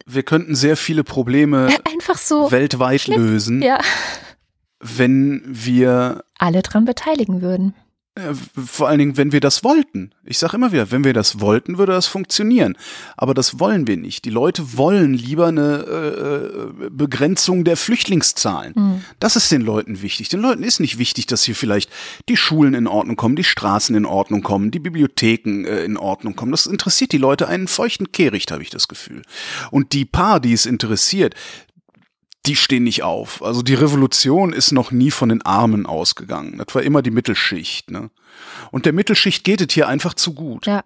Wir 0.07 0.23
könnten 0.23 0.55
sehr 0.55 0.77
viele 0.77 1.05
Probleme 1.05 1.69
einfach 1.85 2.17
so, 2.17 2.51
weltweit 2.51 3.03
schlimm. 3.03 3.27
lösen, 3.27 3.63
ja, 3.63 3.81
wenn 4.81 5.43
wir 5.47 6.25
alle 6.39 6.63
dran 6.63 6.85
beteiligen 6.85 7.43
würden. 7.43 7.75
Äh, 8.17 8.33
Vor 8.65 8.89
allen 8.89 9.01
Dingen, 9.01 9.17
wenn 9.17 9.33
wir 9.33 9.41
das 9.41 9.65
wollten. 9.65 10.12
Ich 10.25 10.39
sage 10.39 10.57
immer 10.57 10.71
wieder, 10.71 10.93
wenn 10.93 11.03
wir 11.03 11.12
das 11.12 11.41
wollten, 11.41 11.79
würde 11.79 11.93
das 11.93 12.07
funktionieren. 12.07 12.77
Aber 13.17 13.35
das 13.35 13.59
wollen 13.59 13.89
wir 13.89 13.97
nicht. 13.97 14.25
Die 14.25 14.31
Leute 14.31 14.77
wollen 14.77 15.15
lieber 15.15 15.49
eine 15.49 15.79
äh, 15.81 16.89
Begrenzung 16.91 17.65
der 17.65 17.77
Flüchtlingszahlen. 17.77 19.05
Das 19.19 19.35
ist 19.35 19.51
den 19.51 19.62
Leuten 19.62 20.01
wichtig. 20.01 20.29
Den 20.29 20.41
Leuten 20.41 20.62
ist 20.62 20.79
nicht 20.79 20.99
wichtig, 20.99 21.27
dass 21.27 21.43
hier 21.43 21.57
vielleicht 21.57 21.91
die 22.29 22.37
Schulen 22.37 22.75
in 22.75 22.87
Ordnung 22.87 23.17
kommen, 23.17 23.35
die 23.35 23.43
Straßen 23.43 23.97
in 23.97 24.07
Ordnung 24.07 24.43
kommen, 24.43 24.71
die 24.71 24.79
Bibliotheken 24.79 25.65
äh, 25.65 25.85
in 25.85 25.97
Ordnung 25.97 26.37
kommen. 26.37 26.53
Das 26.53 26.67
interessiert 26.67 27.11
die 27.11 27.19
Leute 27.19 27.49
einen 27.49 27.67
feuchten 27.67 28.12
Kehricht, 28.12 28.53
habe 28.53 28.62
ich 28.62 28.71
das 28.71 28.87
Gefühl. 28.87 29.23
Und 29.73 29.93
die 29.93 30.05
paar, 30.05 30.39
die 30.39 30.53
es 30.53 30.67
interessiert, 30.67 31.35
die 32.47 32.57
stehen 32.57 32.85
nicht 32.85 33.03
auf. 33.03 33.43
Also 33.43 33.63
die 33.63 33.75
Revolution 33.75 34.53
ist 34.53 34.73
noch 34.73 34.91
nie 34.91 35.11
von 35.11 35.31
den 35.31 35.43
Armen 35.43 35.87
ausgegangen. 35.87 36.59
Das 36.59 36.75
war 36.75 36.83
immer 36.83 37.03
die 37.03 37.11
Mittelschicht. 37.11 37.91
Ne? 37.91 38.11
Und 38.71 38.87
der 38.87 38.93
Mittelschicht 38.93 39.45
geht 39.45 39.61
es 39.61 39.73
hier 39.73 39.89
einfach 39.89 40.15
zu 40.15 40.35
gut. 40.35 40.67
Ja. 40.67 40.85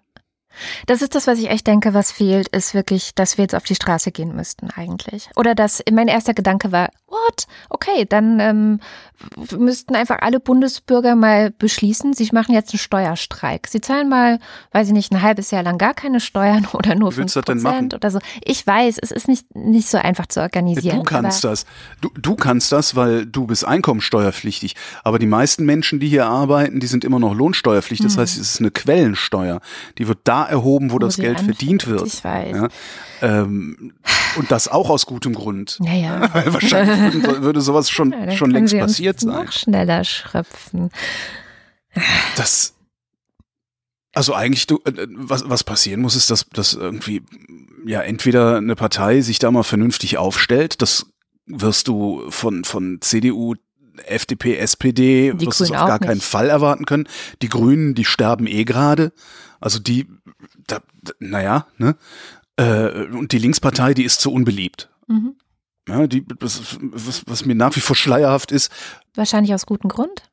Das 0.87 1.01
ist 1.01 1.15
das, 1.15 1.27
was 1.27 1.39
ich 1.39 1.49
echt 1.49 1.67
denke, 1.67 1.93
was 1.93 2.11
fehlt, 2.11 2.47
ist 2.49 2.73
wirklich, 2.73 3.13
dass 3.15 3.37
wir 3.37 3.43
jetzt 3.43 3.55
auf 3.55 3.63
die 3.63 3.75
Straße 3.75 4.11
gehen 4.11 4.35
müssten 4.35 4.69
eigentlich. 4.71 5.29
Oder 5.35 5.55
dass 5.55 5.83
mein 5.91 6.07
erster 6.07 6.33
Gedanke 6.33 6.71
war, 6.71 6.89
what? 7.07 7.47
Okay, 7.69 8.05
dann 8.07 8.39
ähm, 8.39 8.79
müssten 9.57 9.95
einfach 9.95 10.19
alle 10.21 10.39
Bundesbürger 10.39 11.15
mal 11.15 11.51
beschließen, 11.51 12.13
sie 12.13 12.29
machen 12.31 12.53
jetzt 12.53 12.73
einen 12.73 12.79
Steuerstreik. 12.79 13.67
Sie 13.67 13.81
zahlen 13.81 14.09
mal, 14.09 14.39
weiß 14.71 14.87
ich 14.87 14.93
nicht, 14.93 15.11
ein 15.11 15.21
halbes 15.21 15.51
Jahr 15.51 15.63
lang 15.63 15.77
gar 15.77 15.93
keine 15.93 16.19
Steuern 16.19 16.67
oder 16.73 16.95
nur 16.95 17.11
fünf 17.11 17.33
Prozent 17.33 17.93
oder 17.93 18.11
so. 18.11 18.19
Ich 18.43 18.65
weiß, 18.65 18.97
es 19.01 19.11
ist 19.11 19.27
nicht, 19.27 19.55
nicht 19.55 19.89
so 19.89 19.97
einfach 19.97 20.27
zu 20.27 20.41
organisieren. 20.41 20.97
Du 20.97 21.03
kannst 21.03 21.43
das. 21.43 21.65
Du, 22.01 22.09
du 22.19 22.35
kannst 22.35 22.71
das, 22.71 22.95
weil 22.95 23.25
du 23.25 23.47
bist 23.47 23.65
einkommensteuerpflichtig. 23.65 24.75
Aber 25.03 25.19
die 25.19 25.27
meisten 25.27 25.65
Menschen, 25.65 25.99
die 25.99 26.07
hier 26.07 26.25
arbeiten, 26.25 26.79
die 26.79 26.87
sind 26.87 27.03
immer 27.03 27.19
noch 27.19 27.33
lohnsteuerpflichtig. 27.33 28.07
Das 28.07 28.17
heißt, 28.17 28.37
es 28.37 28.53
ist 28.53 28.59
eine 28.59 28.71
Quellensteuer. 28.71 29.59
Die 29.97 30.07
wird 30.07 30.19
da 30.23 30.45
erhoben, 30.45 30.91
wo, 30.91 30.95
Wo 30.95 30.99
das 30.99 31.17
Geld 31.17 31.39
anfängt. 31.39 31.57
verdient 31.57 31.87
wird. 31.87 32.07
Ich 32.07 32.23
weiß. 32.23 32.55
Ja? 32.55 32.67
Ähm, 33.21 33.93
und 34.37 34.51
das 34.51 34.67
auch 34.67 34.89
aus 34.89 35.05
gutem 35.05 35.33
Grund. 35.33 35.77
Ja, 35.81 35.93
ja. 35.93 36.33
Weil 36.33 36.53
wahrscheinlich 36.53 37.23
würde, 37.23 37.41
würde 37.41 37.61
sowas 37.61 37.89
schon, 37.89 38.11
Ja, 38.11 38.31
schon 38.31 38.51
längst 38.51 38.71
sie 38.71 38.81
uns 38.81 38.99
passiert 39.13 39.33
sein. 39.33 39.45
Noch 39.45 39.51
schneller 39.51 40.03
schröpfen. 40.03 40.91
Das. 42.35 42.75
Also 44.13 44.33
eigentlich, 44.33 44.67
du, 44.67 44.79
äh, 44.85 45.07
was, 45.09 45.49
was 45.49 45.63
passieren 45.63 46.01
muss, 46.01 46.15
ist, 46.15 46.29
dass, 46.31 46.47
dass 46.49 46.73
irgendwie, 46.73 47.23
ja, 47.85 48.01
entweder 48.01 48.57
eine 48.57 48.75
Partei 48.75 49.21
sich 49.21 49.39
da 49.39 49.51
mal 49.51 49.63
vernünftig 49.63 50.17
aufstellt, 50.17 50.81
das 50.81 51.05
wirst 51.45 51.87
du 51.87 52.29
von, 52.29 52.63
von 52.63 52.99
CDU, 53.01 53.55
FDP, 54.05 54.57
SPD, 54.57 55.33
Die 55.33 55.45
wirst 55.45 55.59
du 55.59 55.65
auf 55.65 55.71
gar 55.71 55.99
keinen 55.99 56.15
nicht. 56.15 56.25
Fall 56.25 56.49
erwarten 56.49 56.85
können. 56.85 57.07
Die 57.41 57.49
Grünen, 57.49 57.95
die 57.95 58.05
sterben 58.05 58.47
eh 58.47 58.63
gerade. 58.63 59.11
Also 59.59 59.79
die, 59.79 60.07
da, 60.67 60.79
da, 61.01 61.13
naja, 61.19 61.67
ne? 61.77 61.95
Äh, 62.55 63.07
und 63.07 63.31
die 63.31 63.39
Linkspartei, 63.39 63.93
die 63.93 64.03
ist 64.03 64.21
zu 64.21 64.31
unbeliebt. 64.31 64.89
Mhm. 65.07 65.35
Ja, 65.89 66.07
die, 66.07 66.25
was, 66.39 66.77
was, 66.81 67.23
was 67.25 67.45
mir 67.45 67.55
nach 67.55 67.75
wie 67.75 67.81
vor 67.81 67.95
schleierhaft 67.95 68.51
ist, 68.51 68.71
Wahrscheinlich 69.15 69.53
aus 69.53 69.65
gutem 69.65 69.89
Grund. 69.89 70.23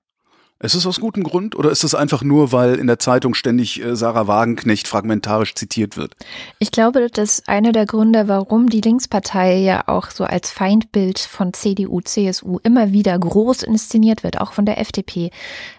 ist 0.61 0.75
es 0.75 0.87
aus 0.87 1.01
gutem 1.01 1.25
Grund 1.25 1.57
oder 1.57 1.71
ist 1.71 1.83
es 1.83 1.95
einfach 1.95 2.23
nur, 2.23 2.53
weil 2.53 2.77
in 2.77 2.87
der 2.87 2.99
Zeitung 2.99 3.35
ständig 3.35 3.83
äh, 3.83 3.97
Sarah 3.97 4.27
Wagenknecht 4.27 4.87
fragmentarisch 4.87 5.55
zitiert 5.55 5.97
wird? 5.97 6.15
Ich 6.59 6.71
glaube, 6.71 7.09
das 7.13 7.39
ist 7.39 7.49
einer 7.49 7.73
der 7.73 7.87
Gründe, 7.87 8.29
warum 8.29 8.69
die 8.69 8.81
Linkspartei 8.81 9.57
ja 9.57 9.89
auch 9.89 10.11
so 10.11 10.25
als 10.25 10.51
Feindbild 10.51 11.19
von 11.19 11.53
CDU, 11.53 12.01
CSU 12.01 12.59
immer 12.63 12.93
wieder 12.93 13.19
groß 13.19 13.63
inszeniert 13.63 14.23
wird, 14.23 14.41
auch 14.41 14.53
von 14.53 14.67
der 14.67 14.79
FDP, 14.79 15.31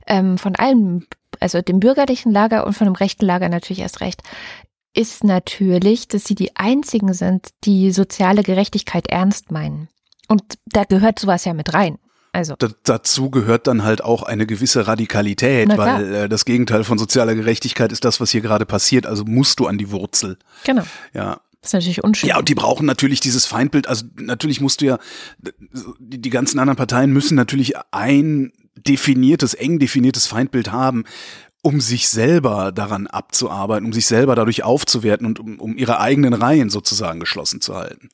ähm, 0.08 0.38
von 0.38 0.56
allen, 0.56 1.06
also 1.40 1.62
dem 1.62 1.80
bürgerlichen 1.80 2.32
Lager 2.32 2.66
und 2.66 2.74
von 2.74 2.86
dem 2.86 2.96
rechten 2.96 3.26
Lager 3.26 3.48
natürlich 3.48 3.80
erst 3.80 4.02
recht, 4.02 4.22
ist 4.98 5.24
natürlich, 5.24 6.08
dass 6.08 6.26
sie 6.26 6.36
die 6.36 6.56
einzigen 6.56 7.14
sind, 7.14 7.50
die 7.64 7.92
soziale 7.92 8.42
Gerechtigkeit 8.42 9.08
ernst 9.08 9.52
meinen. 9.52 9.90
Und 10.28 10.42
da 10.66 10.84
gehört 10.84 11.20
sowas 11.20 11.46
ja 11.46 11.54
mit 11.54 11.74
rein. 11.74 12.00
Also, 12.34 12.56
Da, 12.58 12.70
dazu 12.84 13.30
gehört 13.30 13.68
dann 13.68 13.84
halt 13.84 14.04
auch 14.04 14.24
eine 14.24 14.46
gewisse 14.46 14.88
Radikalität, 14.88 15.70
weil 15.78 16.14
äh, 16.14 16.30
das 16.30 16.46
Gegenteil 16.46 16.84
von 16.84 16.98
sozialer 16.98 17.36
Gerechtigkeit 17.36 17.92
ist 17.92 18.06
das, 18.06 18.20
was 18.20 18.32
hier 18.32 18.42
gerade 18.42 18.66
passiert. 18.66 19.06
Also 19.06 19.24
musst 19.24 19.60
du 19.60 19.68
an 19.68 19.78
die 19.78 19.92
Wurzel. 19.92 20.38
genau. 20.64 20.84
Ja. 21.14 21.40
Das 21.62 21.70
ist 21.70 21.74
natürlich 21.74 22.04
unschön. 22.04 22.30
Ja, 22.30 22.38
und 22.38 22.50
die 22.50 22.56
brauchen 22.56 22.86
natürlich 22.86 23.20
dieses 23.20 23.46
Feindbild. 23.46 23.88
Also 23.88 24.06
natürlich 24.16 24.62
musst 24.62 24.82
du 24.82 24.86
ja, 24.86 25.00
die, 26.00 26.22
die 26.22 26.30
ganzen 26.30 26.60
anderen 26.60 26.78
Parteien 26.78 27.12
müssen 27.12 27.36
natürlich 27.36 27.74
ein 27.92 28.52
definiertes, 28.76 29.54
eng 29.54 29.80
definiertes 29.80 30.28
Feindbild 30.28 30.72
haben, 30.72 31.04
um 31.68 31.82
sich 31.82 32.08
selber 32.08 32.72
daran 32.72 33.08
abzuarbeiten, 33.08 33.86
um 33.86 33.92
sich 33.92 34.06
selber 34.06 34.36
dadurch 34.36 34.64
aufzuwerten 34.64 35.28
und 35.28 35.38
um, 35.38 35.60
um 35.60 35.76
ihre 35.76 36.00
eigenen 36.00 36.34
Reihen 36.34 36.70
sozusagen 36.70 37.20
geschlossen 37.20 37.60
zu 37.60 37.76
halten. 37.76 38.08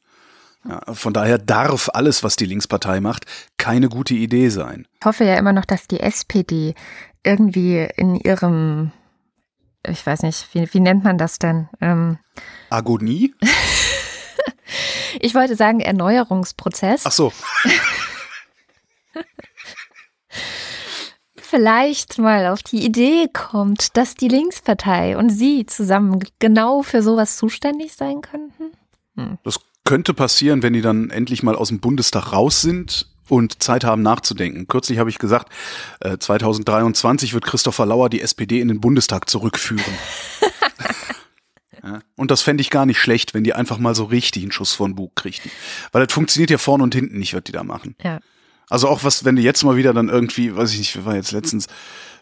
Ja, 0.67 0.81
von 0.91 1.13
daher 1.13 1.37
darf 1.37 1.87
alles, 1.93 2.23
was 2.23 2.35
die 2.35 2.47
Linkspartei 2.47 2.99
macht, 2.99 3.25
keine 3.57 3.89
gute 3.89 4.15
Idee 4.15 4.49
sein. 4.49 4.87
Ich 5.01 5.05
hoffe 5.05 5.23
ja 5.23 5.35
immer 5.35 5.53
noch, 5.53 5.65
dass 5.65 5.87
die 5.87 5.99
SPD 5.99 6.73
irgendwie 7.23 7.87
in 7.95 8.15
ihrem, 8.15 8.91
ich 9.87 10.03
weiß 10.03 10.23
nicht, 10.23 10.47
wie, 10.53 10.73
wie 10.73 10.79
nennt 10.79 11.03
man 11.03 11.19
das 11.19 11.37
denn? 11.37 11.69
Ähm, 11.79 12.17
Agonie? 12.71 13.35
ich 15.19 15.35
wollte 15.35 15.55
sagen 15.55 15.79
Erneuerungsprozess. 15.79 17.03
Ach 17.05 17.11
so. 17.11 17.31
Vielleicht 21.53 22.17
mal 22.17 22.47
auf 22.47 22.63
die 22.63 22.83
Idee 22.83 23.27
kommt, 23.31 23.95
dass 23.95 24.15
die 24.15 24.27
Linkspartei 24.27 25.15
und 25.15 25.29
Sie 25.29 25.67
zusammen 25.67 26.17
genau 26.39 26.81
für 26.81 27.03
sowas 27.03 27.37
zuständig 27.37 27.93
sein 27.93 28.21
könnten. 28.21 28.71
Das 29.43 29.59
könnte 29.83 30.15
passieren, 30.15 30.63
wenn 30.63 30.73
die 30.73 30.81
dann 30.81 31.11
endlich 31.11 31.43
mal 31.43 31.55
aus 31.55 31.67
dem 31.67 31.79
Bundestag 31.79 32.31
raus 32.33 32.61
sind 32.61 33.07
und 33.29 33.61
Zeit 33.61 33.83
haben 33.83 34.01
nachzudenken. 34.01 34.67
Kürzlich 34.67 34.97
habe 34.97 35.11
ich 35.11 35.19
gesagt, 35.19 35.53
äh, 35.99 36.17
2023 36.17 37.35
wird 37.35 37.45
Christopher 37.45 37.85
Lauer 37.85 38.09
die 38.09 38.21
SPD 38.21 38.59
in 38.59 38.67
den 38.67 38.81
Bundestag 38.81 39.29
zurückführen. 39.29 39.93
ja, 41.83 41.99
und 42.15 42.31
das 42.31 42.41
fände 42.41 42.61
ich 42.61 42.71
gar 42.71 42.87
nicht 42.87 42.97
schlecht, 42.97 43.35
wenn 43.35 43.43
die 43.43 43.53
einfach 43.53 43.77
mal 43.77 43.93
so 43.93 44.05
richtig 44.05 44.41
einen 44.41 44.51
Schuss 44.51 44.73
von 44.73 44.95
Bug 44.95 45.15
kriegten. 45.15 45.51
Weil 45.91 46.03
das 46.03 46.15
funktioniert 46.15 46.49
ja 46.49 46.57
vorne 46.57 46.83
und 46.83 46.95
hinten 46.95 47.19
nicht, 47.19 47.35
was 47.35 47.43
die 47.43 47.51
da 47.51 47.63
machen. 47.63 47.95
Ja. 48.03 48.21
Also 48.69 48.87
auch 48.87 49.03
was, 49.03 49.25
wenn 49.25 49.35
du 49.35 49.41
jetzt 49.41 49.63
mal 49.63 49.75
wieder 49.75 49.93
dann 49.93 50.09
irgendwie, 50.09 50.55
weiß 50.55 50.71
ich 50.73 50.79
nicht, 50.79 51.05
war 51.05 51.15
jetzt 51.15 51.31
letztens 51.31 51.67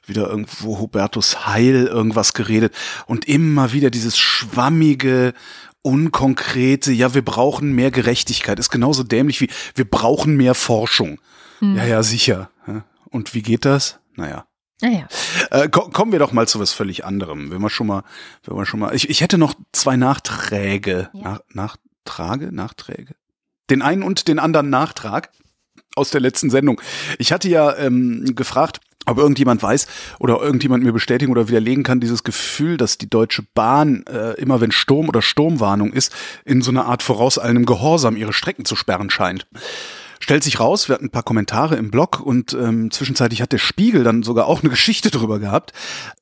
wieder 0.06 0.28
irgendwo 0.28 0.80
Hubertus 0.80 1.46
Heil 1.48 1.86
irgendwas 1.86 2.34
geredet 2.34 2.74
und 3.06 3.26
immer 3.26 3.72
wieder 3.72 3.90
dieses 3.90 4.18
schwammige, 4.18 5.34
unkonkrete, 5.84 6.92
ja, 6.92 7.14
wir 7.14 7.24
brauchen 7.24 7.74
mehr 7.74 7.92
Gerechtigkeit, 7.92 8.60
ist 8.60 8.70
genauso 8.70 9.04
dämlich 9.04 9.42
wie 9.42 9.50
wir 9.76 9.90
brauchen 9.90 10.36
mehr 10.36 10.56
Forschung. 10.56 11.20
Ja, 11.62 11.86
ja, 11.86 12.02
sicher. 12.02 12.50
Und 13.12 13.36
wie 13.36 13.44
geht 13.44 13.66
das? 13.66 14.00
Naja. 14.16 14.46
Naja. 14.82 15.08
Äh, 15.52 15.70
ko 15.70 15.90
kommen 15.90 16.12
wir 16.12 16.18
doch 16.18 16.32
mal 16.32 16.48
zu 16.48 16.60
was 16.60 16.72
völlig 16.72 17.06
anderem. 17.06 17.52
Wenn 17.52 17.62
wir 17.62 17.70
schon 17.70 17.86
mal, 17.86 18.04
wenn 18.44 18.58
wir 18.58 18.66
schon 18.66 18.80
mal. 18.80 18.96
Ich, 18.96 19.10
ich 19.10 19.22
hätte 19.22 19.38
noch 19.38 19.54
zwei 19.72 19.96
Nachträge. 19.96 21.10
Ja. 21.14 21.40
Nach, 21.54 21.76
Nachtrage? 22.04 22.52
Nachträge? 22.52 23.14
Den 23.70 23.84
einen 23.84 24.02
und 24.02 24.28
den 24.28 24.40
anderen 24.40 24.72
Nachtrag 24.72 25.30
aus 25.96 26.10
der 26.10 26.22
letzten 26.22 26.50
Sendung. 26.50 26.82
Ich 27.18 27.32
hatte 27.32 27.50
ja 27.50 27.76
ähm, 27.78 28.34
gefragt, 28.36 28.80
ob 29.06 29.18
irgendjemand 29.18 29.64
weiß 29.64 29.88
oder 30.20 30.42
irgendjemand 30.42 30.84
mir 30.84 30.94
bestätigen 30.94 31.32
oder 31.32 31.48
widerlegen 31.48 31.84
kann, 31.84 32.00
dieses 32.00 32.24
Gefühl, 32.24 32.78
dass 32.78 32.98
die 32.98 33.10
Deutsche 33.10 33.44
Bahn 33.54 34.06
äh, 34.08 34.34
immer 34.40 34.62
wenn 34.62 34.72
Sturm 34.72 35.10
oder 35.10 35.22
Sturmwarnung 35.22 35.92
ist, 35.92 36.14
in 36.46 36.62
so 36.62 36.72
einer 36.72 36.86
Art 36.86 37.02
vorauseilendem 37.02 37.66
Gehorsam 37.66 38.16
ihre 38.16 38.34
Strecken 38.34 38.66
zu 38.66 38.76
sperren 38.76 39.10
scheint. 39.10 39.48
Stellt 40.22 40.44
sich 40.44 40.60
raus, 40.60 40.88
wir 40.88 40.94
hatten 40.94 41.06
ein 41.06 41.12
paar 41.12 41.24
Kommentare 41.24 41.78
im 41.78 41.90
Blog 41.90 42.20
und 42.20 42.54
ähm, 42.54 42.92
zwischenzeitlich 42.92 43.42
hat 43.42 43.54
der 43.54 43.58
Spiegel 43.58 44.04
dann 44.04 44.22
sogar 44.22 44.46
auch 44.46 44.62
eine 44.62 44.70
Geschichte 44.70 45.10
drüber 45.10 45.40
gehabt. 45.40 45.74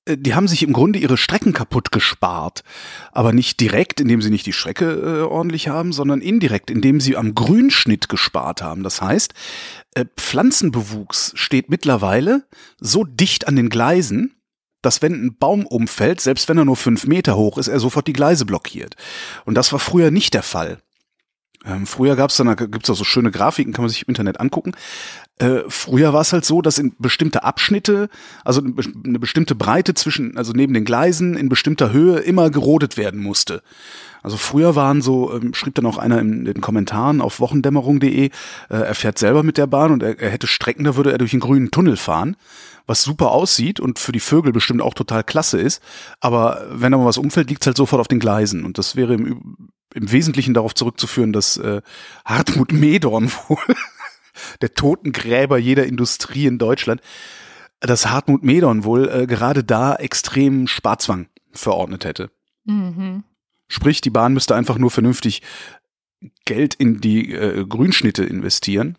Äh, 0.06 0.18
die 0.18 0.34
haben 0.36 0.48
sich 0.48 0.64
im 0.64 0.72
Grunde 0.72 1.00
ihre 1.00 1.18
Strecken 1.18 1.52
kaputt 1.52 1.92
gespart. 1.92 2.64
Aber 3.12 3.34
nicht 3.34 3.60
direkt, 3.60 4.00
indem 4.00 4.22
sie 4.22 4.30
nicht 4.30 4.46
die 4.46 4.54
Strecke 4.54 4.86
äh, 4.86 5.22
ordentlich 5.24 5.68
haben, 5.68 5.92
sondern 5.92 6.22
indirekt, 6.22 6.72
indem 6.72 7.02
sie 7.02 7.18
am 7.18 7.36
Grünschnitt 7.36 8.08
gespart 8.08 8.62
haben. 8.62 8.84
Das 8.84 9.02
heißt, 9.02 9.34
äh, 9.96 10.06
Pflanzenbewuchs 10.16 11.34
steht 11.36 11.70
mittlerweile 11.70 12.48
so 12.80 13.04
dicht 13.04 13.50
an 13.50 13.58
den 13.58 13.68
Gleisen, 13.68 14.34
dass 14.82 15.02
wenn 15.02 15.26
ein 15.26 15.38
Baum 15.38 15.66
umfällt, 15.66 16.22
selbst 16.22 16.48
wenn 16.48 16.58
er 16.58 16.64
nur 16.64 16.78
fünf 16.78 17.06
Meter 17.06 17.36
hoch 17.36 17.58
ist, 17.58 17.68
er 17.68 17.82
sofort 17.82 18.08
die 18.08 18.14
Gleise 18.14 18.46
blockiert. 18.46 18.96
Und 19.44 19.56
das 19.56 19.74
war 19.74 19.80
früher 19.80 20.10
nicht 20.10 20.34
der 20.34 20.44
Fall. 20.44 20.80
Ähm, 21.66 21.86
früher 21.86 22.16
gab 22.16 22.30
es 22.30 22.38
dann, 22.38 22.48
da 22.48 22.54
gibt 22.56 22.90
auch 22.90 22.96
so 22.96 23.04
schöne 23.04 23.32
Grafiken, 23.32 23.74
kann 23.74 23.84
man 23.84 23.90
sich 23.90 24.04
im 24.04 24.10
Internet 24.10 24.40
angucken. 24.40 24.72
Äh, 25.40 25.64
früher 25.68 26.14
war 26.14 26.22
es 26.22 26.32
halt 26.32 26.46
so, 26.46 26.62
dass 26.62 26.80
in 26.80 26.96
bestimmte 27.00 27.44
Abschnitte, 27.44 28.10
also 28.46 28.62
eine 28.62 29.20
bestimmte 29.20 29.56
Breite 29.56 29.94
zwischen, 29.94 30.38
also 30.38 30.54
neben 30.54 30.74
den 30.74 30.86
Gleisen 30.86 31.36
in 31.36 31.50
bestimmter 31.50 31.92
Höhe 31.92 32.20
immer 32.20 32.50
gerodet 32.50 32.98
werden 32.98 33.22
musste. 33.22 33.62
Also 34.22 34.38
früher 34.38 34.76
waren 34.76 35.02
so, 35.02 35.34
ähm, 35.34 35.54
schrieb 35.54 35.76
dann 35.76 35.86
auch 35.86 35.98
einer 35.98 36.20
in 36.20 36.46
den 36.46 36.62
Kommentaren 36.62 37.22
auf 37.22 37.40
wochendämmerung.de, 37.40 38.26
äh, 38.26 38.32
er 38.70 38.96
fährt 38.96 39.18
selber 39.18 39.44
mit 39.44 39.58
der 39.58 39.68
Bahn 39.68 39.92
und 39.92 40.04
er, 40.04 40.20
er 40.20 40.30
hätte 40.30 40.48
Strecken, 40.48 40.84
da 40.84 40.96
würde 40.96 41.12
er 41.12 41.18
durch 41.18 41.34
einen 41.34 41.40
grünen 41.40 41.72
Tunnel 41.72 41.96
fahren, 41.96 42.36
was 42.86 43.02
super 43.02 43.32
aussieht 43.32 43.80
und 43.80 44.00
für 44.00 44.12
die 44.12 44.20
Vögel 44.20 44.52
bestimmt 44.52 44.82
auch 44.82 44.94
total 44.94 45.24
klasse 45.24 45.60
ist. 45.60 45.82
Aber 46.20 46.66
wenn 46.72 46.92
da 46.92 46.98
mal 46.98 47.06
was 47.06 47.18
umfällt, 47.18 47.50
liegt's 47.50 47.66
halt 47.66 47.78
sofort 47.78 48.02
auf 48.02 48.08
den 48.08 48.20
Gleisen. 48.20 48.66
Und 48.66 48.78
das 48.78 48.96
wäre 48.96 49.14
im, 49.14 49.72
im 49.94 50.12
Wesentlichen 50.12 50.54
darauf 50.54 50.76
zurückzuführen, 50.76 51.34
dass 51.34 51.58
äh, 51.58 51.82
Hartmut 52.26 52.72
Medorn 52.72 53.32
wohl, 53.48 53.76
der 54.62 54.74
Totengräber 54.74 55.58
jeder 55.58 55.86
Industrie 55.86 56.46
in 56.46 56.58
Deutschland, 56.58 57.02
dass 57.80 58.08
Hartmut 58.08 58.44
Medorn 58.44 58.84
wohl 58.84 59.10
äh, 59.10 59.28
gerade 59.28 59.64
da 59.64 59.96
extrem 59.96 60.68
Sparzwang 60.68 61.28
verordnet 61.52 62.06
hätte. 62.06 62.30
Mhm. 62.66 63.24
Sprich, 63.68 64.02
die 64.02 64.10
Bahn 64.10 64.34
müsste 64.34 64.56
einfach 64.56 64.78
nur 64.78 64.92
vernünftig 64.92 65.42
Geld 66.46 66.74
in 66.74 67.00
die 67.00 67.34
äh, 67.34 67.66
Grünschnitte 67.66 68.24
investieren. 68.24 68.98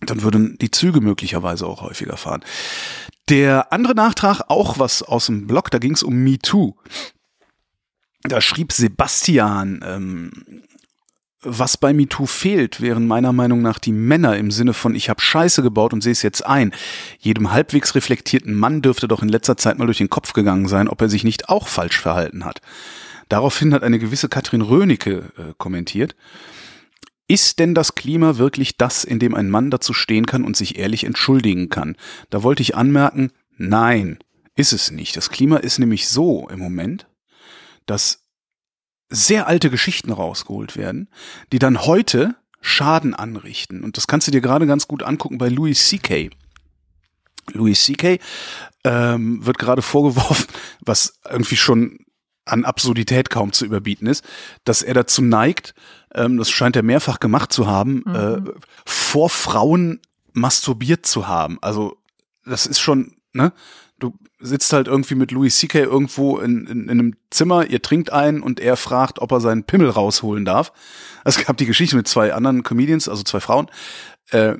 Dann 0.00 0.22
würden 0.22 0.58
die 0.58 0.70
Züge 0.70 1.00
möglicherweise 1.00 1.66
auch 1.66 1.82
häufiger 1.82 2.16
fahren. 2.16 2.44
Der 3.28 3.72
andere 3.72 3.94
Nachtrag, 3.94 4.42
auch 4.48 4.78
was 4.78 5.02
aus 5.02 5.26
dem 5.26 5.46
Blog, 5.46 5.70
da 5.70 5.78
ging 5.78 5.92
es 5.92 6.02
um 6.02 6.14
MeToo. 6.14 6.74
Da 8.26 8.40
schrieb 8.40 8.72
Sebastian, 8.72 9.84
ähm, 9.86 10.30
was 11.42 11.76
bei 11.76 11.92
MeToo 11.92 12.24
fehlt, 12.24 12.80
wären 12.80 13.06
meiner 13.06 13.34
Meinung 13.34 13.60
nach 13.60 13.78
die 13.78 13.92
Männer 13.92 14.38
im 14.38 14.50
Sinne 14.50 14.72
von 14.72 14.94
ich 14.94 15.10
habe 15.10 15.20
Scheiße 15.20 15.62
gebaut 15.62 15.92
und 15.92 16.02
sehe 16.02 16.12
es 16.12 16.22
jetzt 16.22 16.44
ein. 16.46 16.72
Jedem 17.18 17.52
halbwegs 17.52 17.94
reflektierten 17.94 18.54
Mann 18.54 18.80
dürfte 18.80 19.08
doch 19.08 19.22
in 19.22 19.28
letzter 19.28 19.58
Zeit 19.58 19.78
mal 19.78 19.84
durch 19.84 19.98
den 19.98 20.08
Kopf 20.08 20.32
gegangen 20.32 20.68
sein, 20.68 20.88
ob 20.88 21.02
er 21.02 21.10
sich 21.10 21.22
nicht 21.22 21.50
auch 21.50 21.68
falsch 21.68 22.00
verhalten 22.00 22.46
hat. 22.46 22.62
Daraufhin 23.28 23.74
hat 23.74 23.82
eine 23.82 23.98
gewisse 23.98 24.30
Katrin 24.30 24.62
Rönecke 24.62 25.30
äh, 25.36 25.52
kommentiert. 25.58 26.16
Ist 27.28 27.58
denn 27.58 27.74
das 27.74 27.94
Klima 27.94 28.38
wirklich 28.38 28.78
das, 28.78 29.04
in 29.04 29.18
dem 29.18 29.34
ein 29.34 29.50
Mann 29.50 29.70
dazu 29.70 29.92
stehen 29.92 30.24
kann 30.24 30.44
und 30.44 30.56
sich 30.56 30.78
ehrlich 30.78 31.04
entschuldigen 31.04 31.68
kann? 31.68 31.96
Da 32.30 32.42
wollte 32.42 32.62
ich 32.62 32.74
anmerken, 32.74 33.32
nein, 33.56 34.18
ist 34.56 34.72
es 34.72 34.90
nicht. 34.90 35.16
Das 35.16 35.30
Klima 35.30 35.58
ist 35.58 35.78
nämlich 35.78 36.08
so 36.08 36.48
im 36.48 36.58
Moment, 36.58 37.06
dass 37.86 38.24
sehr 39.10 39.46
alte 39.46 39.70
Geschichten 39.70 40.12
rausgeholt 40.12 40.76
werden, 40.76 41.08
die 41.52 41.58
dann 41.58 41.84
heute 41.84 42.34
Schaden 42.60 43.14
anrichten. 43.14 43.84
Und 43.84 43.96
das 43.96 44.06
kannst 44.06 44.26
du 44.26 44.32
dir 44.32 44.40
gerade 44.40 44.66
ganz 44.66 44.88
gut 44.88 45.02
angucken 45.02 45.38
bei 45.38 45.48
Louis 45.48 45.88
C.K. 45.88 46.30
Louis 47.52 47.84
C.K. 47.84 48.18
Ähm, 48.84 49.44
wird 49.44 49.58
gerade 49.58 49.82
vorgeworfen, 49.82 50.46
was 50.80 51.20
irgendwie 51.28 51.56
schon 51.56 51.98
an 52.46 52.64
Absurdität 52.64 53.30
kaum 53.30 53.52
zu 53.52 53.64
überbieten 53.64 54.06
ist, 54.06 54.24
dass 54.64 54.82
er 54.82 54.94
dazu 54.94 55.22
neigt, 55.22 55.74
ähm, 56.14 56.36
das 56.36 56.50
scheint 56.50 56.76
er 56.76 56.82
mehrfach 56.82 57.20
gemacht 57.20 57.52
zu 57.52 57.66
haben, 57.66 58.02
mhm. 58.06 58.14
äh, 58.14 58.52
vor 58.84 59.30
Frauen 59.30 60.00
masturbiert 60.32 61.06
zu 61.06 61.28
haben. 61.28 61.58
Also 61.62 61.96
das 62.44 62.66
ist 62.66 62.80
schon, 62.80 63.16
ne? 63.32 63.52
Du 63.98 64.18
sitzt 64.44 64.72
halt 64.72 64.86
irgendwie 64.88 65.14
mit 65.14 65.30
Louis 65.30 65.58
C.K. 65.58 65.80
irgendwo 65.80 66.38
in, 66.38 66.66
in, 66.66 66.84
in 66.84 66.90
einem 66.90 67.16
Zimmer, 67.30 67.66
ihr 67.66 67.80
trinkt 67.80 68.12
ein 68.12 68.40
und 68.40 68.60
er 68.60 68.76
fragt, 68.76 69.18
ob 69.20 69.32
er 69.32 69.40
seinen 69.40 69.64
Pimmel 69.64 69.88
rausholen 69.88 70.44
darf. 70.44 70.72
Es 71.24 71.42
gab 71.44 71.56
die 71.56 71.66
Geschichte 71.66 71.96
mit 71.96 72.06
zwei 72.06 72.34
anderen 72.34 72.62
Comedians, 72.62 73.08
also 73.08 73.22
zwei 73.22 73.40
Frauen, 73.40 73.70
äh, 74.30 74.56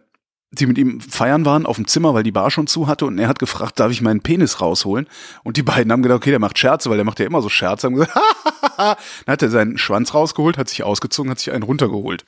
die 0.53 0.67
mit 0.67 0.79
ihm 0.79 1.01
feiern 1.01 1.45
waren 1.45 1.67
auf 1.67 1.77
dem 1.77 1.87
Zimmer, 1.87 2.15
weil 2.15 2.23
die 2.23 2.33
Bar 2.33 2.51
schon 2.51 2.67
zu 2.67 2.87
hatte 2.87 3.07
und 3.07 3.19
er 3.19 3.29
hat 3.29 3.39
gefragt, 3.39 3.79
darf 3.79 3.91
ich 3.91 4.01
meinen 4.01 4.21
Penis 4.21 4.61
rausholen? 4.61 5.07
Und 5.43 5.57
die 5.57 5.63
beiden 5.63 5.93
haben 5.93 6.03
gedacht, 6.03 6.19
okay, 6.19 6.31
der 6.31 6.39
macht 6.39 6.59
Scherze, 6.59 6.89
weil 6.91 6.97
der 6.97 7.05
macht 7.05 7.19
ja 7.19 7.27
immer 7.27 7.43
so 7.43 7.49
Scherze. 7.49 7.87
Haben 7.87 7.95
gesagt, 7.95 8.15
dann 8.79 8.97
hat 9.27 9.43
er 9.43 9.51
seinen 9.51 9.79
Schwanz 9.79 10.15
rausgeholt, 10.15 10.57
hat 10.57 10.69
sich 10.69 10.83
ausgezogen, 10.83 11.31
hat 11.31 11.41
sich 11.41 11.53
einen 11.53 11.65
runtergeholt. 11.65 12.25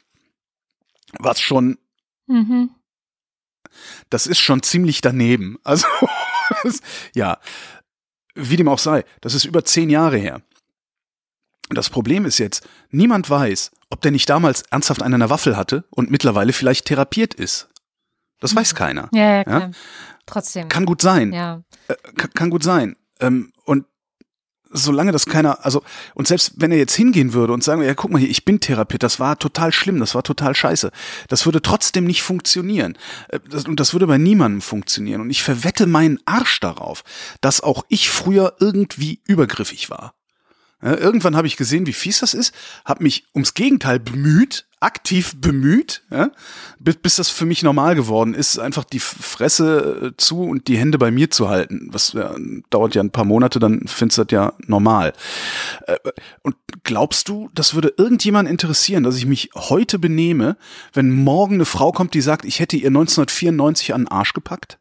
Was 1.18 1.40
schon, 1.40 1.78
mhm. 2.26 2.70
das 4.10 4.26
ist 4.26 4.40
schon 4.40 4.62
ziemlich 4.62 5.00
daneben. 5.00 5.58
Also, 5.62 5.86
ja, 7.14 7.38
wie 8.34 8.56
dem 8.56 8.68
auch 8.68 8.78
sei, 8.78 9.04
das 9.20 9.34
ist 9.34 9.44
über 9.44 9.64
zehn 9.64 9.90
Jahre 9.90 10.18
her. 10.18 10.42
Das 11.70 11.90
Problem 11.90 12.24
ist 12.26 12.38
jetzt, 12.38 12.68
niemand 12.90 13.28
weiß, 13.28 13.72
ob 13.90 14.00
der 14.02 14.12
nicht 14.12 14.28
damals 14.28 14.62
ernsthaft 14.70 15.02
einen 15.02 15.14
an 15.14 15.20
der 15.20 15.30
Waffel 15.30 15.56
hatte 15.56 15.84
und 15.90 16.10
mittlerweile 16.10 16.52
vielleicht 16.52 16.86
therapiert 16.86 17.34
ist. 17.34 17.68
Das 18.40 18.54
weiß 18.54 18.72
mhm. 18.72 18.76
keiner. 18.76 19.08
Ja, 19.12 19.36
ja, 19.36 19.44
klar. 19.44 19.60
Ja? 19.60 19.70
Trotzdem. 20.26 20.68
Kann 20.68 20.86
gut 20.86 21.02
sein. 21.02 21.32
Ja. 21.32 21.62
Äh, 21.88 21.94
kann, 22.16 22.30
kann, 22.34 22.50
gut 22.50 22.62
sein. 22.62 22.96
Ähm, 23.20 23.52
solange 24.76 25.12
das 25.12 25.26
keiner, 25.26 25.64
also, 25.64 25.82
und 26.14 26.28
selbst 26.28 26.54
wenn 26.56 26.72
er 26.72 26.78
jetzt 26.78 26.94
hingehen 26.94 27.32
würde 27.32 27.52
und 27.52 27.64
sagen, 27.64 27.82
ja, 27.82 27.94
guck 27.94 28.10
mal 28.10 28.18
hier, 28.18 28.30
ich 28.30 28.44
bin 28.44 28.60
Therapeut, 28.60 29.02
das 29.02 29.20
war 29.20 29.38
total 29.38 29.72
schlimm, 29.72 30.00
das 30.00 30.14
war 30.14 30.22
total 30.22 30.54
scheiße, 30.54 30.90
das 31.28 31.46
würde 31.46 31.62
trotzdem 31.62 32.04
nicht 32.04 32.22
funktionieren. 32.22 32.96
Äh, 33.28 33.40
und 33.66 33.80
das 33.80 33.92
würde 33.92 34.06
bei 34.06 34.18
niemandem 34.18 34.60
funktionieren. 34.60 35.20
Und 35.20 35.30
ich 35.30 35.42
verwette 35.42 35.86
meinen 35.86 36.18
Arsch 36.24 36.60
darauf, 36.60 37.02
dass 37.40 37.60
auch 37.60 37.84
ich 37.88 38.10
früher 38.10 38.54
irgendwie 38.60 39.20
übergriffig 39.26 39.90
war. 39.90 40.15
Irgendwann 40.82 41.36
habe 41.36 41.46
ich 41.46 41.56
gesehen, 41.56 41.86
wie 41.86 41.94
fies 41.94 42.20
das 42.20 42.34
ist, 42.34 42.54
habe 42.84 43.02
mich 43.02 43.24
ums 43.34 43.54
Gegenteil 43.54 43.98
bemüht, 43.98 44.66
aktiv 44.78 45.34
bemüht, 45.40 46.02
ja, 46.10 46.30
bis, 46.78 46.96
bis 46.96 47.16
das 47.16 47.30
für 47.30 47.46
mich 47.46 47.62
normal 47.62 47.94
geworden 47.94 48.34
ist, 48.34 48.58
einfach 48.58 48.84
die 48.84 49.00
Fresse 49.00 50.12
äh, 50.12 50.16
zu 50.18 50.42
und 50.42 50.68
die 50.68 50.76
Hände 50.76 50.98
bei 50.98 51.10
mir 51.10 51.30
zu 51.30 51.48
halten. 51.48 51.88
Was 51.92 52.12
ja, 52.12 52.34
dauert 52.68 52.94
ja 52.94 53.02
ein 53.02 53.10
paar 53.10 53.24
Monate, 53.24 53.58
dann 53.58 53.86
findest 53.86 54.18
du 54.18 54.24
das 54.24 54.32
ja 54.32 54.52
normal. 54.66 55.14
Äh, 55.86 55.96
und 56.42 56.56
glaubst 56.84 57.28
du, 57.30 57.48
das 57.54 57.74
würde 57.74 57.94
irgendjemand 57.96 58.48
interessieren, 58.48 59.02
dass 59.02 59.16
ich 59.16 59.24
mich 59.24 59.50
heute 59.54 59.98
benehme, 59.98 60.58
wenn 60.92 61.10
morgen 61.10 61.54
eine 61.54 61.64
Frau 61.64 61.90
kommt, 61.90 62.12
die 62.12 62.20
sagt, 62.20 62.44
ich 62.44 62.60
hätte 62.60 62.76
ihr 62.76 62.88
1994 62.88 63.94
an 63.94 64.02
den 64.02 64.08
Arsch 64.08 64.34
gepackt? 64.34 64.78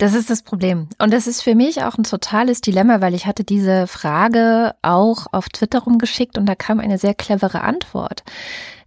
Das 0.00 0.14
ist 0.14 0.30
das 0.30 0.40
Problem. 0.40 0.88
Und 0.98 1.12
das 1.12 1.26
ist 1.26 1.42
für 1.42 1.54
mich 1.54 1.84
auch 1.84 1.98
ein 1.98 2.04
totales 2.04 2.62
Dilemma, 2.62 3.02
weil 3.02 3.14
ich 3.14 3.26
hatte 3.26 3.44
diese 3.44 3.86
Frage 3.86 4.74
auch 4.80 5.26
auf 5.30 5.50
Twitter 5.50 5.80
rumgeschickt 5.80 6.38
und 6.38 6.46
da 6.46 6.54
kam 6.54 6.80
eine 6.80 6.96
sehr 6.96 7.12
clevere 7.12 7.60
Antwort. 7.60 8.22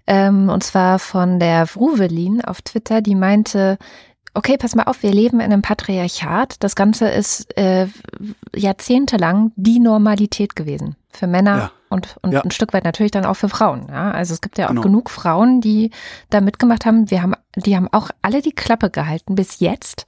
Ähm, 0.07 0.49
und 0.49 0.63
zwar 0.63 0.97
von 0.97 1.39
der 1.39 1.67
Fruvelin 1.67 2.43
auf 2.43 2.63
Twitter, 2.63 3.01
die 3.01 3.13
meinte, 3.13 3.77
okay, 4.33 4.57
pass 4.57 4.73
mal 4.73 4.85
auf, 4.85 5.03
wir 5.03 5.11
leben 5.11 5.39
in 5.39 5.53
einem 5.53 5.61
Patriarchat. 5.61 6.55
Das 6.61 6.75
Ganze 6.75 7.09
ist 7.09 7.55
äh, 7.59 7.87
jahrzehntelang 8.55 9.51
die 9.55 9.79
Normalität 9.79 10.55
gewesen. 10.55 10.95
Für 11.11 11.27
Männer 11.27 11.57
ja. 11.57 11.71
und, 11.89 12.17
und 12.23 12.31
ja. 12.31 12.41
ein 12.41 12.49
Stück 12.49 12.73
weit 12.73 12.85
natürlich 12.85 13.11
dann 13.11 13.25
auch 13.25 13.35
für 13.35 13.49
Frauen. 13.49 13.85
Ja? 13.87 14.09
Also 14.09 14.33
es 14.33 14.41
gibt 14.41 14.57
ja 14.57 14.65
auch 14.65 14.69
genau. 14.69 14.81
genug 14.81 15.11
Frauen, 15.11 15.61
die 15.61 15.91
da 16.31 16.41
mitgemacht 16.41 16.87
haben. 16.87 17.11
Wir 17.11 17.21
haben, 17.21 17.35
die 17.55 17.75
haben 17.75 17.87
auch 17.91 18.09
alle 18.23 18.41
die 18.41 18.51
Klappe 18.51 18.89
gehalten 18.89 19.35
bis 19.35 19.59
jetzt. 19.59 20.07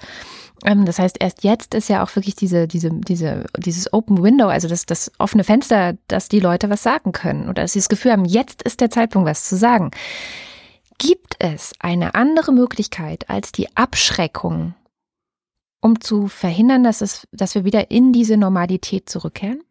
Ähm, 0.64 0.86
das 0.86 1.00
heißt, 1.00 1.18
erst 1.20 1.44
jetzt 1.44 1.74
ist 1.74 1.90
ja 1.90 2.04
auch 2.04 2.16
wirklich 2.16 2.36
diese, 2.36 2.68
diese, 2.68 2.90
diese, 2.92 3.46
dieses 3.58 3.92
Open 3.94 4.24
Window, 4.24 4.48
also 4.48 4.68
das, 4.68 4.86
das 4.86 5.12
offene 5.18 5.44
Fenster, 5.44 5.98
dass 6.08 6.30
die 6.30 6.40
Leute 6.40 6.70
was 6.70 6.84
sagen 6.84 7.12
können 7.12 7.50
oder 7.50 7.64
dass 7.64 7.74
sie 7.74 7.80
das 7.80 7.90
Gefühl 7.90 8.12
haben, 8.12 8.26
jetzt 8.26 8.62
ist 8.64 8.82
der 8.82 8.90
Zeitpunkt, 8.90 9.28
was 9.28 9.46
zu 9.46 9.58
sagen. 9.58 9.92
Gibt 10.98 11.36
es 11.40 11.74
eine 11.80 12.16
andere 12.16 12.54
Möglichkeit 12.54 13.30
als 13.30 13.52
die 13.52 13.76
Abschreckung, 13.76 14.76
um 15.82 16.00
zu 16.00 16.28
verhindern, 16.28 16.84
dass, 16.84 17.02
es, 17.02 17.28
dass 17.32 17.54
wir 17.54 17.66
wieder 17.66 17.92
in 17.92 18.14
diese 18.14 18.38
Normalität 18.38 19.10
zurückkehren? 19.10 19.62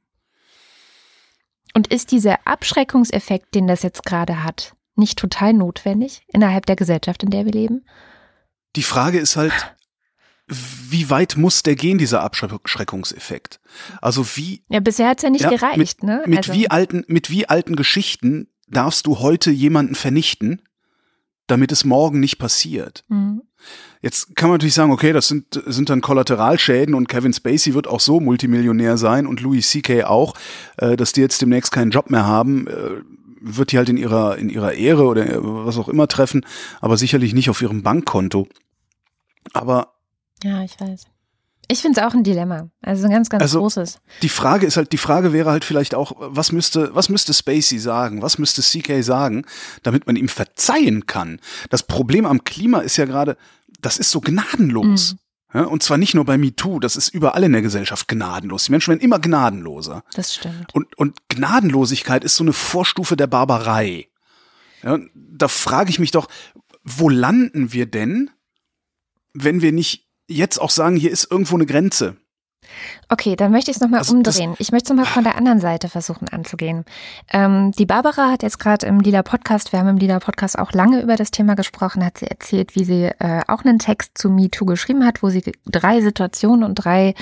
Und 1.72 1.89
ist 1.89 2.12
dieser 2.12 2.47
Abschreckungseffekt, 2.47 3.55
den 3.55 3.66
das 3.66 3.82
jetzt 3.82 4.05
gerade 4.05 4.45
hat, 4.45 4.76
nicht 4.97 5.18
total 5.18 5.55
notwendig 5.55 6.24
innerhalb 6.28 6.66
der 6.66 6.76
Gesellschaft, 6.76 7.22
in 7.24 7.30
der 7.30 7.47
wir 7.47 7.53
leben? 7.53 7.85
Die 8.76 8.82
Frage 8.82 9.18
ist 9.18 9.37
halt, 9.37 9.74
wie 10.88 11.11
weit 11.11 11.36
muss 11.36 11.62
der 11.62 11.76
gehen, 11.76 11.98
dieser 11.98 12.22
Abschreckungseffekt? 12.22 13.61
Also 14.00 14.24
wie. 14.36 14.62
Ja, 14.68 14.80
bisher 14.80 15.09
hat's 15.09 15.22
ja 15.22 15.30
nicht 15.30 15.42
ja, 15.42 15.50
gereicht, 15.50 15.78
mit, 15.78 16.02
ne? 16.02 16.22
Mit 16.26 16.38
also. 16.38 16.52
wie 16.52 16.70
alten, 16.70 17.05
mit 17.09 17.30
wie 17.30 17.48
alten 17.48 17.76
Geschichten 17.76 18.48
darfst 18.68 19.07
du 19.07 19.18
heute 19.20 19.50
jemanden 19.50 19.94
vernichten, 19.94 20.62
damit 21.46 21.72
es 21.72 21.84
morgen 21.84 22.20
nicht 22.20 22.38
passiert. 22.38 23.05
Mhm. 23.09 23.42
Jetzt 24.02 24.36
kann 24.36 24.48
man 24.48 24.57
natürlich 24.57 24.74
sagen, 24.74 24.92
okay, 24.92 25.12
das 25.12 25.28
sind, 25.28 25.62
sind 25.66 25.88
dann 25.88 26.02
Kollateralschäden 26.02 26.94
und 26.94 27.09
Kevin 27.09 27.32
Spacey 27.32 27.74
wird 27.74 27.86
auch 27.86 28.00
so 28.00 28.20
Multimillionär 28.20 28.98
sein 28.98 29.26
und 29.26 29.40
Louis 29.40 29.68
C.K. 29.70 30.05
auch, 30.05 30.34
äh, 30.76 30.96
dass 30.96 31.12
die 31.12 31.22
jetzt 31.22 31.40
demnächst 31.40 31.72
keinen 31.72 31.90
Job 31.90 32.11
mehr 32.11 32.26
haben, 32.26 32.66
äh, 32.66 33.00
wird 33.40 33.72
die 33.72 33.78
halt 33.78 33.88
in 33.88 33.96
ihrer, 33.96 34.36
in 34.36 34.48
ihrer 34.50 34.72
Ehre 34.72 35.05
oder 35.05 35.26
was 35.40 35.78
auch 35.78 35.88
immer 35.88 36.09
treffen, 36.09 36.44
aber 36.80 36.96
sicherlich 36.96 37.34
nicht 37.34 37.50
auf 37.50 37.61
ihrem 37.62 37.82
Bankkonto. 37.82 38.48
Aber 39.52 39.94
Ja, 40.43 40.62
ich 40.62 40.78
weiß. 40.80 41.05
Ich 41.68 41.80
finde 41.80 41.99
es 42.01 42.07
auch 42.07 42.12
ein 42.12 42.24
Dilemma. 42.24 42.68
Also 42.82 43.07
ein 43.07 43.11
ganz, 43.11 43.30
ganz 43.30 43.41
Also- 43.43 43.61
großes. 43.61 43.99
die 44.20 44.28
Frage 44.28 44.66
ist 44.66 44.76
halt, 44.76 44.93
die 44.93 44.99
Frage 44.99 45.32
wäre 45.32 45.51
halt 45.51 45.64
vielleicht 45.64 45.95
auch, 45.95 46.12
was 46.18 46.53
müsste, 46.53 46.95
was 46.95 47.09
müsste 47.09 47.32
Spacey 47.32 47.78
sagen? 47.78 48.20
Was 48.20 48.37
müsste 48.39 48.61
CK 48.62 49.03
sagen, 49.03 49.47
damit 49.82 50.07
man 50.07 50.16
ihm 50.16 50.28
verzeihen 50.28 51.07
kann? 51.07 51.41
Das 51.70 51.82
Problem 51.85 52.26
am 52.26 52.45
Klima 52.45 52.80
ist 52.80 52.99
ja 52.99 53.07
gerade, 53.07 53.39
das 53.80 53.97
ist 53.99 54.11
so 54.11 54.20
gnadenlos. 54.20 55.16
Ja, 55.55 55.62
und 55.64 55.82
zwar 55.85 55.97
nicht 55.99 56.14
nur 56.14 56.24
bei 56.24 56.37
MeToo, 56.37 56.80
das 56.80 56.97
ist 56.97 57.09
überall 57.14 57.45
in 57.45 57.53
der 57.53 57.62
Gesellschaft 57.62 58.09
gnadenlos. 58.09 58.64
Die 58.64 58.72
Menschen 58.72 58.91
werden 58.91 59.01
immer 59.01 59.20
gnadenloser. 59.20 60.03
Das 60.14 60.35
stimmt. 60.35 60.74
Und, 60.74 60.99
und 60.99 61.16
Gnadenlosigkeit 61.28 62.24
ist 62.24 62.35
so 62.35 62.43
eine 62.45 62.53
Vorstufe 62.53 63.16
der 63.16 63.28
Barbarei. 63.28 64.09
Ja, 64.82 64.99
da 65.14 65.49
frage 65.49 65.91
ich 65.91 65.99
mich 66.01 66.11
doch, 66.11 66.28
wo 66.82 67.09
landen 67.09 67.72
wir 67.72 67.87
denn, 67.87 68.30
wenn 69.32 69.62
wir 69.62 69.72
nicht 69.72 70.03
jetzt 70.29 70.59
auch 70.61 70.70
sagen, 70.70 70.97
hier 70.97 71.11
ist 71.11 71.31
irgendwo 71.31 71.55
eine 71.55 71.66
Grenze? 71.66 72.16
Okay, 73.09 73.37
dann 73.37 73.53
möchte 73.53 73.70
ich 73.70 73.77
es 73.77 73.81
nochmal 73.81 74.01
Also 74.01 74.14
umdrehen. 74.14 74.55
Ich 74.59 74.72
möchte 74.72 74.87
es 74.87 74.91
nochmal 74.91 75.12
von 75.12 75.25
der 75.25 75.37
anderen 75.37 75.61
Seite 75.61 75.89
versuchen 75.89 76.29
anzugehen. 76.29 76.85
Ähm, 77.31 77.72
die 77.72 77.87
Barbara 77.87 78.31
hat 78.31 78.43
jetzt 78.43 78.59
gerade 78.59 78.87
im 78.87 79.01
Lila 79.01 79.22
Podcast, 79.22 79.72
wir 79.72 79.81
haben 79.81 79.89
im 79.89 79.97
Lila 79.99 80.18
Podcast 80.18 80.59
auch 80.59 80.72
lange 80.72 81.03
über 81.03 81.16
das 81.16 81.31
Thema 81.31 81.55
gesprochen, 81.55 82.05
hat 82.05 82.18
sie 82.18 82.27
erzählt, 82.27 82.75
wie 82.75 82.85
sie 82.85 83.05
äh, 83.05 83.43
auch 83.49 83.64
einen 83.64 83.79
Text 83.79 84.16
zu 84.16 84.31
MeToo 84.31 84.64
geschrieben 84.64 85.05
hat, 85.05 85.22
wo 85.22 85.29
sie 85.29 85.43
drei 85.66 86.01
Situationen 86.01 86.64
und 86.64 86.75
drei 86.77 87.14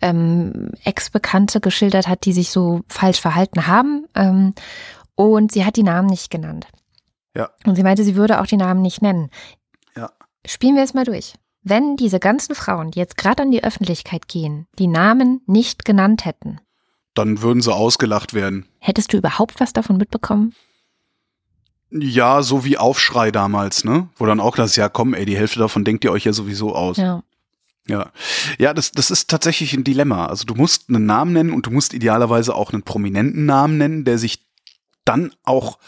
ähm, 0.00 0.70
Ex-Bekannte 0.84 1.60
geschildert 1.60 2.08
hat, 2.08 2.24
die 2.24 2.32
sich 2.32 2.50
so 2.50 2.80
falsch 2.88 3.20
verhalten 3.20 3.66
haben. 3.66 4.06
Ähm, 4.14 4.54
und 5.14 5.52
sie 5.52 5.64
hat 5.64 5.76
die 5.76 5.82
Namen 5.82 6.08
nicht 6.08 6.30
genannt. 6.30 6.66
Ja. 7.34 7.50
Und 7.66 7.76
sie 7.76 7.82
meinte, 7.82 8.04
sie 8.04 8.16
würde 8.16 8.40
auch 8.40 8.46
die 8.46 8.56
Namen 8.56 8.80
nicht 8.80 9.02
nennen. 9.02 9.30
Ja. 9.94 10.10
Spielen 10.46 10.76
wir 10.76 10.82
es 10.82 10.94
mal 10.94 11.04
durch. 11.04 11.34
Wenn 11.68 11.96
diese 11.96 12.20
ganzen 12.20 12.54
Frauen, 12.54 12.92
die 12.92 13.00
jetzt 13.00 13.16
gerade 13.16 13.42
an 13.42 13.50
die 13.50 13.64
Öffentlichkeit 13.64 14.28
gehen, 14.28 14.68
die 14.78 14.86
Namen 14.86 15.40
nicht 15.46 15.84
genannt 15.84 16.24
hätten, 16.24 16.60
Dann 17.14 17.42
würden 17.42 17.60
sie 17.60 17.74
ausgelacht 17.74 18.34
werden. 18.34 18.66
hättest 18.78 19.12
du 19.12 19.16
überhaupt 19.16 19.58
was 19.58 19.72
davon 19.72 19.96
mitbekommen? 19.96 20.54
Ja, 21.90 22.42
so 22.44 22.64
wie 22.64 22.78
Aufschrei 22.78 23.32
damals, 23.32 23.82
ne? 23.84 24.08
Wo 24.16 24.26
dann 24.26 24.38
auch 24.38 24.54
das, 24.54 24.76
ja 24.76 24.88
komm, 24.88 25.12
ey, 25.12 25.24
die 25.24 25.36
Hälfte 25.36 25.58
davon 25.58 25.84
denkt 25.84 26.04
ihr 26.04 26.12
euch 26.12 26.24
ja 26.24 26.32
sowieso 26.32 26.72
aus. 26.72 26.98
Ja. 26.98 27.24
Ja, 27.88 28.12
ja 28.58 28.72
das, 28.72 28.92
das 28.92 29.10
ist 29.10 29.28
tatsächlich 29.28 29.72
ein 29.72 29.82
Dilemma. 29.82 30.26
Also 30.26 30.44
du 30.44 30.54
musst 30.54 30.88
einen 30.88 31.06
Namen 31.06 31.32
nennen 31.32 31.52
und 31.52 31.66
du 31.66 31.72
musst 31.72 31.94
idealerweise 31.94 32.54
auch 32.54 32.72
einen 32.72 32.82
prominenten 32.82 33.44
Namen 33.44 33.76
nennen, 33.76 34.04
der 34.04 34.18
sich 34.18 34.44
dann 35.04 35.32
auch 35.42 35.78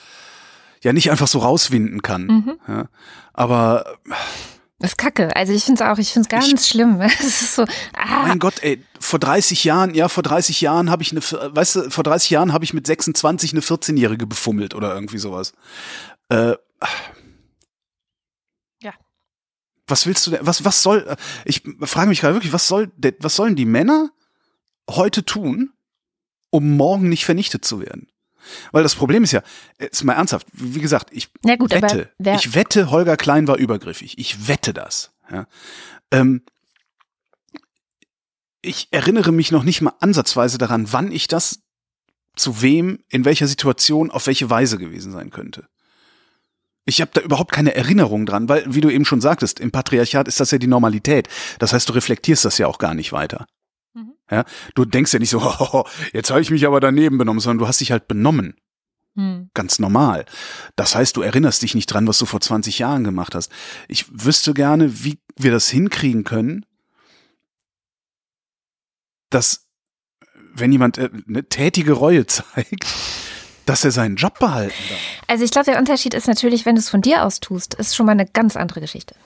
ja 0.82 0.92
nicht 0.92 1.10
einfach 1.10 1.28
so 1.28 1.40
rauswinden 1.40 2.02
kann. 2.02 2.26
Mhm. 2.26 2.58
Ja, 2.66 2.88
aber 3.32 3.98
Das 4.80 4.92
ist 4.92 4.96
kacke. 4.96 5.34
Also 5.34 5.52
ich 5.52 5.64
finde 5.64 5.82
es 5.82 5.90
auch, 5.90 5.98
ich 5.98 6.12
finde 6.12 6.28
es 6.30 6.46
ganz 6.46 6.68
schlimm. 6.68 7.00
Es 7.20 7.42
ist 7.42 7.56
so, 7.56 7.62
ah, 7.94 8.26
mein 8.28 8.38
Gott, 8.38 8.62
ey, 8.62 8.84
vor 9.00 9.18
30 9.18 9.64
Jahren, 9.64 9.94
ja, 9.94 10.08
vor 10.08 10.22
30 10.22 10.60
Jahren 10.60 10.88
habe 10.90 11.02
ich 11.02 11.10
eine, 11.10 11.20
weißt 11.20 11.76
du, 11.76 11.90
vor 11.90 12.04
30 12.04 12.30
Jahren 12.30 12.52
habe 12.52 12.64
ich 12.64 12.74
mit 12.74 12.86
26 12.86 13.52
eine 13.52 13.60
14-Jährige 13.60 14.26
befummelt 14.26 14.74
oder 14.74 14.94
irgendwie 14.94 15.18
sowas. 15.18 15.52
Äh, 16.28 16.54
Ja. 18.80 18.92
Was 19.88 20.06
willst 20.06 20.26
du 20.26 20.30
denn, 20.30 20.46
was, 20.46 20.64
was 20.64 20.82
soll, 20.82 21.16
ich 21.44 21.62
frage 21.80 22.08
mich 22.08 22.20
gerade 22.20 22.34
wirklich, 22.34 22.52
was 22.52 22.68
soll, 22.68 22.92
was 23.18 23.34
sollen 23.34 23.56
die 23.56 23.64
Männer 23.64 24.10
heute 24.88 25.24
tun, 25.24 25.72
um 26.50 26.76
morgen 26.76 27.08
nicht 27.08 27.24
vernichtet 27.24 27.64
zu 27.64 27.80
werden? 27.80 28.06
Weil 28.72 28.82
das 28.82 28.94
Problem 28.94 29.24
ist 29.24 29.32
ja, 29.32 29.42
jetzt 29.80 30.04
mal 30.04 30.14
ernsthaft, 30.14 30.46
wie 30.52 30.80
gesagt, 30.80 31.10
ich 31.12 31.30
na 31.42 31.56
gut, 31.56 31.70
wette, 31.70 32.10
ich 32.18 32.54
wette, 32.54 32.90
Holger 32.90 33.16
Klein 33.16 33.48
war 33.48 33.56
übergriffig. 33.56 34.18
Ich 34.18 34.48
wette 34.48 34.72
das. 34.72 35.12
Ja. 35.30 35.46
Ähm, 36.10 36.42
ich 38.62 38.88
erinnere 38.90 39.32
mich 39.32 39.52
noch 39.52 39.62
nicht 39.62 39.80
mal 39.80 39.94
ansatzweise 40.00 40.58
daran, 40.58 40.92
wann 40.92 41.12
ich 41.12 41.28
das 41.28 41.60
zu 42.36 42.62
wem, 42.62 43.00
in 43.08 43.24
welcher 43.24 43.46
Situation, 43.46 44.10
auf 44.10 44.26
welche 44.26 44.50
Weise 44.50 44.78
gewesen 44.78 45.12
sein 45.12 45.30
könnte. 45.30 45.66
Ich 46.84 47.00
habe 47.00 47.10
da 47.12 47.20
überhaupt 47.20 47.52
keine 47.52 47.74
Erinnerung 47.74 48.24
dran, 48.24 48.48
weil, 48.48 48.64
wie 48.66 48.80
du 48.80 48.88
eben 48.88 49.04
schon 49.04 49.20
sagtest, 49.20 49.60
im 49.60 49.70
Patriarchat 49.70 50.26
ist 50.26 50.40
das 50.40 50.50
ja 50.52 50.58
die 50.58 50.66
Normalität. 50.66 51.28
Das 51.58 51.72
heißt, 51.72 51.88
du 51.88 51.92
reflektierst 51.92 52.44
das 52.44 52.56
ja 52.56 52.66
auch 52.66 52.78
gar 52.78 52.94
nicht 52.94 53.12
weiter. 53.12 53.46
Ja, 54.30 54.44
du 54.74 54.84
denkst 54.84 55.12
ja 55.12 55.18
nicht 55.18 55.30
so, 55.30 55.40
oh, 55.42 55.84
jetzt 56.12 56.30
habe 56.30 56.40
ich 56.40 56.50
mich 56.50 56.66
aber 56.66 56.80
daneben 56.80 57.18
benommen, 57.18 57.40
sondern 57.40 57.58
du 57.58 57.68
hast 57.68 57.80
dich 57.80 57.92
halt 57.92 58.08
benommen 58.08 58.54
hm, 59.18 59.50
ganz 59.52 59.80
normal. 59.80 60.26
Das 60.76 60.94
heißt, 60.94 61.16
du 61.16 61.22
erinnerst 61.22 61.62
dich 61.62 61.74
nicht 61.74 61.86
dran, 61.86 62.06
was 62.06 62.18
du 62.18 62.24
vor 62.24 62.40
20 62.40 62.78
Jahren 62.78 63.02
gemacht 63.02 63.34
hast. 63.34 63.50
Ich 63.88 64.06
wüsste 64.12 64.54
gerne, 64.54 65.02
wie 65.02 65.18
wir 65.36 65.50
das 65.50 65.68
hinkriegen 65.68 66.22
können, 66.22 66.64
dass 69.28 69.66
wenn 70.54 70.70
jemand 70.70 70.98
äh, 70.98 71.10
eine 71.26 71.48
tätige 71.48 71.94
Reue 71.94 72.26
zeigt, 72.28 72.86
dass 73.66 73.84
er 73.84 73.90
seinen 73.90 74.14
Job 74.14 74.38
behalten 74.38 74.76
darf. 74.88 75.00
Also 75.26 75.44
ich 75.44 75.50
glaube, 75.50 75.72
der 75.72 75.80
Unterschied 75.80 76.14
ist 76.14 76.28
natürlich, 76.28 76.64
wenn 76.64 76.76
du 76.76 76.80
es 76.80 76.88
von 76.88 77.02
dir 77.02 77.24
aus 77.24 77.40
tust, 77.40 77.74
ist 77.74 77.96
schon 77.96 78.06
mal 78.06 78.12
eine 78.12 78.26
ganz 78.26 78.56
andere 78.56 78.80
Geschichte. 78.80 79.16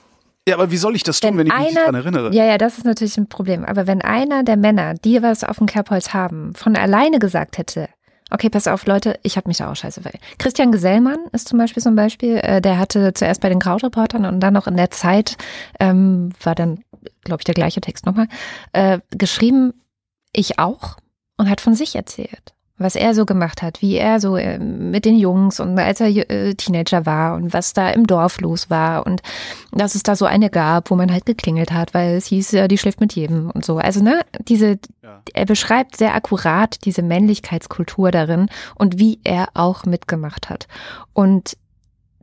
Ja, 0.47 0.55
aber 0.55 0.71
wie 0.71 0.77
soll 0.77 0.95
ich 0.95 1.03
das 1.03 1.19
tun, 1.21 1.31
Wenn 1.31 1.37
wenn, 1.37 1.47
ich 1.47 1.53
mich 1.53 1.61
nicht 1.69 1.77
einer- 1.77 1.85
dran 1.85 1.95
erinnere? 1.95 2.33
Ja, 2.33 2.43
ja, 2.45 2.57
das 2.57 2.77
ist 2.77 2.83
natürlich 2.85 3.17
ein 3.17 3.27
Problem. 3.29 3.63
Aber 3.63 3.87
wenn 3.87 4.01
einer 4.01 4.43
der 4.43 4.57
Männer, 4.57 4.93
die 4.95 5.21
was 5.23 5.43
auf 5.43 5.57
dem 5.57 5.67
Kerbholz 5.67 6.13
haben, 6.13 6.53
von 6.53 6.75
alleine 6.75 7.19
gesagt 7.19 7.57
hätte, 7.57 7.87
okay, 8.29 8.49
pass 8.49 8.67
auf, 8.67 8.85
Leute, 8.85 9.17
ich 9.23 9.37
habe 9.37 9.47
mich 9.47 9.57
da 9.57 9.71
auch 9.71 9.75
scheiße 9.75 10.01
verhalten. 10.01 10.23
Christian 10.39 10.71
Gesellmann 10.71 11.19
ist 11.31 11.47
zum 11.47 11.59
Beispiel 11.59 11.81
so 11.81 11.89
ein 11.89 11.95
Beispiel, 11.95 12.37
äh, 12.37 12.61
der 12.61 12.77
hatte 12.77 13.13
zuerst 13.13 13.39
bei 13.41 13.47
den 13.49 13.59
Krautreportern 13.59 14.25
und 14.25 14.39
dann 14.41 14.53
noch 14.53 14.67
in 14.67 14.75
der 14.75 14.91
Zeit, 14.91 15.37
ähm, 15.79 16.31
war 16.41 16.55
dann, 16.55 16.83
glaube 17.23 17.41
ich, 17.41 17.45
der 17.45 17.53
gleiche 17.55 17.79
Text 17.79 18.05
nochmal, 18.05 18.27
äh, 18.73 18.99
geschrieben, 19.11 19.73
ich 20.33 20.59
auch, 20.59 20.97
und 21.37 21.49
hat 21.49 21.61
von 21.61 21.75
sich 21.75 21.95
erzählt. 21.95 22.53
Was 22.83 22.95
er 22.95 23.15
so 23.15 23.25
gemacht 23.25 23.61
hat, 23.61 23.81
wie 23.81 23.95
er 23.95 24.19
so 24.19 24.35
äh, 24.35 24.59
mit 24.59 25.05
den 25.05 25.17
Jungs 25.17 25.59
und 25.59 25.79
als 25.79 26.01
er 26.01 26.07
äh, 26.07 26.53
Teenager 26.53 27.05
war 27.05 27.35
und 27.35 27.53
was 27.53 27.73
da 27.73 27.89
im 27.89 28.05
Dorf 28.05 28.41
los 28.41 28.69
war 28.69 29.05
und 29.07 29.21
dass 29.71 29.95
es 29.95 30.03
da 30.03 30.15
so 30.15 30.25
eine 30.25 30.49
gab, 30.49 30.91
wo 30.91 30.95
man 30.95 31.11
halt 31.11 31.25
geklingelt 31.25 31.71
hat, 31.71 31.93
weil 31.93 32.15
es 32.15 32.25
hieß, 32.27 32.51
ja, 32.51 32.67
die 32.67 32.77
schläft 32.77 32.99
mit 32.99 33.13
jedem 33.13 33.49
und 33.49 33.63
so. 33.65 33.77
Also, 33.77 34.03
ne, 34.03 34.21
diese, 34.47 34.77
Ja. 35.01 35.21
er 35.33 35.45
beschreibt 35.45 35.95
sehr 35.95 36.13
akkurat 36.13 36.85
diese 36.85 37.01
Männlichkeitskultur 37.01 38.11
darin 38.11 38.47
und 38.75 38.99
wie 38.99 39.19
er 39.23 39.47
auch 39.53 39.85
mitgemacht 39.85 40.49
hat. 40.49 40.67
Und 41.13 41.57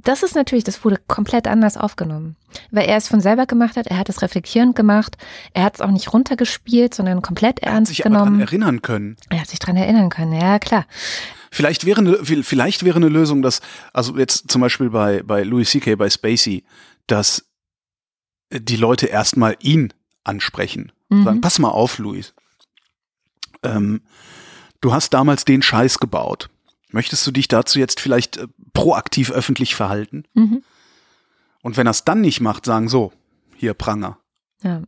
das 0.05 0.23
ist 0.23 0.35
natürlich, 0.35 0.65
das 0.65 0.85
wurde 0.85 0.99
komplett 1.07 1.47
anders 1.47 1.77
aufgenommen, 1.77 2.37
weil 2.71 2.89
er 2.89 2.97
es 2.97 3.09
von 3.09 3.21
selber 3.21 3.47
gemacht 3.47 3.77
hat, 3.77 3.87
er 3.87 3.99
hat 3.99 4.09
es 4.09 4.23
reflektierend 4.23 4.75
gemacht, 4.77 5.17
er 5.55 5.65
hat 5.65 5.75
es 5.77 5.81
auch 5.81 5.91
nicht 5.91 6.13
runtergespielt, 6.13 6.95
sondern 6.95 7.23
komplett 7.23 7.61
Er 7.61 7.71
hat 7.71 7.75
ernst 7.77 7.89
sich 7.91 8.05
aber 8.05 8.15
daran 8.15 8.27
genommen. 8.29 8.41
erinnern 8.43 8.83
können. 8.83 9.17
Er 9.29 9.41
hat 9.41 9.49
sich 9.49 9.59
dran 9.59 9.77
erinnern 9.77 10.09
können, 10.11 10.33
ja 10.33 10.59
klar. 10.59 10.87
Vielleicht 11.51 11.85
wäre 11.85 12.01
eine, 12.01 12.19
vielleicht 12.25 12.85
wäre 12.85 12.97
eine 12.97 13.09
Lösung, 13.09 13.43
dass, 13.43 13.61
also 13.93 14.17
jetzt 14.17 14.51
zum 14.51 14.61
Beispiel 14.61 14.91
bei, 14.91 15.23
bei 15.23 15.43
Louis 15.43 15.69
C.K., 15.71 15.97
bei 15.97 16.09
Spacey, 16.09 16.65
dass 17.07 17.45
die 18.53 18.77
Leute 18.77 19.07
erstmal 19.07 19.57
ihn 19.61 19.93
ansprechen. 20.25 20.93
Mhm. 21.09 21.25
Sagen, 21.25 21.41
pass 21.41 21.59
mal 21.59 21.71
auf, 21.71 21.99
Louis. 21.99 22.35
Ähm, 23.63 24.03
du 24.81 24.93
hast 24.93 25.13
damals 25.13 25.45
den 25.45 25.63
Scheiß 25.63 25.99
gebaut. 25.99 26.51
Möchtest 26.93 27.27
du 27.27 27.31
dich 27.31 27.49
dazu 27.49 27.79
jetzt 27.79 28.01
vielleicht 28.01 28.37
äh, 28.39 28.47
proaktiv 28.73 29.31
öffentlich 29.31 29.75
verhalten? 29.75 30.25
Mhm. 30.35 30.63
Und 31.63 31.77
wenn 31.77 31.87
er 31.87 31.91
es 31.93 32.05
dann 32.05 32.21
nicht 32.21 32.41
macht, 32.41 32.65
sagen 32.65 32.89
so, 32.89 33.13
hier 33.57 33.75
Pranger. 33.75 34.19
Ja, 34.63 34.83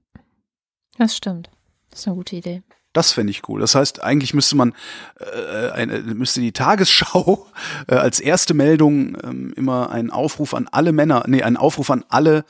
das 0.98 1.16
stimmt. 1.16 1.50
Das 1.90 2.00
ist 2.00 2.06
eine 2.06 2.16
gute 2.16 2.36
Idee. 2.36 2.62
Das 2.92 3.12
fände 3.12 3.30
ich 3.30 3.48
cool. 3.48 3.60
Das 3.60 3.74
heißt, 3.74 4.02
eigentlich 4.02 4.34
müsste 4.34 4.56
man, 4.56 4.74
äh, 5.18 5.70
eine, 5.70 6.00
müsste 6.14 6.40
die 6.40 6.52
Tagesschau 6.52 7.46
äh, 7.88 7.94
als 7.94 8.20
erste 8.20 8.54
Meldung 8.54 9.16
ähm, 9.22 9.52
immer 9.56 9.90
einen 9.90 10.10
Aufruf 10.10 10.54
an 10.54 10.68
alle 10.70 10.92
Männer, 10.92 11.24
nee, 11.26 11.42
einen 11.42 11.56
Aufruf 11.56 11.90
an 11.90 12.04
alle 12.08 12.44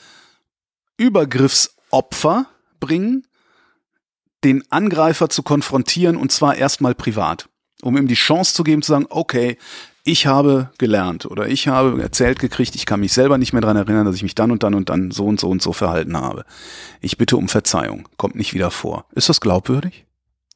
Übergriffsopfer 0.96 2.46
bringen, 2.80 3.26
den 4.42 4.64
Angreifer 4.70 5.28
zu 5.28 5.42
konfrontieren 5.42 6.16
und 6.16 6.32
zwar 6.32 6.56
erstmal 6.56 6.94
privat, 6.94 7.48
um 7.82 7.96
ihm 7.96 8.08
die 8.08 8.14
Chance 8.14 8.54
zu 8.54 8.64
geben 8.64 8.82
zu 8.82 8.92
sagen, 8.92 9.06
okay, 9.10 9.58
ich 10.04 10.26
habe 10.26 10.70
gelernt 10.78 11.26
oder 11.26 11.48
ich 11.48 11.68
habe 11.68 12.02
erzählt 12.02 12.38
gekriegt, 12.38 12.74
ich 12.74 12.86
kann 12.86 13.00
mich 13.00 13.12
selber 13.12 13.38
nicht 13.38 13.52
mehr 13.52 13.62
dran 13.62 13.76
erinnern, 13.76 14.06
dass 14.06 14.16
ich 14.16 14.22
mich 14.22 14.34
dann 14.34 14.50
und 14.50 14.62
dann 14.62 14.74
und 14.74 14.88
dann 14.88 15.10
so 15.10 15.26
und 15.26 15.38
so 15.38 15.48
und 15.48 15.62
so 15.62 15.72
verhalten 15.72 16.16
habe. 16.16 16.44
Ich 17.00 17.18
bitte 17.18 17.36
um 17.36 17.48
Verzeihung, 17.48 18.08
kommt 18.16 18.34
nicht 18.34 18.54
wieder 18.54 18.70
vor. 18.70 19.04
Ist 19.12 19.28
das 19.28 19.40
glaubwürdig? 19.40 20.06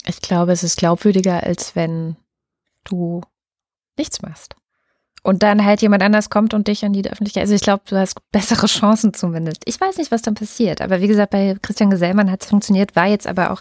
Ich 0.04 0.20
glaube, 0.20 0.52
es 0.52 0.62
ist 0.62 0.76
glaubwürdiger, 0.76 1.42
als 1.42 1.76
wenn 1.76 2.16
du 2.84 3.22
nichts 3.96 4.22
machst. 4.22 4.56
Und 5.22 5.42
dann 5.42 5.64
halt 5.64 5.82
jemand 5.82 6.04
anders 6.04 6.30
kommt 6.30 6.54
und 6.54 6.68
dich 6.68 6.84
an 6.84 6.92
die 6.92 7.04
Öffentlichkeit. 7.04 7.42
Also 7.42 7.54
ich 7.54 7.60
glaube, 7.60 7.82
du 7.88 7.96
hast 7.96 8.16
bessere 8.30 8.68
Chancen 8.68 9.12
zumindest. 9.12 9.62
Ich 9.64 9.80
weiß 9.80 9.96
nicht, 9.96 10.12
was 10.12 10.22
dann 10.22 10.34
passiert. 10.34 10.80
Aber 10.80 11.00
wie 11.00 11.08
gesagt, 11.08 11.32
bei 11.32 11.56
Christian 11.62 11.90
Gesellmann 11.90 12.30
hat 12.30 12.42
es 12.42 12.48
funktioniert, 12.48 12.94
war 12.94 13.06
jetzt 13.06 13.26
aber 13.26 13.50
auch 13.50 13.60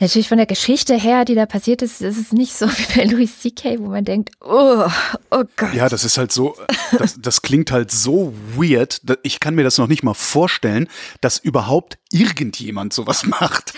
Natürlich 0.00 0.28
von 0.28 0.38
der 0.38 0.46
Geschichte 0.46 0.96
her, 0.96 1.24
die 1.24 1.36
da 1.36 1.46
passiert 1.46 1.80
ist, 1.80 2.02
ist 2.02 2.18
es 2.18 2.32
nicht 2.32 2.56
so 2.56 2.68
wie 2.78 2.98
bei 2.98 3.04
Louis 3.04 3.38
C.K., 3.38 3.78
wo 3.78 3.88
man 3.88 4.04
denkt, 4.04 4.32
oh, 4.40 4.88
oh 5.30 5.44
Gott. 5.56 5.72
Ja, 5.72 5.88
das 5.88 6.04
ist 6.04 6.18
halt 6.18 6.32
so, 6.32 6.56
das, 6.98 7.20
das 7.20 7.42
klingt 7.42 7.70
halt 7.70 7.92
so 7.92 8.34
weird. 8.56 9.02
Ich 9.22 9.38
kann 9.38 9.54
mir 9.54 9.62
das 9.62 9.78
noch 9.78 9.86
nicht 9.86 10.02
mal 10.02 10.14
vorstellen, 10.14 10.88
dass 11.20 11.38
überhaupt 11.38 11.98
irgendjemand 12.10 12.92
sowas 12.92 13.24
macht. 13.26 13.74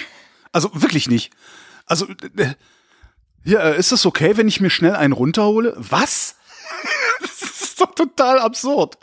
Also 0.52 0.70
wirklich 0.72 1.08
nicht. 1.08 1.32
Also, 1.84 2.06
äh, 2.36 2.54
ja, 3.44 3.70
ist 3.70 3.92
es 3.92 4.06
okay, 4.06 4.38
wenn 4.38 4.48
ich 4.48 4.60
mir 4.60 4.70
schnell 4.70 4.96
einen 4.96 5.12
runterhole? 5.12 5.74
Was? 5.76 6.36
das 7.20 7.42
ist 7.42 7.80
doch 7.80 7.94
total 7.94 8.38
absurd. 8.38 8.98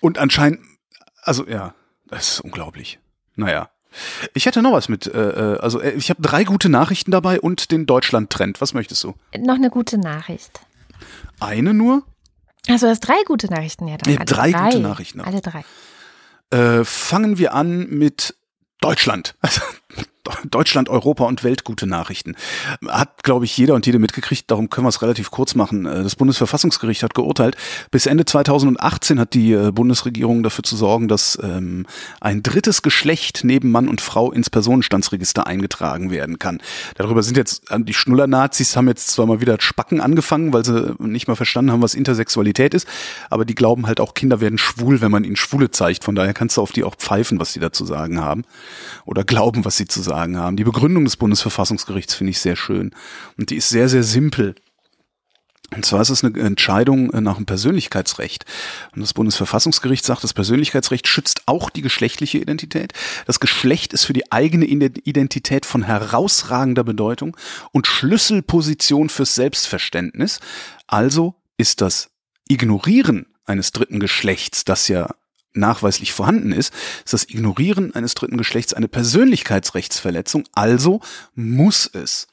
Und 0.00 0.18
anscheinend, 0.18 0.60
also 1.22 1.46
ja, 1.46 1.74
das 2.08 2.32
ist 2.32 2.40
unglaublich. 2.40 2.98
Naja. 3.36 3.70
Ich 4.34 4.46
hätte 4.46 4.62
noch 4.62 4.72
was 4.72 4.88
mit, 4.88 5.06
äh, 5.06 5.54
äh 5.54 5.58
also 5.58 5.80
äh, 5.80 5.92
ich 5.92 6.10
habe 6.10 6.22
drei 6.22 6.44
gute 6.44 6.68
Nachrichten 6.68 7.10
dabei 7.10 7.40
und 7.40 7.70
den 7.70 7.86
Deutschland-Trend. 7.86 8.60
Was 8.60 8.74
möchtest 8.74 9.04
du? 9.04 9.14
Noch 9.38 9.56
eine 9.56 9.70
gute 9.70 9.98
Nachricht. 9.98 10.60
Eine 11.40 11.74
nur? 11.74 12.02
Also 12.68 12.86
du 12.86 12.90
hast 12.90 13.00
drei 13.00 13.22
gute 13.26 13.48
Nachrichten, 13.48 13.88
ja. 13.88 13.96
Dann 13.96 14.12
ja 14.12 14.24
drei, 14.24 14.50
drei, 14.52 14.70
gute 14.70 14.80
Nachrichten. 14.80 15.20
Alle 15.20 15.40
drei. 15.40 15.64
Äh, 16.50 16.84
fangen 16.84 17.38
wir 17.38 17.54
an 17.54 17.88
mit 17.88 18.34
Deutschland. 18.80 19.34
Also, 19.42 19.62
Deutschland, 20.50 20.88
Europa 20.88 21.24
und 21.24 21.44
Welt 21.44 21.64
gute 21.64 21.86
Nachrichten. 21.86 22.36
Hat, 22.86 23.22
glaube 23.22 23.44
ich, 23.44 23.56
jeder 23.56 23.74
und 23.74 23.86
jede 23.86 23.98
mitgekriegt, 23.98 24.50
darum 24.50 24.70
können 24.70 24.84
wir 24.84 24.90
es 24.90 25.02
relativ 25.02 25.30
kurz 25.30 25.54
machen. 25.54 25.86
Äh, 25.86 26.02
das 26.02 26.16
Bundesverfassungsgericht 26.16 27.02
hat 27.02 27.14
geurteilt, 27.14 27.56
bis 27.90 28.06
Ende 28.06 28.24
2018 28.24 29.20
hat 29.20 29.34
die 29.34 29.52
äh, 29.52 29.70
Bundesregierung 29.72 30.42
dafür 30.42 30.64
zu 30.64 30.76
sorgen, 30.76 31.08
dass 31.08 31.38
ähm, 31.42 31.86
ein 32.20 32.42
drittes 32.42 32.82
Geschlecht 32.82 33.40
neben 33.44 33.70
Mann 33.70 33.88
und 33.88 34.00
Frau 34.00 34.32
ins 34.32 34.50
Personenstandsregister 34.50 35.46
eingetragen 35.46 36.10
werden 36.10 36.38
kann. 36.38 36.60
Darüber 36.96 37.22
sind 37.22 37.36
jetzt 37.36 37.62
die 37.76 37.94
Schnuller-Nazis 37.94 38.76
haben 38.76 38.88
jetzt 38.88 39.08
zwar 39.08 39.26
mal 39.26 39.40
wieder 39.40 39.56
Spacken 39.60 40.00
angefangen, 40.00 40.52
weil 40.52 40.64
sie 40.64 40.94
nicht 40.98 41.28
mal 41.28 41.36
verstanden 41.36 41.72
haben, 41.72 41.82
was 41.82 41.94
Intersexualität 41.94 42.74
ist, 42.74 42.86
aber 43.30 43.44
die 43.44 43.54
glauben 43.54 43.86
halt 43.86 44.00
auch, 44.00 44.14
Kinder 44.14 44.40
werden 44.40 44.58
schwul, 44.58 45.00
wenn 45.00 45.10
man 45.10 45.24
ihnen 45.24 45.36
Schwule 45.36 45.70
zeigt. 45.70 46.04
Von 46.04 46.14
daher 46.14 46.34
kannst 46.34 46.56
du 46.56 46.62
auf 46.62 46.72
die 46.72 46.84
auch 46.84 46.96
pfeifen, 46.96 47.40
was 47.40 47.52
sie 47.52 47.60
da 47.60 47.72
zu 47.72 47.84
sagen 47.84 48.20
haben. 48.20 48.44
Oder 49.04 49.24
glauben, 49.24 49.64
was 49.64 49.76
sie 49.76 49.86
zu 49.86 50.02
sagen 50.02 50.17
sagen 50.18 50.36
haben. 50.36 50.56
Die 50.56 50.64
Begründung 50.64 51.04
des 51.04 51.16
Bundesverfassungsgerichts 51.16 52.14
finde 52.14 52.32
ich 52.32 52.40
sehr 52.40 52.56
schön. 52.56 52.90
Und 53.36 53.50
die 53.50 53.56
ist 53.56 53.68
sehr, 53.68 53.88
sehr 53.88 54.02
simpel. 54.02 54.56
Und 55.76 55.84
zwar 55.84 56.00
ist 56.00 56.08
es 56.08 56.24
eine 56.24 56.36
Entscheidung 56.40 57.12
äh, 57.12 57.20
nach 57.20 57.36
dem 57.36 57.46
Persönlichkeitsrecht. 57.46 58.46
Und 58.94 59.02
das 59.02 59.14
Bundesverfassungsgericht 59.14 60.04
sagt, 60.04 60.24
das 60.24 60.32
Persönlichkeitsrecht 60.32 61.06
schützt 61.06 61.42
auch 61.46 61.70
die 61.70 61.82
geschlechtliche 61.82 62.38
Identität. 62.38 62.94
Das 63.26 63.38
Geschlecht 63.38 63.92
ist 63.92 64.06
für 64.06 64.14
die 64.14 64.32
eigene 64.32 64.64
Identität 64.64 65.66
von 65.66 65.82
herausragender 65.82 66.84
Bedeutung 66.84 67.36
und 67.70 67.86
Schlüsselposition 67.86 69.10
fürs 69.10 69.34
Selbstverständnis. 69.34 70.40
Also 70.86 71.34
ist 71.58 71.80
das 71.80 72.10
Ignorieren 72.48 73.26
eines 73.44 73.72
dritten 73.72 74.00
Geschlechts, 74.00 74.64
das 74.64 74.88
ja 74.88 75.10
nachweislich 75.54 76.12
vorhanden 76.12 76.52
ist, 76.52 76.72
ist 77.04 77.12
das 77.12 77.28
Ignorieren 77.28 77.94
eines 77.94 78.14
dritten 78.14 78.36
Geschlechts 78.36 78.74
eine 78.74 78.88
Persönlichkeitsrechtsverletzung. 78.88 80.44
Also 80.54 81.00
muss 81.34 81.90
es 81.92 82.28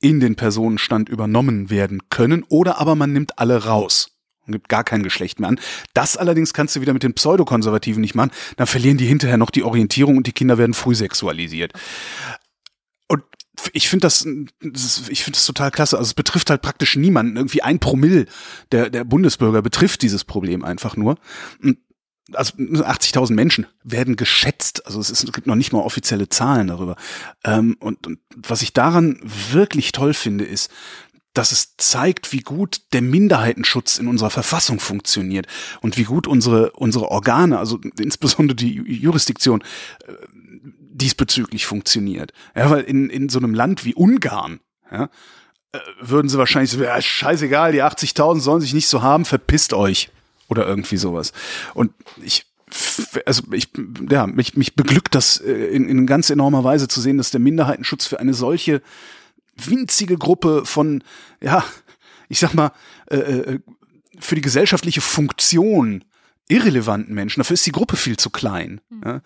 in 0.00 0.20
den 0.20 0.34
Personenstand 0.34 1.08
übernommen 1.08 1.70
werden 1.70 2.08
können 2.08 2.44
oder 2.48 2.78
aber 2.78 2.94
man 2.94 3.12
nimmt 3.12 3.38
alle 3.38 3.64
raus 3.64 4.12
und 4.46 4.52
gibt 4.52 4.68
gar 4.68 4.84
kein 4.84 5.02
Geschlecht 5.02 5.40
mehr 5.40 5.48
an. 5.48 5.60
Das 5.94 6.16
allerdings 6.16 6.54
kannst 6.54 6.74
du 6.74 6.80
wieder 6.80 6.92
mit 6.92 7.02
den 7.02 7.14
Pseudokonservativen 7.14 8.00
nicht 8.00 8.14
machen. 8.14 8.30
Dann 8.56 8.66
verlieren 8.66 8.96
die 8.96 9.06
hinterher 9.06 9.36
noch 9.36 9.50
die 9.50 9.62
Orientierung 9.62 10.16
und 10.16 10.26
die 10.26 10.32
Kinder 10.32 10.58
werden 10.58 10.74
früh 10.74 10.94
sexualisiert. 10.94 11.72
Und 13.08 13.22
ich 13.72 13.88
finde 13.88 14.06
das, 14.06 14.26
ich 15.08 15.24
finde 15.24 15.36
das 15.36 15.44
total 15.46 15.70
klasse. 15.70 15.98
Also 15.98 16.08
es 16.08 16.14
betrifft 16.14 16.48
halt 16.48 16.62
praktisch 16.62 16.96
niemanden. 16.96 17.36
Irgendwie 17.36 17.62
ein 17.62 17.78
Promille 17.78 18.26
der, 18.72 18.88
der 18.88 19.04
Bundesbürger 19.04 19.60
betrifft 19.60 20.02
dieses 20.02 20.24
Problem 20.24 20.64
einfach 20.64 20.96
nur. 20.96 21.16
Und 21.62 21.76
also 22.34 22.54
80.000 22.56 23.32
Menschen 23.32 23.66
werden 23.82 24.16
geschätzt. 24.16 24.86
Also 24.86 25.00
es, 25.00 25.10
ist, 25.10 25.24
es 25.24 25.32
gibt 25.32 25.46
noch 25.46 25.54
nicht 25.54 25.72
mal 25.72 25.80
offizielle 25.80 26.28
Zahlen 26.28 26.68
darüber. 26.68 26.96
Ähm, 27.44 27.76
und, 27.80 28.06
und 28.06 28.18
was 28.36 28.62
ich 28.62 28.72
daran 28.72 29.20
wirklich 29.22 29.92
toll 29.92 30.14
finde, 30.14 30.44
ist, 30.44 30.70
dass 31.34 31.52
es 31.52 31.76
zeigt, 31.76 32.32
wie 32.32 32.40
gut 32.40 32.82
der 32.92 33.02
Minderheitenschutz 33.02 33.98
in 33.98 34.08
unserer 34.08 34.30
Verfassung 34.30 34.80
funktioniert 34.80 35.46
und 35.80 35.96
wie 35.96 36.04
gut 36.04 36.26
unsere, 36.26 36.72
unsere 36.72 37.08
Organe, 37.08 37.58
also 37.58 37.78
insbesondere 37.98 38.56
die 38.56 38.74
Jurisdiktion, 38.74 39.62
äh, 40.06 40.12
diesbezüglich 40.92 41.66
funktioniert. 41.66 42.32
Ja, 42.56 42.70
weil 42.70 42.82
in, 42.82 43.08
in 43.10 43.28
so 43.28 43.38
einem 43.38 43.54
Land 43.54 43.84
wie 43.84 43.94
Ungarn, 43.94 44.60
ja, 44.90 45.08
äh, 45.72 45.78
würden 46.00 46.28
sie 46.28 46.36
wahrscheinlich 46.36 46.72
so, 46.72 46.82
ja, 46.82 47.00
scheißegal, 47.00 47.72
die 47.72 47.82
80.000 47.82 48.40
sollen 48.40 48.60
sich 48.60 48.74
nicht 48.74 48.88
so 48.88 49.02
haben, 49.02 49.24
verpisst 49.24 49.72
euch 49.72 50.10
oder 50.50 50.66
irgendwie 50.66 50.98
sowas. 50.98 51.32
Und 51.74 51.92
ich 52.22 52.46
also 53.26 53.42
ich, 53.52 53.68
ja, 54.08 54.28
mich, 54.28 54.56
mich 54.56 54.76
beglückt 54.76 55.14
das 55.16 55.38
äh, 55.38 55.50
in, 55.50 55.88
in 55.88 56.06
ganz 56.06 56.30
enormer 56.30 56.62
Weise 56.62 56.86
zu 56.86 57.00
sehen, 57.00 57.18
dass 57.18 57.32
der 57.32 57.40
Minderheitenschutz 57.40 58.06
für 58.06 58.20
eine 58.20 58.32
solche 58.32 58.80
winzige 59.56 60.16
Gruppe 60.16 60.64
von, 60.64 61.02
ja, 61.42 61.64
ich 62.28 62.38
sag 62.38 62.54
mal, 62.54 62.72
äh, 63.10 63.16
äh 63.16 63.58
für 64.18 64.34
die 64.34 64.42
gesellschaftliche 64.42 65.00
Funktion 65.00 66.04
irrelevanten 66.48 67.14
Menschen, 67.14 67.40
dafür 67.40 67.54
ist 67.54 67.64
die 67.64 67.72
Gruppe 67.72 67.96
viel 67.96 68.18
zu 68.18 68.28
klein. 68.28 68.80
Mhm. 68.90 69.02
Ja, 69.04 69.20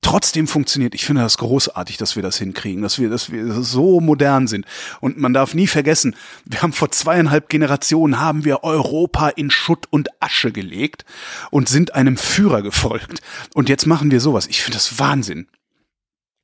trotzdem 0.00 0.46
funktioniert. 0.46 0.94
Ich 0.94 1.04
finde 1.04 1.22
das 1.22 1.38
großartig, 1.38 1.96
dass 1.96 2.16
wir 2.16 2.22
das 2.22 2.38
hinkriegen, 2.38 2.82
dass 2.82 2.98
wir, 2.98 3.10
dass 3.10 3.30
wir 3.30 3.62
so 3.62 4.00
modern 4.00 4.46
sind. 4.46 4.66
Und 5.00 5.18
man 5.18 5.32
darf 5.32 5.54
nie 5.54 5.66
vergessen, 5.66 6.16
wir 6.44 6.62
haben 6.62 6.72
vor 6.72 6.90
zweieinhalb 6.90 7.48
Generationen 7.48 8.20
haben 8.20 8.44
wir 8.44 8.64
Europa 8.64 9.28
in 9.28 9.50
Schutt 9.50 9.86
und 9.90 10.08
Asche 10.20 10.52
gelegt 10.52 11.04
und 11.50 11.68
sind 11.68 11.94
einem 11.94 12.16
Führer 12.16 12.62
gefolgt. 12.62 13.20
Und 13.54 13.68
jetzt 13.68 13.86
machen 13.86 14.10
wir 14.10 14.20
sowas. 14.20 14.46
Ich 14.46 14.62
finde 14.62 14.76
das 14.76 14.98
Wahnsinn. 14.98 15.48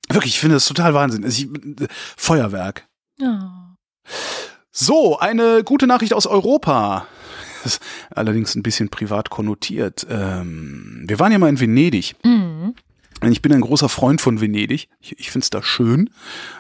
Wirklich, 0.09 0.35
ich 0.35 0.41
finde 0.41 0.57
das 0.57 0.67
total 0.67 0.95
Wahnsinn. 0.95 1.25
Also 1.25 1.43
ich, 1.43 1.89
Feuerwerk. 2.17 2.87
Oh. 3.21 3.27
So, 4.71 5.19
eine 5.19 5.65
gute 5.65 5.87
Nachricht 5.87 6.13
aus 6.13 6.27
Europa. 6.27 7.07
Das 7.63 7.77
ist 7.77 7.83
allerdings 8.11 8.55
ein 8.55 8.63
bisschen 8.63 8.91
privat 8.91 9.31
konnotiert. 9.31 10.07
Ähm, 10.09 11.05
wir 11.07 11.19
waren 11.19 11.33
ja 11.33 11.39
mal 11.39 11.49
in 11.49 11.59
Venedig. 11.59 12.15
Mhm. 12.23 12.75
Ich 13.25 13.41
bin 13.43 13.53
ein 13.53 13.63
großer 13.63 13.89
Freund 13.89 14.21
von 14.21 14.41
Venedig. 14.41 14.89
Ich, 15.01 15.19
ich 15.19 15.31
finde 15.31 15.45
es 15.45 15.51
da 15.51 15.63
schön. 15.63 16.11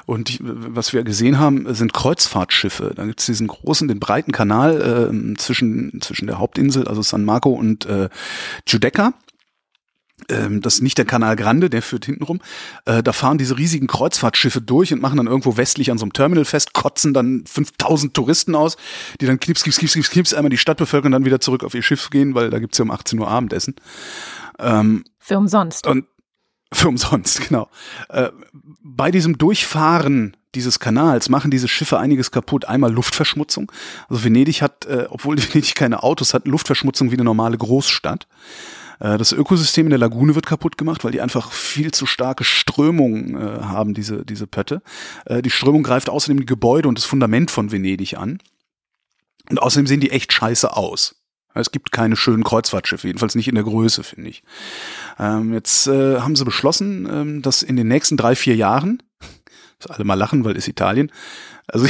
Und 0.06 0.30
ich, 0.30 0.40
was 0.42 0.92
wir 0.92 1.04
gesehen 1.04 1.38
haben, 1.38 1.72
sind 1.74 1.92
Kreuzfahrtschiffe. 1.92 2.92
Da 2.94 3.04
gibt 3.04 3.20
es 3.20 3.26
diesen 3.26 3.46
großen, 3.46 3.88
den 3.88 4.00
breiten 4.00 4.32
Kanal 4.32 5.10
äh, 5.12 5.36
zwischen, 5.36 6.00
zwischen 6.00 6.26
der 6.26 6.38
Hauptinsel, 6.38 6.88
also 6.88 7.02
San 7.02 7.24
Marco 7.24 7.50
und 7.50 7.84
äh, 7.86 8.08
Giudecca. 8.64 9.12
Ähm, 10.30 10.62
das 10.62 10.76
ist 10.76 10.82
nicht 10.82 10.96
der 10.96 11.04
Kanal 11.04 11.36
Grande, 11.36 11.68
der 11.68 11.82
führt 11.82 12.06
hinten 12.06 12.24
rum. 12.24 12.40
Äh, 12.86 13.02
da 13.02 13.12
fahren 13.12 13.36
diese 13.36 13.58
riesigen 13.58 13.86
Kreuzfahrtschiffe 13.86 14.62
durch 14.62 14.92
und 14.94 15.02
machen 15.02 15.18
dann 15.18 15.26
irgendwo 15.26 15.58
westlich 15.58 15.90
an 15.90 15.98
so 15.98 16.04
einem 16.04 16.14
Terminal 16.14 16.46
fest, 16.46 16.72
kotzen 16.72 17.12
dann 17.12 17.44
5000 17.46 18.14
Touristen 18.14 18.54
aus, 18.54 18.78
die 19.20 19.26
dann 19.26 19.38
knips, 19.38 19.62
knips, 19.62 19.78
knips, 19.78 19.92
knips, 19.92 20.10
knips 20.10 20.34
einmal 20.34 20.50
die 20.50 20.56
Stadt 20.56 20.78
bevölkern 20.78 21.08
und 21.08 21.12
dann 21.12 21.24
wieder 21.26 21.40
zurück 21.40 21.64
auf 21.64 21.74
ihr 21.74 21.82
Schiff 21.82 22.08
gehen, 22.08 22.34
weil 22.34 22.48
da 22.48 22.58
gibt's 22.58 22.78
ja 22.78 22.84
um 22.84 22.90
18 22.90 23.18
Uhr 23.18 23.28
Abendessen. 23.28 23.74
Ähm, 24.58 25.04
Für 25.18 25.36
umsonst. 25.36 25.86
Und 25.86 26.06
für 26.72 26.88
umsonst, 26.88 27.40
genau. 27.48 27.68
Äh, 28.08 28.30
bei 28.82 29.10
diesem 29.10 29.38
Durchfahren 29.38 30.36
dieses 30.54 30.80
Kanals 30.80 31.28
machen 31.28 31.50
diese 31.50 31.68
Schiffe 31.68 31.98
einiges 31.98 32.30
kaputt. 32.30 32.64
Einmal 32.64 32.92
Luftverschmutzung. 32.92 33.70
Also 34.08 34.24
Venedig 34.24 34.62
hat, 34.62 34.86
äh, 34.86 35.06
obwohl 35.10 35.36
Venedig 35.42 35.74
keine 35.74 36.02
Autos 36.02 36.34
hat, 36.34 36.46
Luftverschmutzung 36.46 37.10
wie 37.10 37.16
eine 37.16 37.24
normale 37.24 37.58
Großstadt. 37.58 38.26
Äh, 38.98 39.18
das 39.18 39.32
Ökosystem 39.32 39.86
in 39.86 39.90
der 39.90 39.98
Lagune 39.98 40.34
wird 40.34 40.46
kaputt 40.46 40.78
gemacht, 40.78 41.04
weil 41.04 41.12
die 41.12 41.20
einfach 41.20 41.52
viel 41.52 41.92
zu 41.92 42.06
starke 42.06 42.44
Strömungen 42.44 43.36
äh, 43.36 43.62
haben, 43.62 43.94
diese, 43.94 44.24
diese 44.24 44.46
Pötte. 44.46 44.82
Äh, 45.26 45.42
die 45.42 45.50
Strömung 45.50 45.82
greift 45.82 46.08
außerdem 46.08 46.40
die 46.40 46.46
Gebäude 46.46 46.88
und 46.88 46.98
das 46.98 47.04
Fundament 47.04 47.50
von 47.50 47.70
Venedig 47.70 48.16
an. 48.16 48.38
Und 49.50 49.60
außerdem 49.60 49.86
sehen 49.86 50.00
die 50.00 50.10
echt 50.10 50.32
scheiße 50.32 50.76
aus. 50.76 51.15
Es 51.60 51.70
gibt 51.70 51.92
keine 51.92 52.16
schönen 52.16 52.44
Kreuzfahrtschiffe, 52.44 53.06
jedenfalls 53.06 53.34
nicht 53.34 53.48
in 53.48 53.54
der 53.54 53.64
Größe, 53.64 54.02
finde 54.02 54.30
ich. 54.30 54.42
Ähm, 55.18 55.52
jetzt 55.54 55.86
äh, 55.86 56.20
haben 56.20 56.36
sie 56.36 56.44
beschlossen, 56.44 57.08
ähm, 57.10 57.42
dass 57.42 57.62
in 57.62 57.76
den 57.76 57.88
nächsten 57.88 58.16
drei, 58.16 58.34
vier 58.36 58.56
Jahren, 58.56 59.02
dass 59.78 59.90
alle 59.90 60.04
mal 60.04 60.14
lachen, 60.14 60.44
weil 60.44 60.56
es 60.56 60.68
Italien, 60.68 61.10
also 61.68 61.86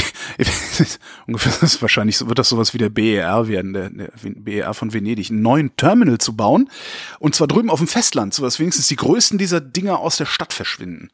ungefähr 1.26 1.62
ist 1.62 1.82
wahrscheinlich 1.82 2.26
wird 2.26 2.38
das 2.38 2.48
sowas 2.48 2.72
wie 2.72 2.78
der 2.78 2.88
BER 2.88 3.46
werden, 3.46 3.74
der, 3.74 3.90
der 3.90 4.10
BER 4.22 4.72
von 4.72 4.94
Venedig, 4.94 5.30
einen 5.30 5.42
neuen 5.42 5.76
Terminal 5.76 6.18
zu 6.18 6.34
bauen 6.34 6.70
und 7.18 7.34
zwar 7.34 7.46
drüben 7.46 7.68
auf 7.68 7.80
dem 7.80 7.88
Festland, 7.88 8.32
sodass 8.32 8.58
wenigstens 8.58 8.88
die 8.88 8.96
größten 8.96 9.36
dieser 9.36 9.60
Dinger 9.60 9.98
aus 9.98 10.16
der 10.16 10.24
Stadt 10.24 10.54
verschwinden. 10.54 11.10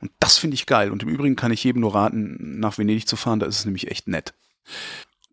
Und 0.00 0.10
das 0.18 0.38
finde 0.38 0.54
ich 0.54 0.66
geil. 0.66 0.90
Und 0.90 1.02
im 1.02 1.08
Übrigen 1.08 1.36
kann 1.36 1.52
ich 1.52 1.62
jedem 1.62 1.82
nur 1.82 1.94
raten, 1.94 2.58
nach 2.58 2.78
Venedig 2.78 3.06
zu 3.06 3.16
fahren, 3.16 3.38
da 3.38 3.46
ist 3.46 3.58
es 3.58 3.64
nämlich 3.64 3.90
echt 3.90 4.08
nett. 4.08 4.34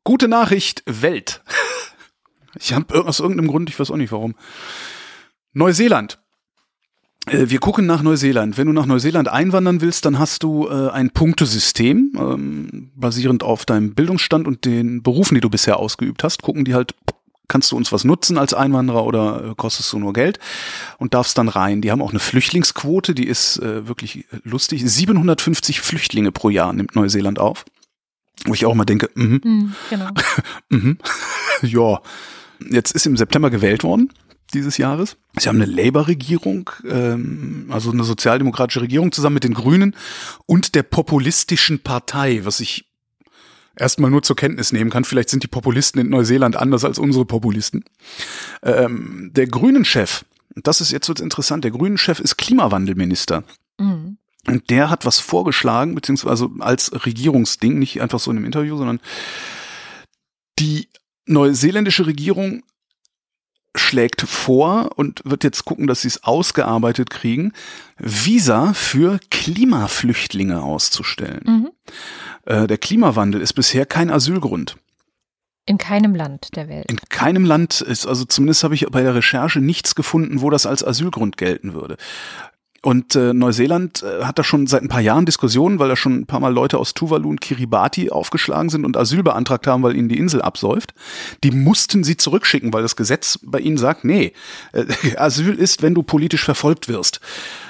Gute 0.04 0.28
Nachricht, 0.28 0.84
Welt. 0.86 1.42
Ich 2.60 2.74
habe 2.74 3.06
aus 3.06 3.20
irgendeinem 3.20 3.48
Grund, 3.48 3.70
ich 3.70 3.80
weiß 3.80 3.92
auch 3.92 3.98
nicht 3.98 4.12
warum. 4.12 4.36
Neuseeland. 5.54 6.20
Äh, 7.28 7.50
Wir 7.50 7.60
gucken 7.60 7.86
nach 7.86 8.02
Neuseeland. 8.02 8.58
Wenn 8.58 8.68
du 8.68 8.74
nach 8.74 8.86
Neuseeland 8.86 9.28
einwandern 9.28 9.82
willst, 9.82 10.06
dann 10.06 10.20
hast 10.20 10.44
du 10.44 10.68
äh, 10.68 10.90
ein 10.90 11.12
Punktesystem, 11.12 12.14
ähm, 12.18 12.92
basierend 12.96 13.44
auf 13.44 13.66
deinem 13.66 13.94
Bildungsstand 13.96 14.48
und 14.48 14.66
den 14.66 15.04
Berufen, 15.04 15.36
die 15.36 15.42
du 15.42 15.50
bisher 15.50 15.78
ausgeübt 15.78 16.24
hast. 16.24 16.42
Gucken 16.42 16.66
die 16.66 16.74
halt, 16.74 16.96
kannst 17.48 17.72
du 17.72 17.78
uns 17.78 17.92
was 17.92 18.04
nutzen 18.04 18.38
als 18.38 18.54
Einwanderer 18.54 19.06
oder 19.06 19.44
äh, 19.52 19.54
kostest 19.56 19.92
du 19.94 20.00
nur 20.00 20.14
Geld 20.14 20.40
und 20.98 21.14
darfst 21.14 21.38
dann 21.38 21.50
rein. 21.50 21.82
Die 21.82 21.92
haben 21.92 22.02
auch 22.02 22.12
eine 22.12 22.20
Flüchtlingsquote, 22.20 23.14
die 23.16 23.28
ist 23.28 23.58
äh, 23.60 23.88
wirklich 23.88 24.26
lustig. 24.44 24.84
750 24.86 25.82
Flüchtlinge 25.82 26.32
pro 26.32 26.50
Jahr 26.50 26.74
nimmt 26.74 26.96
Neuseeland 26.96 27.40
auf. 27.40 27.66
Wo 28.46 28.54
ich 28.54 28.66
auch 28.68 28.76
mal 28.76 28.86
denke, 28.86 29.10
mhm, 29.16 29.42
Hm, 29.44 29.74
genau. 29.90 30.10
Mhm. 30.70 30.98
ja, 31.64 32.02
jetzt 32.70 32.92
ist 32.94 33.06
im 33.06 33.18
September 33.18 33.50
gewählt 33.50 33.84
worden 33.84 34.12
dieses 34.54 34.78
Jahres. 34.78 35.18
Sie 35.38 35.50
haben 35.50 35.62
eine 35.62 35.72
Labour-Regierung, 35.72 36.70
ähm, 36.90 37.68
also 37.70 37.92
eine 37.92 38.04
sozialdemokratische 38.04 38.82
Regierung 38.82 39.12
zusammen 39.12 39.36
mit 39.36 39.44
den 39.44 39.54
Grünen 39.54 39.96
und 40.46 40.76
der 40.76 40.84
populistischen 40.84 41.80
Partei, 41.80 42.42
was 42.44 42.60
ich 42.60 42.86
erstmal 43.76 44.10
nur 44.10 44.24
zur 44.24 44.36
Kenntnis 44.36 44.72
nehmen 44.72 44.90
kann. 44.90 45.04
Vielleicht 45.04 45.30
sind 45.30 45.44
die 45.44 45.48
Populisten 45.48 46.00
in 46.02 46.10
Neuseeland 46.10 46.56
anders 46.56 46.86
als 46.86 46.98
unsere 47.00 47.26
Populisten. 47.26 47.84
Ähm, 48.64 49.32
der 49.34 49.48
Grünen-Chef, 49.48 50.26
das 50.56 50.82
ist 50.82 50.92
jetzt 50.92 51.08
wird's 51.08 51.22
interessant, 51.22 51.64
der 51.64 51.72
Grünen-Chef 51.72 52.20
ist 52.20 52.38
Klimawandelminister. 52.38 53.44
Mhm. 53.78 54.18
Und 54.48 54.70
der 54.70 54.90
hat 54.90 55.06
was 55.06 55.20
vorgeschlagen, 55.20 55.94
beziehungsweise 55.94 56.50
als 56.60 57.06
Regierungsding, 57.06 57.78
nicht 57.78 58.02
einfach 58.02 58.20
so 58.20 58.32
in 58.32 58.38
einem 58.38 58.46
Interview, 58.46 58.78
sondern 58.78 59.02
die 60.58 60.88
neuseeländische 61.28 62.06
Regierung 62.06 62.64
schlägt 63.76 64.22
vor 64.22 64.92
und 64.96 65.22
wird 65.24 65.44
jetzt 65.44 65.66
gucken, 65.66 65.88
dass 65.88 66.02
sie 66.02 66.08
es 66.08 66.24
ausgearbeitet 66.24 67.10
kriegen, 67.10 67.54
Visa 67.98 68.74
für 68.74 69.20
Klimaflüchtlinge 69.30 70.62
auszustellen. 70.62 71.42
Mhm. 71.46 71.70
Äh, 72.46 72.68
der 72.68 72.78
Klimawandel 72.78 73.42
ist 73.42 73.54
bisher 73.54 73.86
kein 73.86 74.10
Asylgrund. 74.10 74.78
In 75.66 75.78
keinem 75.78 76.16
Land 76.16 76.56
der 76.56 76.70
Welt. 76.70 76.90
In 76.90 76.98
keinem 77.10 77.44
Land 77.44 77.82
ist, 77.82 78.08
also 78.08 78.24
zumindest 78.24 78.64
habe 78.64 78.74
ich 78.74 78.88
bei 78.90 79.02
der 79.02 79.16
Recherche 79.16 79.60
nichts 79.60 79.96
gefunden, 79.96 80.42
wo 80.42 80.50
das 80.50 80.66
als 80.66 80.84
Asylgrund 80.84 81.36
gelten 81.36 81.74
würde. 81.74 81.98
Und 82.84 83.16
äh, 83.16 83.34
Neuseeland 83.34 84.04
äh, 84.04 84.24
hat 84.24 84.38
da 84.38 84.44
schon 84.44 84.68
seit 84.68 84.84
ein 84.84 84.88
paar 84.88 85.02
Jahren 85.02 85.26
Diskussionen, 85.26 85.80
weil 85.80 85.90
da 85.90 85.96
schon 85.96 86.20
ein 86.20 86.26
paar 86.26 86.40
Mal 86.40 86.54
Leute 86.54 86.78
aus 86.78 86.94
Tuvalu 86.94 87.30
und 87.30 87.42
Kiribati 87.42 88.12
aufgeschlagen 88.12 88.70
sind 88.70 88.86
und 88.86 88.96
Asyl 88.96 89.24
beantragt 89.24 89.68
haben, 89.68 89.84
weil 89.84 89.96
ihnen 89.96 90.10
die 90.10 90.18
Insel 90.18 90.42
absäuft. 90.42 90.94
Die 91.44 91.52
mussten 91.52 92.04
sie 92.04 92.18
zurückschicken, 92.18 92.72
weil 92.74 92.84
das 92.84 92.96
Gesetz 92.96 93.40
bei 93.44 93.60
ihnen 93.60 93.78
sagt, 93.78 94.06
nee, 94.06 94.34
äh, 94.74 94.86
Asyl 95.18 95.56
ist, 95.56 95.82
wenn 95.82 95.96
du 95.96 96.04
politisch 96.04 96.44
verfolgt 96.44 96.88
wirst. 96.88 97.20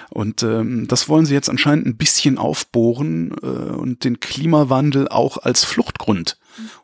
Und 0.10 0.44
ähm, 0.44 0.88
das 0.88 1.10
wollen 1.10 1.26
sie 1.26 1.34
jetzt 1.34 1.50
anscheinend 1.50 1.86
ein 1.86 1.98
bisschen 1.98 2.38
aufbohren 2.38 3.36
äh, 3.42 3.46
und 3.46 4.04
den 4.04 4.20
Klimawandel 4.20 5.08
auch 5.10 5.38
als 5.38 5.64
Fluchtgrund 5.64 6.38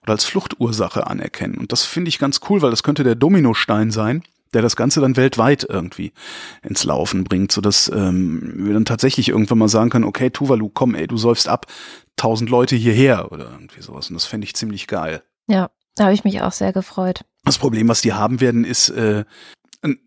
oder 0.03 0.13
als 0.13 0.25
Fluchtursache 0.25 1.07
anerkennen. 1.07 1.57
Und 1.57 1.71
das 1.71 1.83
finde 1.83 2.09
ich 2.09 2.19
ganz 2.19 2.41
cool, 2.49 2.61
weil 2.61 2.69
das 2.69 2.83
könnte 2.83 3.03
der 3.03 3.15
Dominostein 3.15 3.91
sein, 3.91 4.23
der 4.53 4.61
das 4.61 4.75
Ganze 4.75 5.01
dann 5.01 5.17
weltweit 5.17 5.65
irgendwie 5.67 6.13
ins 6.61 6.83
Laufen 6.83 7.23
bringt, 7.23 7.51
sodass 7.51 7.91
ähm, 7.93 8.53
wir 8.55 8.73
dann 8.73 8.85
tatsächlich 8.85 9.29
irgendwann 9.29 9.57
mal 9.57 9.67
sagen 9.67 9.89
können, 9.89 10.05
okay, 10.05 10.29
Tuvalu, 10.29 10.69
komm, 10.69 10.95
ey, 10.95 11.07
du 11.07 11.17
säufst 11.17 11.47
ab, 11.47 11.67
tausend 12.15 12.49
Leute 12.49 12.75
hierher 12.75 13.31
oder 13.31 13.51
irgendwie 13.51 13.81
sowas. 13.81 14.09
Und 14.09 14.15
das 14.15 14.25
fände 14.25 14.45
ich 14.45 14.55
ziemlich 14.55 14.87
geil. 14.87 15.23
Ja, 15.47 15.69
da 15.95 16.05
habe 16.05 16.13
ich 16.13 16.23
mich 16.23 16.41
auch 16.41 16.51
sehr 16.51 16.73
gefreut. 16.73 17.21
Das 17.43 17.57
Problem, 17.57 17.87
was 17.87 18.01
die 18.01 18.13
haben 18.13 18.39
werden, 18.39 18.63
ist, 18.63 18.89
äh, 18.89 19.25
einen 19.81 19.99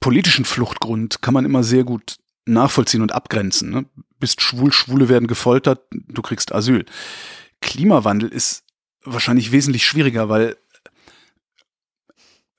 politischen 0.00 0.44
Fluchtgrund 0.44 1.22
kann 1.22 1.34
man 1.34 1.44
immer 1.44 1.62
sehr 1.62 1.84
gut 1.84 2.18
nachvollziehen 2.46 3.02
und 3.02 3.12
abgrenzen. 3.12 3.70
Ne? 3.70 3.86
Bist 4.18 4.42
schwul, 4.42 4.72
Schwule 4.72 5.08
werden 5.08 5.28
gefoltert, 5.28 5.82
du 5.90 6.22
kriegst 6.22 6.54
Asyl. 6.54 6.84
Klimawandel 7.60 8.28
ist 8.28 8.64
wahrscheinlich 9.04 9.52
wesentlich 9.52 9.86
schwieriger, 9.86 10.28
weil 10.28 10.56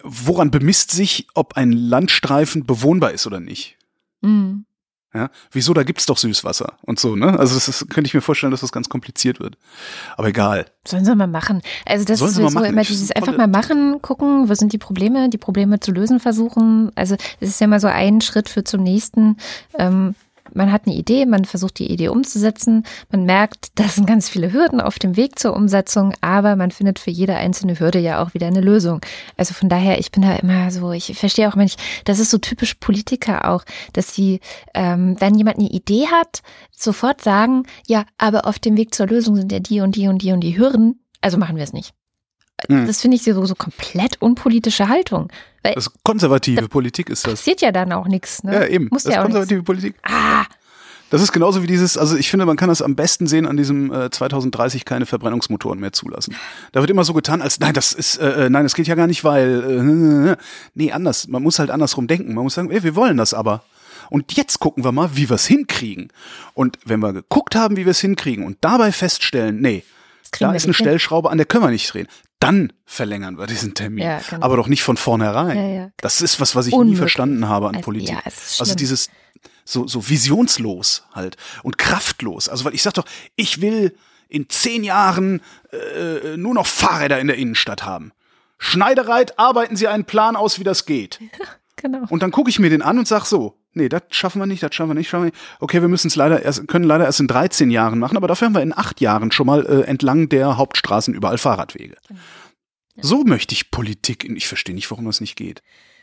woran 0.06 0.52
bemisst 0.52 0.92
sich, 0.92 1.28
ob 1.34 1.58
ein 1.58 1.72
Landstreifen 1.72 2.66
bewohnbar 2.66 3.12
ist 3.12 3.28
oder 3.28 3.40
nicht? 3.40 3.78
Mhm. 4.22 4.66
Ja, 5.16 5.30
wieso? 5.50 5.74
Da 5.74 5.84
gibt's 5.84 6.06
doch 6.06 6.18
Süßwasser 6.18 6.74
und 6.82 7.00
so, 7.00 7.16
ne? 7.16 7.40
Also 7.40 7.56
das 7.56 7.70
ist, 7.70 7.90
könnte 7.90 8.10
ich 8.10 8.14
mir 8.14 8.20
vorstellen, 8.20 8.52
dass 8.52 8.60
das 8.60 8.74
ganz 8.74 8.90
kompliziert 8.90 9.40
wird. 9.40 9.58
Aber 10.18 10.28
egal. 10.28 10.66
Sollen 10.86 11.06
sie 11.06 11.16
mal 11.16 11.26
machen. 11.26 11.62
Also 11.86 12.04
das 12.04 12.20
Sollen 12.20 12.32
ist 12.32 12.40
mal 12.40 12.50
so 12.50 12.64
immer 12.64 12.82
Ich 12.82 12.90
dieses 12.90 13.12
einfach 13.14 13.38
mal 13.38 13.48
machen, 13.48 14.02
gucken, 14.02 14.50
wo 14.50 14.54
sind 14.56 14.74
die 14.74 14.78
Probleme, 14.78 15.30
die 15.30 15.38
Probleme 15.38 15.80
zu 15.80 15.94
lösen 15.94 16.20
versuchen. 16.20 16.92
Also 16.96 17.16
es 17.40 17.48
ist 17.48 17.62
ja 17.62 17.66
immer 17.66 17.80
so 17.80 17.88
ein 17.88 18.20
Schritt 18.20 18.50
für 18.50 18.66
zum 18.66 18.84
nächsten. 18.84 19.38
Ähm, 19.80 20.16
man 20.54 20.72
hat 20.72 20.84
eine 20.86 20.96
Idee, 20.96 21.26
man 21.26 21.46
versucht 21.46 21.80
die 21.80 21.92
Idee 21.92 22.10
umzusetzen. 22.10 22.84
Man 23.12 23.26
merkt, 23.26 23.70
da 23.76 23.86
sind 23.86 24.08
ganz 24.08 24.30
viele 24.30 24.54
Hürden 24.54 24.82
auf 24.82 25.00
dem 25.00 25.18
Weg 25.18 25.40
zur 25.40 25.56
Umsetzung, 25.56 26.14
aber 26.22 26.56
man 26.56 26.72
findet 26.72 27.00
für 27.00 27.12
jede 27.12 27.36
einzelne 27.36 27.80
Hürde 27.80 28.00
ja 28.00 28.24
auch 28.24 28.34
wieder 28.34 28.48
eine 28.48 28.62
Lösung. 28.62 29.02
Also 29.38 29.54
von 29.54 29.70
daher, 29.70 30.00
ich 30.00 30.12
bin 30.12 30.24
da 30.24 30.36
immer 30.36 30.72
so, 30.72 30.92
ich 30.92 31.18
verstehe 31.18 31.50
auch 31.50 31.56
manchmal, 31.56 31.84
das 32.06 32.20
ist 32.20 32.32
so 32.32 32.38
typisch 32.38 32.76
Politiker 32.76 33.50
auch, 33.50 33.64
dass 33.94 34.14
sie, 34.14 34.40
ähm, 34.74 35.16
wenn 35.20 35.36
jemand 35.36 35.58
eine 35.58 35.70
Idee 35.70 36.08
hat, 36.08 36.42
sofort 36.72 37.22
sagen, 37.22 37.64
ja, 37.88 38.06
aber 38.18 38.46
auf 38.46 38.60
dem 38.60 38.78
Weg 38.78 38.94
zur 38.94 39.08
Lösung 39.08 39.36
sind 39.36 39.52
ja 39.52 39.60
die 39.60 39.82
und 39.82 39.96
die 39.96 40.08
und 40.08 40.22
die 40.22 40.32
und 40.32 40.42
die 40.42 40.58
Hürden, 40.58 41.02
also 41.22 41.38
machen 41.38 41.56
wir 41.56 41.64
es 41.64 41.74
nicht. 41.74 41.94
Hm. 42.68 42.88
Das 42.88 43.02
finde 43.02 43.18
ich 43.18 43.24
so, 43.24 43.46
so 43.46 43.56
komplett 43.56 44.22
unpolitische 44.22 44.88
Haltung. 44.88 45.30
Weil 45.64 45.74
Das 45.74 45.92
konservative 46.04 46.68
Politik 46.70 47.10
ist 47.10 47.26
das. 47.26 47.34
passiert 47.34 47.62
ja 47.62 47.72
dann 47.72 47.92
auch 47.92 48.08
nichts. 48.08 48.44
Ne? 48.44 48.54
Ja, 48.54 48.66
eben. 48.68 48.88
Muss 48.92 49.04
das 49.04 49.12
ist 49.12 49.16
ja 49.18 49.22
konservative 49.24 49.64
Politik. 49.64 49.96
Ah, 50.04 50.46
Das 51.10 51.22
ist 51.22 51.32
genauso 51.32 51.62
wie 51.64 51.68
dieses, 51.68 51.98
also 51.98 52.16
ich 52.16 52.30
finde, 52.30 52.46
man 52.46 52.56
kann 52.58 52.70
das 52.70 52.82
am 52.82 52.96
besten 52.96 53.28
sehen 53.28 53.46
an 53.46 53.58
diesem 53.58 53.92
äh, 53.92 54.10
2030 54.10 54.86
keine 54.86 55.06
Verbrennungsmotoren 55.06 55.80
mehr 55.80 55.92
zulassen. 55.92 56.36
Da 56.72 56.80
wird 56.82 56.90
immer 56.90 57.04
so 57.04 57.14
getan, 57.14 57.42
als 57.42 57.60
nein, 57.60 57.74
das 57.74 57.94
ist, 57.94 58.18
äh, 58.18 58.46
äh, 58.46 58.50
nein, 58.50 58.64
das 58.64 58.74
geht 58.74 58.88
ja 58.88 58.96
gar 58.96 59.08
nicht, 59.08 59.24
weil, 59.24 60.38
äh, 60.40 60.44
nee, 60.76 60.92
anders. 60.92 61.28
Man 61.28 61.44
muss 61.44 61.60
halt 61.60 61.70
andersrum 61.72 62.08
denken. 62.08 62.34
Man 62.34 62.44
muss 62.46 62.54
sagen, 62.56 62.72
ey, 62.72 62.84
wir 62.84 62.96
wollen 62.96 63.18
das 63.18 63.34
aber. 63.34 63.64
Und 64.10 64.34
jetzt 64.34 64.60
gucken 64.60 64.84
wir 64.84 64.92
mal, 64.92 65.10
wie 65.16 65.30
wir 65.30 65.36
es 65.36 65.46
hinkriegen. 65.48 66.10
Und 66.54 66.78
wenn 66.86 67.00
wir 67.02 67.12
geguckt 67.12 67.56
haben, 67.56 67.76
wie 67.76 67.86
wir 67.86 67.92
es 67.92 68.00
hinkriegen 68.00 68.46
und 68.46 68.58
dabei 68.62 68.92
feststellen, 68.92 69.60
nee, 69.62 69.84
da 70.40 70.54
ist 70.54 70.66
eine 70.66 70.74
hin. 70.74 70.86
Stellschraube, 70.86 71.30
an 71.30 71.38
der 71.38 71.46
können 71.46 71.64
wir 71.64 71.72
nicht 71.72 71.92
drehen. 71.94 72.08
Dann 72.40 72.74
verlängern 72.86 73.38
wir 73.38 73.48
diesen 73.48 73.74
Termin. 73.74 74.04
Ja, 74.06 74.20
genau. 74.30 74.46
Aber 74.46 74.58
doch 74.58 74.68
nicht 74.68 74.84
von 74.84 74.98
vornherein. 74.98 75.58
Ja, 75.58 75.68
ja. 75.68 75.90
Das 75.98 76.22
ist 76.22 76.40
was, 76.40 76.56
was 76.56 76.68
ich 76.68 76.74
nie 76.74 76.80
Unmöglich. 76.80 77.00
verstanden 77.00 77.48
habe 77.48 77.68
an 77.70 77.76
Also, 77.76 77.86
Politik. 77.86 78.10
ja, 78.10 78.20
es 78.26 78.52
ist 78.54 78.60
also 78.60 78.76
dieses 78.76 79.10
so, 79.64 79.88
so 79.88 80.08
visionslos 80.10 81.06
halt 81.14 81.38
und 81.64 81.78
kraftlos. 81.78 82.50
Also 82.50 82.66
weil 82.66 82.76
ich 82.76 82.84
sag 82.84 82.94
doch, 82.96 83.06
ich 83.36 83.62
will 83.62 83.96
in 84.28 84.50
zehn 84.50 84.84
Jahren 84.84 85.42
äh, 85.72 86.36
nur 86.38 86.54
noch 86.54 86.68
Fahrräder 86.68 87.20
in 87.20 87.28
der 87.28 87.38
Innenstadt 87.38 87.86
haben. 87.86 88.12
Schneidereit, 88.58 89.40
arbeiten 89.40 89.76
Sie 89.76 89.88
einen 89.88 90.06
Plan 90.06 90.36
aus, 90.36 90.60
wie 90.60 90.64
das 90.64 90.86
geht. 90.86 91.20
genau. 91.78 92.04
Und 92.10 92.22
dann 92.24 92.32
gucke 92.32 92.50
ich 92.50 92.60
mir 92.60 92.70
den 92.70 92.82
an 92.82 92.98
und 93.00 93.08
sag 93.08 93.26
so, 93.26 93.58
nee, 93.76 93.90
das 93.90 94.04
schaffen 94.10 94.40
wir 94.40 94.46
nicht, 94.46 94.64
das 94.64 94.74
schaffen 94.74 94.90
wir 94.90 94.96
nicht, 94.96 95.10
schaffen 95.10 95.26
wir 95.26 95.32
nicht. 95.32 95.38
Okay, 95.60 95.82
wir 95.82 95.88
müssen 95.88 96.08
es 96.08 96.16
leider 96.16 96.42
erst, 96.42 96.68
können 96.68 96.86
leider 96.86 97.06
erst 97.06 97.20
in 97.20 97.28
13 97.28 97.70
Jahren 97.70 98.00
machen, 98.00 98.18
aber 98.18 98.28
dafür 98.28 98.48
haben 98.48 98.56
wir 98.56 98.62
in 98.62 98.76
acht 98.76 99.02
Jahren 99.02 99.32
schon 99.32 99.46
mal 99.46 99.66
äh, 99.66 99.82
entlang 99.84 100.30
der 100.30 100.58
Hauptstraßen 100.58 101.14
überall 101.14 101.38
Fahrradwege. 101.38 101.96
So 103.00 103.24
möchte 103.24 103.54
ich 103.54 103.72
Politik, 103.72 104.24
in, 104.24 104.36
ich 104.36 104.48
verstehe 104.48 104.74
nicht, 104.74 104.90
warum 104.90 105.06
das 105.06 105.22
nicht 105.22 105.36
geht. 105.36 105.62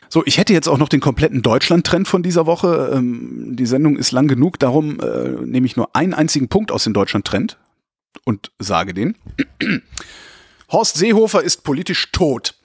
So, 0.09 0.23
ich 0.25 0.37
hätte 0.37 0.53
jetzt 0.53 0.67
auch 0.69 0.77
noch 0.77 0.89
den 0.89 0.99
kompletten 0.99 1.41
Deutschland-Trend 1.41 2.07
von 2.07 2.21
dieser 2.21 2.45
Woche. 2.45 2.91
Ähm, 2.93 3.55
die 3.55 3.65
Sendung 3.65 3.97
ist 3.97 4.11
lang 4.11 4.27
genug, 4.27 4.59
darum 4.59 4.99
äh, 4.99 5.29
nehme 5.43 5.65
ich 5.65 5.75
nur 5.75 5.95
einen 5.95 6.13
einzigen 6.13 6.49
Punkt 6.49 6.71
aus 6.71 6.83
dem 6.83 6.93
Deutschland-Trend 6.93 7.57
und 8.23 8.51
sage 8.59 8.93
den. 8.93 9.15
Horst 10.71 10.97
Seehofer 10.97 11.43
ist 11.43 11.63
politisch 11.63 12.11
tot. 12.11 12.55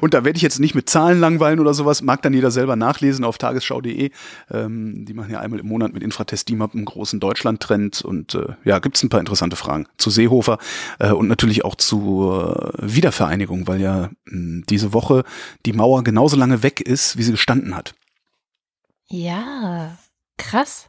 Und 0.00 0.14
da 0.14 0.24
werde 0.24 0.36
ich 0.36 0.42
jetzt 0.42 0.58
nicht 0.60 0.74
mit 0.74 0.88
Zahlen 0.88 1.20
langweilen 1.20 1.60
oder 1.60 1.74
sowas, 1.74 2.02
mag 2.02 2.22
dann 2.22 2.34
jeder 2.34 2.50
selber 2.50 2.76
nachlesen 2.76 3.24
auf 3.24 3.38
tagesschau.de. 3.38 4.10
Ähm, 4.50 5.04
die 5.04 5.14
machen 5.14 5.30
ja 5.30 5.40
einmal 5.40 5.60
im 5.60 5.68
Monat 5.68 5.92
mit 5.92 6.02
Infratest 6.02 6.48
DIMAP 6.48 6.74
einen 6.74 6.84
großen 6.84 7.20
Deutschland-Trend 7.20 8.02
und 8.02 8.34
äh, 8.34 8.54
ja, 8.64 8.78
gibt 8.78 8.96
es 8.96 9.02
ein 9.02 9.08
paar 9.08 9.20
interessante 9.20 9.56
Fragen 9.56 9.86
zu 9.98 10.10
Seehofer 10.10 10.58
äh, 10.98 11.10
und 11.10 11.28
natürlich 11.28 11.64
auch 11.64 11.74
zur 11.76 12.72
Wiedervereinigung, 12.78 13.66
weil 13.68 13.80
ja 13.80 14.10
mh, 14.24 14.64
diese 14.68 14.92
Woche 14.92 15.24
die 15.66 15.72
Mauer 15.72 16.04
genauso 16.04 16.36
lange 16.36 16.62
weg 16.62 16.80
ist, 16.80 17.16
wie 17.16 17.22
sie 17.22 17.32
gestanden 17.32 17.76
hat. 17.76 17.94
Ja, 19.08 19.98
krass. 20.38 20.88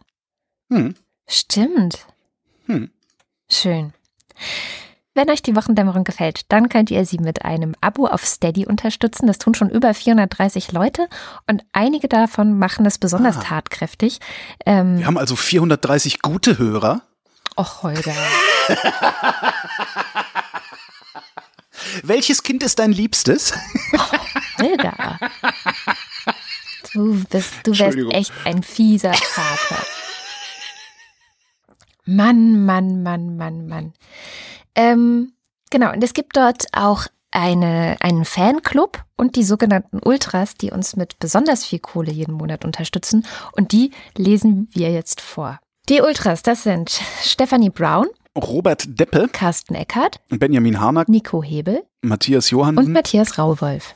Hm. 0.69 0.95
Stimmt. 1.27 2.07
Hm. 2.67 2.89
Schön. 3.49 3.93
Wenn 5.15 5.29
euch 5.29 5.43
die 5.43 5.55
Wochendämmerung 5.55 6.03
gefällt, 6.05 6.51
dann 6.51 6.69
könnt 6.69 6.89
ihr 6.89 7.05
sie 7.05 7.19
mit 7.19 7.45
einem 7.45 7.75
Abo 7.81 8.07
auf 8.07 8.25
Steady 8.25 8.65
unterstützen. 8.65 9.27
Das 9.27 9.37
tun 9.37 9.53
schon 9.53 9.69
über 9.69 9.93
430 9.93 10.71
Leute 10.71 11.07
und 11.47 11.63
einige 11.71 12.07
davon 12.07 12.57
machen 12.57 12.85
es 12.87 12.97
besonders 12.97 13.37
Ah. 13.37 13.41
tatkräftig. 13.43 14.19
Ähm, 14.65 14.97
Wir 14.97 15.05
haben 15.05 15.19
also 15.19 15.35
430 15.35 16.21
gute 16.23 16.57
Hörer. 16.57 17.01
Och, 17.55 17.83
Holger. 17.83 18.15
Welches 22.01 22.41
Kind 22.41 22.63
ist 22.63 22.79
dein 22.79 22.91
Liebstes? 22.91 23.53
Holger. 24.59 25.19
Du 26.93 27.23
bist, 27.29 27.53
du 27.63 27.77
wärst 27.77 27.97
echt 28.13 28.33
ein 28.45 28.63
fieser 28.63 29.13
Vater. 29.13 29.83
Mann, 32.05 32.65
Mann, 32.65 33.03
Mann, 33.03 33.37
Mann, 33.37 33.67
Mann. 33.67 33.93
Ähm, 34.75 35.33
genau, 35.69 35.91
und 35.91 36.03
es 36.03 36.13
gibt 36.13 36.35
dort 36.37 36.65
auch 36.71 37.07
eine, 37.31 37.97
einen 37.99 38.25
Fanclub 38.25 39.03
und 39.17 39.35
die 39.35 39.43
sogenannten 39.43 39.99
Ultras, 40.03 40.55
die 40.55 40.71
uns 40.71 40.95
mit 40.95 41.17
besonders 41.19 41.65
viel 41.65 41.79
Kohle 41.79 42.11
jeden 42.11 42.33
Monat 42.33 42.63
unterstützen. 42.63 43.25
Und 43.53 43.71
die 43.71 43.91
lesen 44.15 44.69
wir 44.71 44.91
jetzt 44.91 45.21
vor. 45.21 45.59
Die 45.89 46.01
Ultras, 46.01 46.43
das 46.43 46.63
sind 46.63 47.01
Stephanie 47.21 47.69
Brown, 47.69 48.07
Robert 48.37 48.99
Deppe, 48.99 49.27
Carsten 49.31 49.75
Eckert, 49.75 50.19
Benjamin 50.29 50.79
Harnack, 50.79 51.09
Nico 51.09 51.43
Hebel 51.43 51.83
Matthias 52.01 52.45
und 52.45 52.57
Johansen, 52.57 52.93
Matthias 52.93 53.37
Rauwolf. 53.37 53.95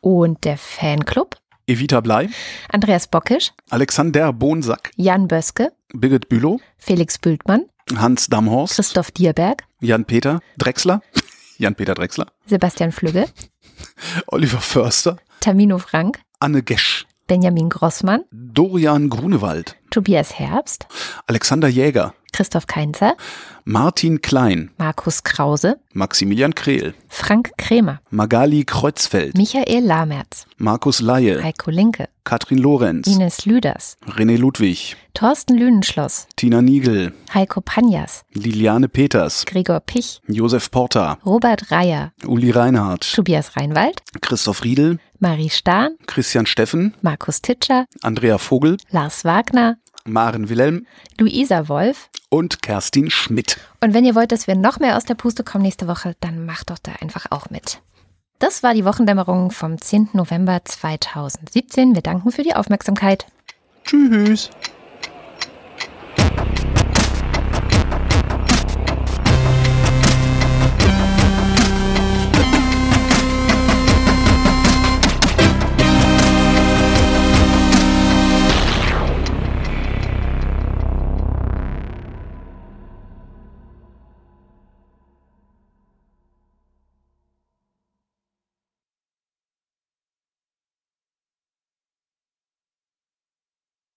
Und 0.00 0.44
der 0.44 0.56
Fanclub, 0.56 1.36
Evita 1.68 2.00
Blei, 2.00 2.30
Andreas 2.72 3.06
Bockisch, 3.06 3.52
Alexander 3.68 4.32
Bonsack, 4.32 4.90
Jan 4.96 5.28
Böske, 5.28 5.70
Birgit 5.92 6.30
Bülow, 6.30 6.60
Felix 6.78 7.18
Bültmann, 7.18 7.66
Hans 7.94 8.28
Damhorst, 8.28 8.76
Christoph 8.76 9.10
Dierberg, 9.10 9.64
Jan-Peter 9.80 10.40
Drechsler, 10.56 11.02
Jan-Peter 11.58 11.94
Drechsler, 11.94 12.28
Sebastian 12.46 12.90
Flügge, 12.90 13.26
Oliver 14.28 14.60
Förster, 14.60 15.18
Tamino 15.40 15.76
Frank, 15.76 16.20
Anne 16.40 16.62
Gesch, 16.62 17.06
Benjamin 17.26 17.68
Grossmann, 17.68 18.24
Dorian 18.32 19.10
Grunewald, 19.10 19.76
Tobias 19.90 20.38
Herbst, 20.38 20.86
Alexander 21.26 21.68
Jäger, 21.68 22.14
Christoph 22.32 22.66
Keinzer, 22.66 23.16
Martin 23.64 24.20
Klein, 24.22 24.70
Markus 24.78 25.22
Krause, 25.24 25.76
Maximilian 25.92 26.54
Krehl, 26.54 26.94
Frank 27.08 27.52
Krämer, 27.58 28.00
Magali 28.10 28.64
Kreuzfeld, 28.64 29.36
Michael 29.36 29.84
Lamertz, 29.84 30.46
Markus 30.56 31.00
Laie, 31.00 31.42
Heiko 31.42 31.70
Linke, 31.70 32.08
Katrin 32.24 32.58
Lorenz, 32.58 33.06
Ines 33.06 33.44
Lüders, 33.44 33.96
René 34.06 34.36
Ludwig, 34.36 34.96
Thorsten 35.14 35.56
Lühnenschloss, 35.56 36.28
Tina 36.36 36.62
Niegel, 36.62 37.12
Heiko 37.34 37.60
Panjas, 37.60 38.22
Liliane 38.34 38.88
Peters, 38.88 39.44
Gregor 39.46 39.80
Pich, 39.80 40.20
Josef 40.28 40.70
Porta, 40.70 41.18
Robert 41.24 41.70
Reyer, 41.70 42.12
Uli 42.26 42.50
Reinhardt, 42.50 43.12
Tobias 43.14 43.56
Reinwald, 43.56 44.02
Christoph 44.20 44.62
Riedel, 44.64 44.98
Marie 45.20 45.50
Stahn, 45.50 45.96
Christian 46.06 46.46
Steffen, 46.46 46.94
Markus 47.02 47.42
Titscher, 47.42 47.86
Andrea 48.02 48.38
Vogel, 48.38 48.76
Lars 48.90 49.24
Wagner, 49.24 49.76
Maren 50.08 50.48
Wilhelm 50.48 50.86
Luisa 51.18 51.68
Wolf. 51.68 52.08
und 52.30 52.62
Kerstin 52.62 53.10
Schmidt. 53.10 53.58
Und 53.80 53.94
wenn 53.94 54.04
ihr 54.04 54.14
wollt, 54.14 54.32
dass 54.32 54.46
wir 54.46 54.54
noch 54.54 54.78
mehr 54.80 54.96
aus 54.96 55.04
der 55.04 55.14
Puste 55.14 55.44
kommen 55.44 55.62
nächste 55.62 55.88
Woche, 55.88 56.14
dann 56.20 56.44
macht 56.46 56.70
doch 56.70 56.78
da 56.78 56.92
einfach 57.00 57.26
auch 57.30 57.50
mit. 57.50 57.80
Das 58.38 58.62
war 58.62 58.74
die 58.74 58.84
Wochendämmerung 58.84 59.50
vom 59.50 59.80
10. 59.80 60.10
November 60.12 60.60
2017. 60.64 61.94
Wir 61.94 62.02
danken 62.02 62.30
für 62.30 62.42
die 62.42 62.54
Aufmerksamkeit. 62.54 63.26
Tschüss. 63.84 64.50